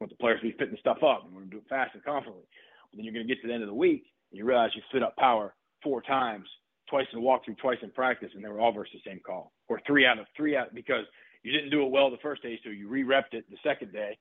want 0.00 0.10
the 0.10 0.16
players 0.16 0.40
to 0.40 0.46
be 0.46 0.56
fitting 0.58 0.76
stuff 0.80 0.98
up. 1.02 1.24
You 1.26 1.34
want 1.34 1.46
to 1.46 1.50
do 1.50 1.58
it 1.58 1.68
fast 1.68 1.94
and 1.94 2.04
confidently. 2.04 2.44
But 2.90 2.96
then 2.98 3.04
you're 3.04 3.14
going 3.14 3.26
to 3.26 3.32
get 3.32 3.40
to 3.42 3.48
the 3.48 3.54
end 3.54 3.62
of 3.62 3.68
the 3.68 3.74
week 3.74 4.04
and 4.30 4.38
you 4.38 4.44
realize 4.44 4.70
you 4.74 4.82
fit 4.92 5.02
up 5.02 5.16
power 5.16 5.54
four 5.82 6.02
times, 6.02 6.46
twice 6.88 7.06
in 7.12 7.20
the 7.20 7.24
walkthrough, 7.24 7.58
twice 7.58 7.78
in 7.82 7.90
practice, 7.90 8.30
and 8.34 8.44
they 8.44 8.48
were 8.48 8.60
all 8.60 8.72
versus 8.72 8.94
the 9.04 9.10
same 9.10 9.20
call, 9.24 9.52
or 9.68 9.80
three 9.86 10.06
out 10.06 10.18
of 10.18 10.26
three 10.36 10.56
out 10.56 10.74
because 10.74 11.04
you 11.42 11.52
didn't 11.52 11.70
do 11.70 11.84
it 11.84 11.90
well 11.90 12.10
the 12.10 12.16
first 12.18 12.42
day, 12.42 12.58
so 12.64 12.70
you 12.70 12.88
re-repped 12.88 13.32
it 13.32 13.44
the 13.50 13.56
second 13.62 13.92
day, 13.92 14.18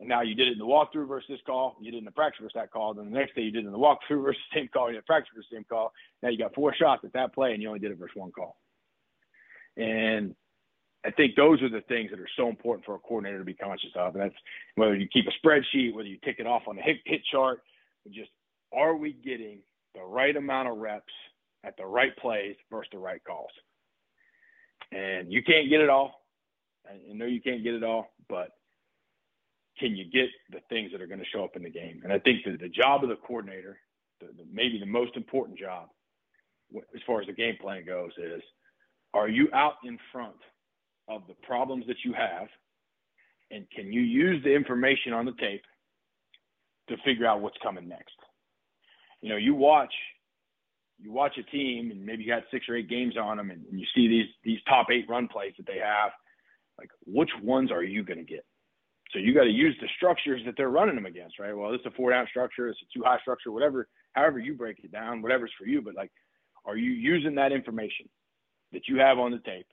and 0.00 0.08
now 0.08 0.22
you 0.22 0.34
did 0.34 0.48
it 0.48 0.52
in 0.52 0.58
the 0.58 0.64
walkthrough 0.64 1.06
versus 1.06 1.28
this 1.28 1.40
call, 1.46 1.76
you 1.80 1.90
did 1.90 1.96
it 1.96 2.00
in 2.00 2.04
the 2.04 2.10
practice 2.10 2.40
versus 2.42 2.54
that 2.54 2.72
call, 2.72 2.94
then 2.94 3.04
the 3.04 3.18
next 3.18 3.34
day 3.36 3.42
you 3.42 3.52
did 3.52 3.64
it 3.64 3.66
in 3.66 3.72
the 3.72 3.78
walkthrough 3.78 4.22
versus 4.24 4.40
the 4.52 4.60
same 4.60 4.68
call, 4.68 4.88
you 4.88 4.94
did 4.94 4.98
in 4.98 5.02
the 5.02 5.06
practice 5.06 5.30
versus 5.34 5.48
the 5.50 5.56
same 5.56 5.64
call. 5.64 5.92
Now 6.22 6.30
you 6.30 6.38
got 6.38 6.54
four 6.54 6.74
shots 6.74 7.02
at 7.04 7.12
that 7.12 7.34
play, 7.34 7.52
and 7.52 7.62
you 7.62 7.68
only 7.68 7.80
did 7.80 7.92
it 7.92 7.98
versus 7.98 8.16
one 8.16 8.32
call. 8.32 8.56
And 9.76 10.34
I 11.04 11.10
think 11.10 11.34
those 11.34 11.60
are 11.62 11.68
the 11.68 11.80
things 11.82 12.10
that 12.10 12.20
are 12.20 12.28
so 12.36 12.48
important 12.48 12.86
for 12.86 12.94
a 12.94 12.98
coordinator 12.98 13.38
to 13.38 13.44
be 13.44 13.54
conscious 13.54 13.90
of. 13.96 14.14
And 14.14 14.22
that's 14.22 14.34
whether 14.76 14.94
you 14.94 15.08
keep 15.12 15.26
a 15.26 15.46
spreadsheet, 15.46 15.94
whether 15.94 16.08
you 16.08 16.18
tick 16.24 16.36
it 16.38 16.46
off 16.46 16.62
on 16.68 16.76
the 16.76 16.82
hit, 16.82 16.98
hit 17.04 17.22
chart, 17.30 17.62
just 18.10 18.30
are 18.72 18.96
we 18.96 19.12
getting 19.12 19.58
the 19.94 20.02
right 20.02 20.36
amount 20.36 20.68
of 20.68 20.78
reps 20.78 21.12
at 21.64 21.76
the 21.76 21.84
right 21.84 22.16
plays 22.18 22.56
versus 22.70 22.88
the 22.92 22.98
right 22.98 23.22
calls? 23.24 23.50
And 24.92 25.32
you 25.32 25.42
can't 25.42 25.68
get 25.68 25.80
it 25.80 25.88
all. 25.88 26.22
I 26.88 27.12
know 27.12 27.26
you 27.26 27.40
can't 27.40 27.62
get 27.62 27.74
it 27.74 27.84
all, 27.84 28.12
but 28.28 28.50
can 29.78 29.96
you 29.96 30.04
get 30.04 30.28
the 30.50 30.60
things 30.68 30.92
that 30.92 31.00
are 31.00 31.06
going 31.06 31.20
to 31.20 31.26
show 31.32 31.44
up 31.44 31.56
in 31.56 31.62
the 31.62 31.70
game? 31.70 32.00
And 32.04 32.12
I 32.12 32.18
think 32.18 32.44
that 32.44 32.60
the 32.60 32.68
job 32.68 33.02
of 33.02 33.08
the 33.08 33.16
coordinator, 33.16 33.78
the, 34.20 34.26
the, 34.26 34.44
maybe 34.52 34.78
the 34.78 34.86
most 34.86 35.16
important 35.16 35.58
job 35.58 35.88
as 36.76 37.00
far 37.06 37.20
as 37.20 37.26
the 37.26 37.32
game 37.32 37.56
plan 37.60 37.84
goes, 37.84 38.10
is 38.18 38.42
are 39.14 39.28
you 39.28 39.48
out 39.52 39.74
in 39.84 39.98
front 40.10 40.36
of 41.14 41.22
the 41.28 41.34
problems 41.46 41.86
that 41.86 41.96
you 42.04 42.12
have 42.12 42.48
and 43.52 43.66
can 43.70 43.92
you 43.92 44.00
use 44.00 44.42
the 44.42 44.54
information 44.54 45.12
on 45.12 45.26
the 45.26 45.32
tape 45.32 45.62
to 46.88 46.96
figure 47.04 47.26
out 47.26 47.42
what's 47.42 47.58
coming 47.62 47.86
next? 47.86 48.16
You 49.20 49.28
know 49.28 49.36
you 49.36 49.54
watch 49.54 49.92
you 50.98 51.12
watch 51.12 51.36
a 51.38 51.42
team 51.50 51.90
and 51.90 52.04
maybe 52.04 52.24
you 52.24 52.28
got 52.28 52.44
six 52.50 52.66
or 52.68 52.76
eight 52.76 52.88
games 52.88 53.16
on 53.16 53.36
them 53.36 53.50
and, 53.50 53.64
and 53.66 53.78
you 53.78 53.86
see 53.94 54.08
these 54.08 54.26
these 54.42 54.58
top 54.68 54.86
eight 54.90 55.04
run 55.08 55.28
plays 55.28 55.52
that 55.58 55.66
they 55.66 55.78
have 55.78 56.10
like 56.78 56.88
which 57.04 57.30
ones 57.42 57.70
are 57.70 57.84
you 57.84 58.02
going 58.02 58.18
to 58.18 58.24
get? 58.24 58.44
So 59.12 59.18
you 59.18 59.34
got 59.34 59.44
to 59.44 59.50
use 59.50 59.76
the 59.80 59.88
structures 59.96 60.40
that 60.46 60.54
they're 60.56 60.70
running 60.70 60.94
them 60.94 61.06
against 61.06 61.38
right? 61.38 61.56
Well 61.56 61.74
it's 61.74 61.86
a 61.86 61.90
four 61.90 62.10
down 62.10 62.26
structure 62.30 62.68
it's 62.68 62.80
a 62.82 62.98
two 62.98 63.04
high 63.04 63.18
structure 63.20 63.52
whatever 63.52 63.86
however 64.14 64.38
you 64.38 64.54
break 64.54 64.78
it 64.82 64.90
down 64.90 65.22
whatever's 65.22 65.52
for 65.58 65.66
you 65.66 65.82
but 65.82 65.94
like 65.94 66.10
are 66.64 66.76
you 66.76 66.90
using 66.90 67.34
that 67.34 67.52
information 67.52 68.08
that 68.72 68.88
you 68.88 68.98
have 68.98 69.18
on 69.18 69.30
the 69.30 69.38
tape 69.38 69.66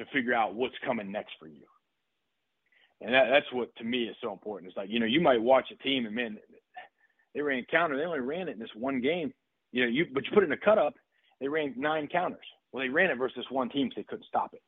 to 0.00 0.06
figure 0.12 0.34
out 0.34 0.54
what's 0.54 0.74
coming 0.84 1.12
next 1.12 1.32
for 1.38 1.46
you. 1.46 1.62
And 3.02 3.14
that, 3.14 3.28
that's 3.30 3.46
what 3.52 3.74
to 3.76 3.84
me 3.84 4.04
is 4.04 4.16
so 4.22 4.32
important. 4.32 4.68
It's 4.68 4.76
like, 4.76 4.90
you 4.90 4.98
know, 4.98 5.06
you 5.06 5.20
might 5.20 5.40
watch 5.40 5.66
a 5.70 5.82
team 5.82 6.06
and 6.06 6.14
man, 6.14 6.38
they 7.34 7.42
ran 7.42 7.64
counter. 7.70 7.96
They 7.96 8.04
only 8.04 8.20
ran 8.20 8.48
it 8.48 8.52
in 8.52 8.58
this 8.58 8.74
one 8.74 9.00
game. 9.00 9.32
You 9.72 9.84
know, 9.84 9.88
you 9.88 10.06
but 10.12 10.24
you 10.24 10.30
put 10.32 10.42
it 10.42 10.46
in 10.46 10.52
a 10.52 10.56
cut 10.56 10.78
up, 10.78 10.94
they 11.40 11.48
ran 11.48 11.74
nine 11.76 12.08
counters. 12.08 12.44
Well, 12.72 12.82
they 12.82 12.88
ran 12.88 13.10
it 13.10 13.18
versus 13.18 13.44
one 13.50 13.68
team, 13.68 13.90
so 13.90 14.00
they 14.00 14.04
couldn't 14.04 14.26
stop 14.26 14.52
it. 14.54 14.62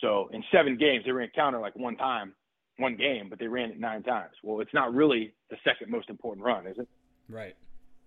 So 0.00 0.28
in 0.32 0.42
seven 0.52 0.76
games, 0.76 1.04
they 1.04 1.12
ran 1.12 1.28
counter 1.34 1.58
like 1.60 1.76
one 1.76 1.96
time, 1.96 2.34
one 2.78 2.96
game, 2.96 3.28
but 3.30 3.38
they 3.38 3.46
ran 3.46 3.70
it 3.70 3.80
nine 3.80 4.02
times. 4.02 4.32
Well, 4.42 4.60
it's 4.60 4.74
not 4.74 4.94
really 4.94 5.32
the 5.50 5.56
second 5.64 5.90
most 5.90 6.10
important 6.10 6.44
run, 6.44 6.66
is 6.66 6.76
it? 6.78 6.88
Right. 7.28 7.54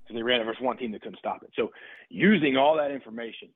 Because 0.04 0.16
they 0.16 0.24
ran 0.24 0.42
it 0.42 0.44
versus 0.44 0.62
one 0.62 0.78
team 0.78 0.92
that 0.92 1.02
couldn't 1.02 1.20
stop 1.20 1.44
it. 1.44 1.52
So 1.56 1.72
using 2.10 2.58
all 2.58 2.76
that 2.78 2.92
information 2.92 3.50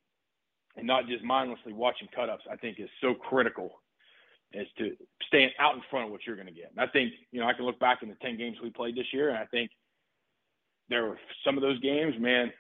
and 0.76 0.88
not 0.88 1.08
just 1.08 1.24
mindlessly 1.24 1.74
watching 1.74 2.08
cutups, 2.18 2.48
I 2.52 2.56
think 2.56 2.80
is 2.80 2.90
so 3.02 3.14
critical 3.14 3.72
is 4.54 4.68
to 4.78 4.96
staying 5.28 5.50
out 5.60 5.76
in 5.76 5.82
front 5.90 6.06
of 6.06 6.12
what 6.12 6.22
you're 6.26 6.36
going 6.36 6.48
to 6.48 6.54
get. 6.54 6.72
And 6.76 6.80
I 6.80 6.92
think, 6.92 7.12
you 7.32 7.40
know, 7.40 7.48
I 7.48 7.54
can 7.54 7.66
look 7.66 7.80
back 7.80 8.04
in 8.04 8.10
the 8.10 8.16
10 8.22 8.38
games 8.38 8.58
we 8.62 8.70
played 8.70 8.96
this 8.96 9.12
year, 9.12 9.30
and 9.30 9.38
I 9.38 9.46
think 9.46 9.72
there 10.90 11.06
were 11.06 11.18
some 11.46 11.58
of 11.58 11.62
those 11.62 11.80
games, 11.80 12.14
man, 12.20 12.52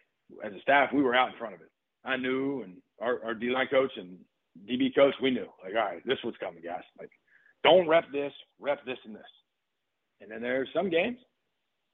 as 0.43 0.53
a 0.53 0.61
staff, 0.61 0.89
we 0.93 1.03
were 1.03 1.15
out 1.15 1.29
in 1.29 1.37
front 1.37 1.53
of 1.53 1.61
it. 1.61 1.69
I 2.03 2.17
knew, 2.17 2.63
and 2.63 2.77
our, 3.01 3.23
our 3.23 3.33
D 3.33 3.49
line 3.49 3.67
coach 3.67 3.91
and 3.95 4.17
DB 4.67 4.93
coach, 4.95 5.13
we 5.21 5.31
knew, 5.31 5.47
like, 5.63 5.73
all 5.75 5.85
right, 5.85 6.01
this 6.05 6.17
is 6.17 6.23
what's 6.23 6.37
coming, 6.37 6.63
guys. 6.63 6.83
Like, 6.99 7.11
don't 7.63 7.87
rep 7.87 8.05
this, 8.11 8.33
rep 8.59 8.83
this 8.85 8.97
and 9.05 9.15
this. 9.15 9.21
And 10.21 10.31
then 10.31 10.41
there's 10.41 10.69
some 10.73 10.89
games, 10.89 11.17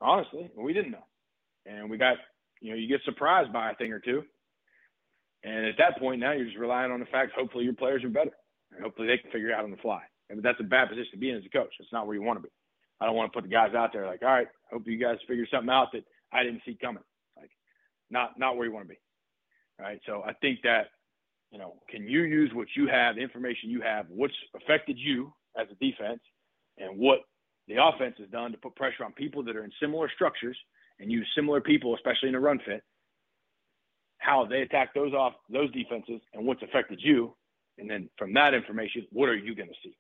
honestly, 0.02 0.50
we 0.56 0.74
didn't 0.74 0.92
know. 0.92 1.06
And 1.66 1.90
we 1.90 1.98
got, 1.98 2.18
you 2.62 2.72
know, 2.72 2.78
you 2.78 2.88
get 2.88 3.02
surprised 3.06 3.52
by 3.52 3.72
a 3.72 3.76
thing 3.76 3.92
or 3.92 4.00
two. 4.00 4.24
And 5.44 5.66
at 5.66 5.76
that 5.78 6.00
point, 6.00 6.20
now 6.20 6.34
you're 6.34 6.46
just 6.46 6.58
relying 6.58 6.92
on 6.92 7.00
the 7.00 7.06
fact, 7.06 7.32
hopefully 7.38 7.64
your 7.64 7.74
players 7.74 8.04
are 8.04 8.10
better. 8.10 8.32
And 8.72 8.84
hopefully 8.84 9.08
they 9.08 9.18
can 9.18 9.32
figure 9.32 9.50
it 9.50 9.54
out 9.54 9.64
on 9.64 9.72
the 9.72 9.78
fly. 9.78 10.02
And 10.30 10.44
that's 10.44 10.60
a 10.60 10.64
bad 10.64 10.90
position 10.90 11.12
to 11.14 11.18
be 11.18 11.32
in 11.32 11.38
as 11.38 11.46
a 11.46 11.50
coach. 11.50 11.74
It's 11.80 11.92
not 11.92 12.06
where 12.06 12.16
you 12.16 12.22
want 12.22 12.38
to 12.38 12.44
be. 12.44 12.54
I 13.02 13.06
don't 13.06 13.16
want 13.16 13.32
to 13.32 13.36
put 13.36 13.44
the 13.44 13.54
guys 13.54 13.74
out 13.74 13.92
there 13.94 14.06
like, 14.06 14.22
all 14.22 14.28
right, 14.28 14.48
hope 14.72 14.84
you 14.86 15.00
guys 15.00 15.18
figure 15.28 15.48
something 15.52 15.70
out 15.70 15.88
that 15.94 16.04
I 16.32 16.44
didn't 16.44 16.62
see 16.66 16.78
coming. 16.80 17.04
Like, 17.38 17.50
not 18.12 18.38
not 18.38 18.58
where 18.58 18.68
you 18.68 18.74
want 18.74 18.86
to 18.86 18.94
be. 18.94 19.00
Right. 19.80 20.00
So 20.06 20.22
I 20.26 20.34
think 20.34 20.60
that, 20.64 20.88
you 21.52 21.58
know, 21.58 21.76
can 21.90 22.04
you 22.04 22.24
use 22.24 22.52
what 22.54 22.68
you 22.76 22.88
have, 22.88 23.16
the 23.16 23.22
information 23.22 23.70
you 23.70 23.82
have, 23.82 24.06
what's 24.10 24.34
affected 24.54 24.98
you 25.00 25.34
as 25.58 25.68
a 25.72 25.76
defense, 25.76 26.20
and 26.78 27.00
what 27.00 27.20
the 27.68 27.76
offense 27.82 28.16
has 28.20 28.30
done 28.30 28.52
to 28.52 28.58
put 28.58 28.76
pressure 28.76 29.06
on 29.06 29.14
people 29.14 29.44
that 29.44 29.56
are 29.56 29.64
in 29.64 29.72
similar 29.82 30.12
structures 30.14 30.58
and 31.00 31.12
use 31.12 31.28
similar 31.34 31.62
people, 31.62 31.96
especially 31.96 32.30
in 32.30 32.36
a 32.36 32.40
run 32.40 32.60
fit, 32.66 32.84
how 34.20 34.46
they 34.46 34.62
attack 34.62 34.94
those 34.94 35.14
off 35.14 35.34
those 35.50 35.72
defenses 35.72 36.22
and 36.34 36.46
what's 36.46 36.62
affected 36.62 37.00
you, 37.02 37.36
and 37.78 37.90
then 37.90 38.10
from 38.18 38.34
that 38.34 38.54
information, 38.54 39.08
what 39.12 39.30
are 39.30 39.36
you 39.36 39.56
going 39.56 39.70
to 39.70 39.76
see? 39.84 39.96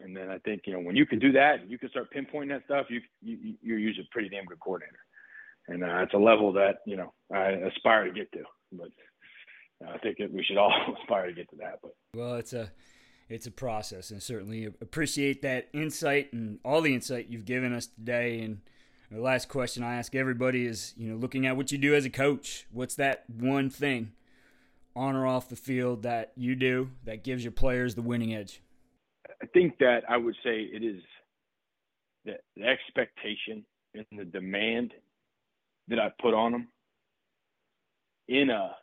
And 0.00 0.16
then 0.16 0.30
I 0.30 0.38
think 0.38 0.62
you 0.66 0.72
know 0.72 0.80
when 0.80 0.96
you 0.96 1.06
can 1.06 1.18
do 1.18 1.32
that, 1.32 1.68
you 1.68 1.78
can 1.78 1.90
start 1.90 2.12
pinpointing 2.12 2.48
that 2.48 2.64
stuff. 2.64 2.86
You, 2.88 3.00
you 3.22 3.54
you're 3.62 3.78
usually 3.78 4.06
a 4.10 4.12
pretty 4.12 4.28
damn 4.28 4.44
good 4.44 4.60
coordinator, 4.60 4.98
and 5.68 5.84
uh, 5.84 6.02
it's 6.02 6.14
a 6.14 6.18
level 6.18 6.52
that 6.54 6.78
you 6.86 6.96
know 6.96 7.12
I 7.32 7.50
aspire 7.50 8.04
to 8.06 8.12
get 8.12 8.32
to. 8.32 8.44
But 8.72 8.88
uh, 9.84 9.90
I 9.92 9.98
think 9.98 10.18
we 10.32 10.42
should 10.42 10.56
all 10.56 10.72
aspire 11.02 11.26
to 11.26 11.32
get 11.32 11.48
to 11.50 11.56
that. 11.56 11.78
But 11.82 11.92
well, 12.14 12.34
it's 12.34 12.52
a 12.52 12.72
it's 13.28 13.46
a 13.46 13.50
process, 13.50 14.10
and 14.10 14.22
certainly 14.22 14.64
appreciate 14.64 15.42
that 15.42 15.68
insight 15.72 16.32
and 16.32 16.58
all 16.64 16.80
the 16.80 16.94
insight 16.94 17.28
you've 17.28 17.44
given 17.44 17.72
us 17.72 17.86
today. 17.86 18.40
And 18.40 18.60
the 19.10 19.20
last 19.20 19.48
question 19.48 19.82
I 19.82 19.96
ask 19.96 20.14
everybody 20.14 20.66
is, 20.66 20.94
you 20.96 21.08
know, 21.10 21.16
looking 21.16 21.46
at 21.46 21.56
what 21.56 21.72
you 21.72 21.78
do 21.78 21.94
as 21.94 22.04
a 22.04 22.10
coach, 22.10 22.66
what's 22.70 22.94
that 22.96 23.24
one 23.28 23.70
thing 23.70 24.12
on 24.96 25.16
or 25.16 25.26
off 25.26 25.48
the 25.48 25.56
field 25.56 26.02
that 26.02 26.32
you 26.36 26.54
do 26.54 26.90
that 27.04 27.24
gives 27.24 27.44
your 27.44 27.52
players 27.52 27.94
the 27.94 28.02
winning 28.02 28.34
edge? 28.34 28.62
I 29.42 29.46
think 29.46 29.78
that 29.78 30.02
I 30.08 30.16
would 30.16 30.36
say 30.44 30.60
it 30.60 30.82
is 30.82 31.02
the, 32.24 32.34
the 32.56 32.64
expectation 32.64 33.64
and 33.94 34.06
the 34.16 34.24
demand 34.24 34.92
that 35.88 35.98
I 35.98 36.10
put 36.20 36.34
on 36.34 36.52
them 36.52 36.68
in 38.28 38.50
a 38.50 38.74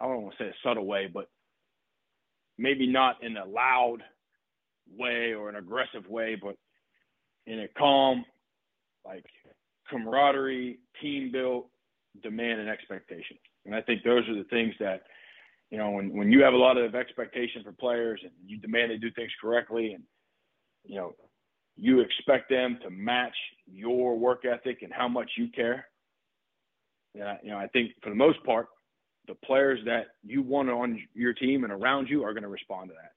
I 0.00 0.06
don't 0.06 0.22
want 0.22 0.36
to 0.36 0.44
say 0.44 0.48
a 0.48 0.68
subtle 0.68 0.84
way, 0.84 1.08
but 1.12 1.28
maybe 2.58 2.88
not 2.88 3.22
in 3.22 3.36
a 3.36 3.44
loud 3.44 3.98
way 4.98 5.32
or 5.32 5.48
an 5.48 5.54
aggressive 5.54 6.08
way, 6.08 6.36
but 6.42 6.56
in 7.46 7.60
a 7.60 7.68
calm, 7.78 8.24
like 9.04 9.24
camaraderie, 9.88 10.78
team 11.00 11.30
built 11.32 11.68
demand 12.22 12.60
and 12.60 12.68
expectation. 12.68 13.36
And 13.64 13.74
I 13.74 13.80
think 13.80 14.02
those 14.02 14.28
are 14.28 14.34
the 14.34 14.44
things 14.44 14.74
that, 14.80 15.02
you 15.70 15.78
know, 15.78 15.90
when, 15.90 16.14
when 16.16 16.30
you 16.30 16.42
have 16.42 16.52
a 16.52 16.56
lot 16.56 16.76
of 16.76 16.94
expectation 16.94 17.62
for 17.64 17.72
players 17.72 18.20
and 18.22 18.32
you 18.44 18.58
demand 18.58 18.90
they 18.90 18.98
do 18.98 19.10
things 19.12 19.30
correctly 19.40 19.94
and, 19.94 20.02
you 20.84 20.96
know, 20.96 21.14
you 21.76 22.00
expect 22.00 22.50
them 22.50 22.78
to 22.82 22.90
match 22.90 23.34
your 23.66 24.18
work 24.18 24.44
ethic 24.44 24.82
and 24.82 24.92
how 24.92 25.08
much 25.08 25.30
you 25.38 25.48
care. 25.48 25.86
You 27.14 27.24
know, 27.44 27.56
I 27.56 27.66
think 27.68 27.92
for 28.02 28.10
the 28.10 28.16
most 28.16 28.42
part, 28.44 28.68
the 29.28 29.34
players 29.44 29.78
that 29.86 30.08
you 30.24 30.42
want 30.42 30.68
on 30.68 31.00
your 31.14 31.32
team 31.32 31.64
and 31.64 31.72
around 31.72 32.08
you 32.08 32.24
are 32.24 32.32
going 32.32 32.42
to 32.42 32.48
respond 32.48 32.90
to 32.90 32.94
that. 32.94 33.12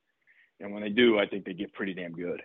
And 0.64 0.74
when 0.74 0.84
they 0.84 0.90
do, 0.90 1.20
I 1.20 1.26
think 1.26 1.46
they 1.46 1.54
get 1.54 1.74
pretty 1.74 1.94
damn 1.94 2.14
good. 2.14 2.42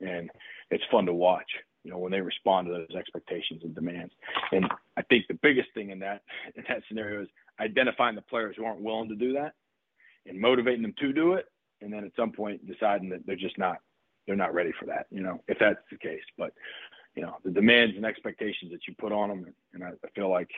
And 0.00 0.30
it's 0.70 0.84
fun 0.90 1.06
to 1.06 1.12
watch, 1.12 1.50
you 1.84 1.90
know, 1.90 1.98
when 1.98 2.12
they 2.12 2.20
respond 2.20 2.66
to 2.66 2.72
those 2.72 2.96
expectations 2.96 3.62
and 3.64 3.74
demands. 3.74 4.12
And 4.52 4.66
I 4.96 5.02
think 5.02 5.26
the 5.28 5.38
biggest 5.42 5.68
thing 5.74 5.90
in 5.90 5.98
that 6.00 6.22
in 6.56 6.64
that 6.68 6.82
scenario 6.88 7.22
is 7.22 7.28
identifying 7.60 8.14
the 8.14 8.22
players 8.22 8.56
who 8.56 8.64
aren't 8.64 8.82
willing 8.82 9.08
to 9.08 9.16
do 9.16 9.32
that 9.34 9.54
and 10.26 10.40
motivating 10.40 10.82
them 10.82 10.94
to 11.00 11.12
do 11.12 11.34
it. 11.34 11.46
And 11.80 11.92
then 11.92 12.04
at 12.04 12.12
some 12.14 12.30
point 12.30 12.66
deciding 12.66 13.08
that 13.10 13.26
they're 13.26 13.36
just 13.36 13.58
not 13.58 13.78
they're 14.26 14.36
not 14.36 14.54
ready 14.54 14.72
for 14.78 14.86
that, 14.86 15.06
you 15.10 15.20
know, 15.20 15.40
if 15.48 15.58
that's 15.58 15.80
the 15.90 15.98
case. 15.98 16.22
But 16.38 16.52
you 17.16 17.22
know, 17.22 17.36
the 17.44 17.50
demands 17.50 17.96
and 17.96 18.06
expectations 18.06 18.70
that 18.70 18.86
you 18.86 18.94
put 18.98 19.12
on 19.12 19.28
them, 19.28 19.46
and 19.74 19.84
I, 19.84 19.88
I 19.88 20.08
feel 20.14 20.30
like 20.30 20.48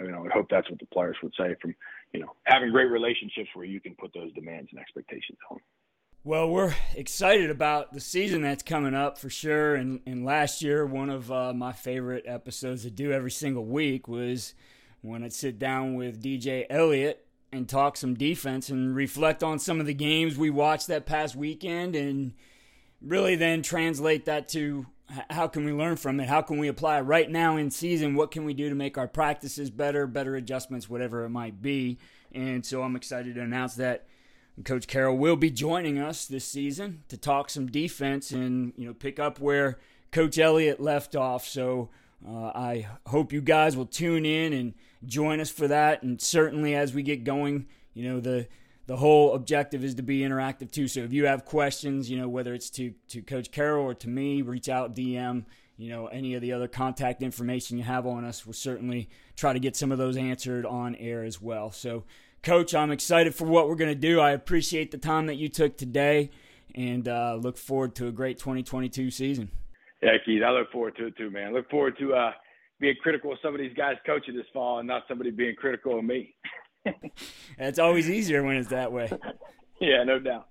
you 0.00 0.10
know, 0.10 0.26
I 0.26 0.32
hope 0.32 0.48
that's 0.50 0.68
what 0.70 0.78
the 0.78 0.86
players 0.86 1.16
would 1.22 1.32
say 1.38 1.54
from, 1.60 1.74
you 2.12 2.20
know, 2.20 2.34
having 2.44 2.70
great 2.70 2.90
relationships 2.90 3.48
where 3.54 3.64
you 3.64 3.80
can 3.80 3.94
put 3.94 4.12
those 4.12 4.32
demands 4.34 4.68
and 4.72 4.80
expectations 4.80 5.38
on. 5.50 5.58
Well, 6.22 6.50
we're 6.50 6.74
excited 6.94 7.48
about 7.48 7.94
the 7.94 8.00
season 8.00 8.42
that's 8.42 8.62
coming 8.62 8.92
up 8.92 9.16
for 9.16 9.30
sure. 9.30 9.74
And, 9.74 10.00
and 10.04 10.22
last 10.22 10.60
year, 10.60 10.84
one 10.84 11.08
of 11.08 11.32
uh, 11.32 11.54
my 11.54 11.72
favorite 11.72 12.24
episodes 12.26 12.82
to 12.82 12.90
do 12.90 13.10
every 13.10 13.30
single 13.30 13.64
week 13.64 14.06
was 14.06 14.52
when 15.00 15.24
I'd 15.24 15.32
sit 15.32 15.58
down 15.58 15.94
with 15.94 16.22
DJ 16.22 16.66
Eliot 16.68 17.24
and 17.50 17.66
talk 17.66 17.96
some 17.96 18.12
defense 18.12 18.68
and 18.68 18.94
reflect 18.94 19.42
on 19.42 19.58
some 19.58 19.80
of 19.80 19.86
the 19.86 19.94
games 19.94 20.36
we 20.36 20.50
watched 20.50 20.88
that 20.88 21.06
past 21.06 21.36
weekend 21.36 21.96
and 21.96 22.34
really 23.00 23.34
then 23.34 23.62
translate 23.62 24.26
that 24.26 24.46
to 24.50 24.84
how 25.30 25.48
can 25.48 25.64
we 25.64 25.72
learn 25.72 25.96
from 25.96 26.20
it? 26.20 26.28
How 26.28 26.42
can 26.42 26.58
we 26.58 26.68
apply 26.68 27.00
right 27.00 27.30
now 27.30 27.56
in 27.56 27.70
season? 27.70 28.14
What 28.14 28.30
can 28.30 28.44
we 28.44 28.52
do 28.52 28.68
to 28.68 28.74
make 28.74 28.98
our 28.98 29.08
practices 29.08 29.70
better, 29.70 30.06
better 30.06 30.36
adjustments, 30.36 30.86
whatever 30.86 31.24
it 31.24 31.30
might 31.30 31.62
be? 31.62 31.98
And 32.30 32.64
so 32.64 32.82
I'm 32.82 32.94
excited 32.94 33.36
to 33.36 33.40
announce 33.40 33.76
that 33.76 34.04
Coach 34.64 34.86
Carroll 34.86 35.16
will 35.16 35.36
be 35.36 35.50
joining 35.50 35.98
us 35.98 36.26
this 36.26 36.44
season 36.44 37.02
to 37.08 37.16
talk 37.16 37.50
some 37.50 37.66
defense 37.66 38.30
and 38.30 38.72
you 38.76 38.86
know 38.86 38.94
pick 38.94 39.18
up 39.18 39.40
where 39.40 39.78
Coach 40.12 40.38
Eliot 40.38 40.80
left 40.80 41.16
off. 41.16 41.46
So 41.46 41.90
uh, 42.26 42.48
I 42.54 42.86
hope 43.06 43.32
you 43.32 43.40
guys 43.40 43.76
will 43.76 43.86
tune 43.86 44.26
in 44.26 44.52
and 44.52 44.74
join 45.04 45.40
us 45.40 45.50
for 45.50 45.68
that. 45.68 46.02
And 46.02 46.20
certainly 46.20 46.74
as 46.74 46.94
we 46.94 47.02
get 47.02 47.24
going, 47.24 47.66
you 47.94 48.08
know 48.08 48.20
the 48.20 48.48
the 48.90 48.96
whole 48.96 49.34
objective 49.34 49.84
is 49.84 49.94
to 49.94 50.02
be 50.02 50.22
interactive 50.22 50.72
too. 50.72 50.88
So 50.88 50.98
if 51.00 51.12
you 51.12 51.26
have 51.26 51.44
questions, 51.44 52.10
you 52.10 52.18
know, 52.18 52.28
whether 52.28 52.52
it's 52.54 52.70
to, 52.70 52.92
to 53.10 53.22
Coach 53.22 53.52
Carroll 53.52 53.86
or 53.86 53.94
to 53.94 54.08
me, 54.08 54.42
reach 54.42 54.68
out, 54.68 54.96
DM, 54.96 55.44
you 55.76 55.90
know, 55.90 56.08
any 56.08 56.34
of 56.34 56.42
the 56.42 56.52
other 56.52 56.66
contact 56.66 57.22
information 57.22 57.78
you 57.78 57.84
have 57.84 58.04
on 58.04 58.24
us. 58.24 58.44
We'll 58.44 58.52
certainly 58.52 59.08
try 59.36 59.52
to 59.52 59.60
get 59.60 59.76
some 59.76 59.92
of 59.92 59.98
those 59.98 60.16
answered 60.16 60.66
on 60.66 60.96
air 60.96 61.22
as 61.22 61.40
well. 61.40 61.70
So, 61.70 62.02
Coach, 62.42 62.74
I'm 62.74 62.90
excited 62.90 63.34
for 63.34 63.44
what 63.44 63.68
we're 63.68 63.74
going 63.76 63.90
to 63.90 63.94
do. 63.94 64.18
I 64.18 64.30
appreciate 64.30 64.90
the 64.90 64.98
time 64.98 65.26
that 65.26 65.36
you 65.36 65.48
took 65.48 65.76
today 65.76 66.30
and 66.74 67.06
uh, 67.06 67.38
look 67.38 67.58
forward 67.58 67.94
to 67.96 68.08
a 68.08 68.12
great 68.12 68.38
2022 68.38 69.10
season. 69.10 69.50
Yeah, 70.02 70.12
Keith, 70.24 70.42
I 70.42 70.50
look 70.50 70.72
forward 70.72 70.96
to 70.96 71.06
it 71.06 71.16
too, 71.18 71.30
man. 71.30 71.52
Look 71.52 71.68
forward 71.68 71.98
to 71.98 72.14
uh, 72.14 72.32
being 72.78 72.94
critical 73.02 73.32
of 73.32 73.38
some 73.42 73.54
of 73.54 73.60
these 73.60 73.74
guys 73.76 73.96
coaching 74.06 74.34
this 74.34 74.46
fall 74.54 74.78
and 74.78 74.88
not 74.88 75.02
somebody 75.06 75.30
being 75.30 75.54
critical 75.54 75.98
of 75.98 76.04
me. 76.04 76.34
it's 77.58 77.78
always 77.78 78.08
easier 78.08 78.42
when 78.42 78.56
it's 78.56 78.70
that 78.70 78.90
way. 78.92 79.10
Yeah, 79.82 80.04
no 80.04 80.18
doubt. 80.18 80.46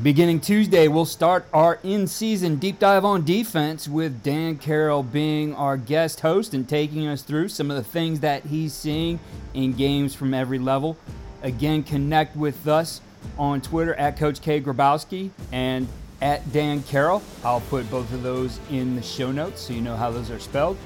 Beginning 0.00 0.40
Tuesday, 0.40 0.88
we'll 0.88 1.04
start 1.04 1.44
our 1.52 1.78
in 1.82 2.06
season 2.06 2.56
deep 2.56 2.78
dive 2.78 3.04
on 3.04 3.26
defense 3.26 3.86
with 3.86 4.22
Dan 4.22 4.56
Carroll 4.56 5.02
being 5.02 5.54
our 5.54 5.76
guest 5.76 6.20
host 6.20 6.54
and 6.54 6.66
taking 6.66 7.06
us 7.06 7.20
through 7.20 7.50
some 7.50 7.70
of 7.70 7.76
the 7.76 7.84
things 7.84 8.20
that 8.20 8.42
he's 8.46 8.72
seeing 8.72 9.20
in 9.52 9.74
games 9.74 10.14
from 10.14 10.32
every 10.32 10.58
level. 10.58 10.96
Again, 11.42 11.82
connect 11.82 12.34
with 12.34 12.66
us 12.66 13.02
on 13.36 13.60
Twitter 13.60 13.94
at 13.96 14.16
Coach 14.16 14.40
K. 14.40 14.62
Grabowski 14.62 15.28
and 15.52 15.86
at 16.22 16.50
Dan 16.54 16.82
Carroll. 16.84 17.22
I'll 17.44 17.60
put 17.60 17.90
both 17.90 18.10
of 18.14 18.22
those 18.22 18.60
in 18.70 18.96
the 18.96 19.02
show 19.02 19.30
notes 19.30 19.60
so 19.60 19.74
you 19.74 19.82
know 19.82 19.94
how 19.94 20.10
those 20.10 20.30
are 20.30 20.40
spelled. 20.40 20.78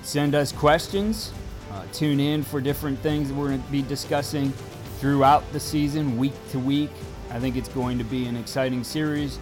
Send 0.00 0.34
us 0.34 0.50
questions, 0.50 1.30
uh, 1.72 1.84
tune 1.92 2.20
in 2.20 2.42
for 2.42 2.62
different 2.62 2.98
things 3.00 3.28
that 3.28 3.34
we're 3.34 3.48
going 3.48 3.62
to 3.62 3.70
be 3.70 3.82
discussing 3.82 4.50
throughout 4.98 5.44
the 5.52 5.60
season, 5.60 6.16
week 6.16 6.32
to 6.52 6.58
week. 6.58 6.90
I 7.30 7.40
think 7.40 7.56
it's 7.56 7.68
going 7.68 7.98
to 7.98 8.04
be 8.04 8.26
an 8.26 8.36
exciting 8.36 8.84
series, 8.84 9.38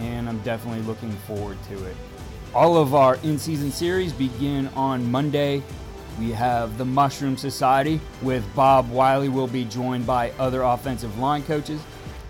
and 0.00 0.28
I'm 0.28 0.40
definitely 0.40 0.82
looking 0.82 1.12
forward 1.26 1.58
to 1.68 1.84
it. 1.84 1.96
All 2.54 2.76
of 2.76 2.94
our 2.94 3.16
in 3.22 3.38
season 3.38 3.70
series 3.70 4.12
begin 4.12 4.68
on 4.68 5.10
Monday. 5.10 5.62
We 6.18 6.32
have 6.32 6.76
the 6.76 6.84
Mushroom 6.84 7.36
Society 7.36 8.00
with 8.20 8.44
Bob 8.54 8.90
Wylie. 8.90 9.28
We'll 9.28 9.46
be 9.46 9.64
joined 9.64 10.06
by 10.06 10.32
other 10.32 10.62
offensive 10.62 11.18
line 11.18 11.44
coaches. 11.44 11.80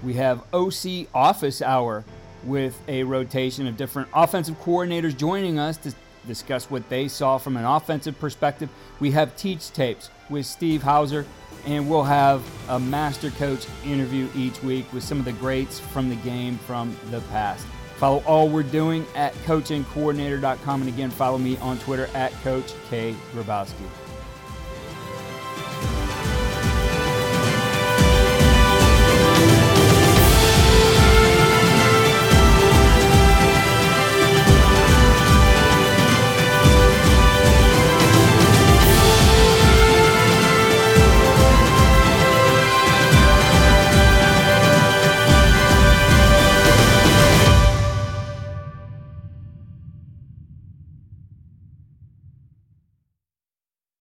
We 0.03 0.15
have 0.15 0.45
OC 0.53 1.09
Office 1.15 1.63
Hour 1.63 2.05
with 2.45 2.81
a 2.89 3.03
rotation 3.03 3.67
of 3.67 3.77
different 3.77 4.09
offensive 4.15 4.61
coordinators 4.61 5.17
joining 5.17 5.59
us 5.59 5.77
to 5.79 5.95
discuss 6.27 6.71
what 6.71 6.89
they 6.89 7.09
saw 7.09 7.39
from 7.39 7.57
an 7.57 7.65
offensive 7.65 8.19
perspective. 8.19 8.69
We 8.99 9.11
have 9.13 9.37
teach 9.37 9.71
tapes 9.73 10.11
with 10.29 10.47
Steve 10.47 10.83
Hauser 10.83 11.27
and 11.67 11.89
we'll 11.89 12.03
have 12.03 12.43
a 12.69 12.79
master 12.79 13.31
coach 13.31 13.67
interview 13.85 14.29
each 14.35 14.63
week 14.63 14.91
with 14.93 15.03
some 15.03 15.19
of 15.19 15.25
the 15.25 15.33
greats 15.33 15.79
from 15.79 16.09
the 16.09 16.17
game 16.17 16.59
from 16.59 16.97
the 17.11 17.21
past. 17.23 17.67
Follow 17.97 18.23
all 18.27 18.49
we're 18.49 18.63
doing 18.63 19.05
at 19.15 19.35
coachandcoordinator.com. 19.45 20.81
And 20.81 20.89
again, 20.89 21.11
follow 21.11 21.37
me 21.37 21.59
on 21.59 21.79
Twitter 21.81 22.09
at 22.15 22.33
Coach 22.43 22.73
K. 22.89 23.15
Grabowski. 23.35 23.87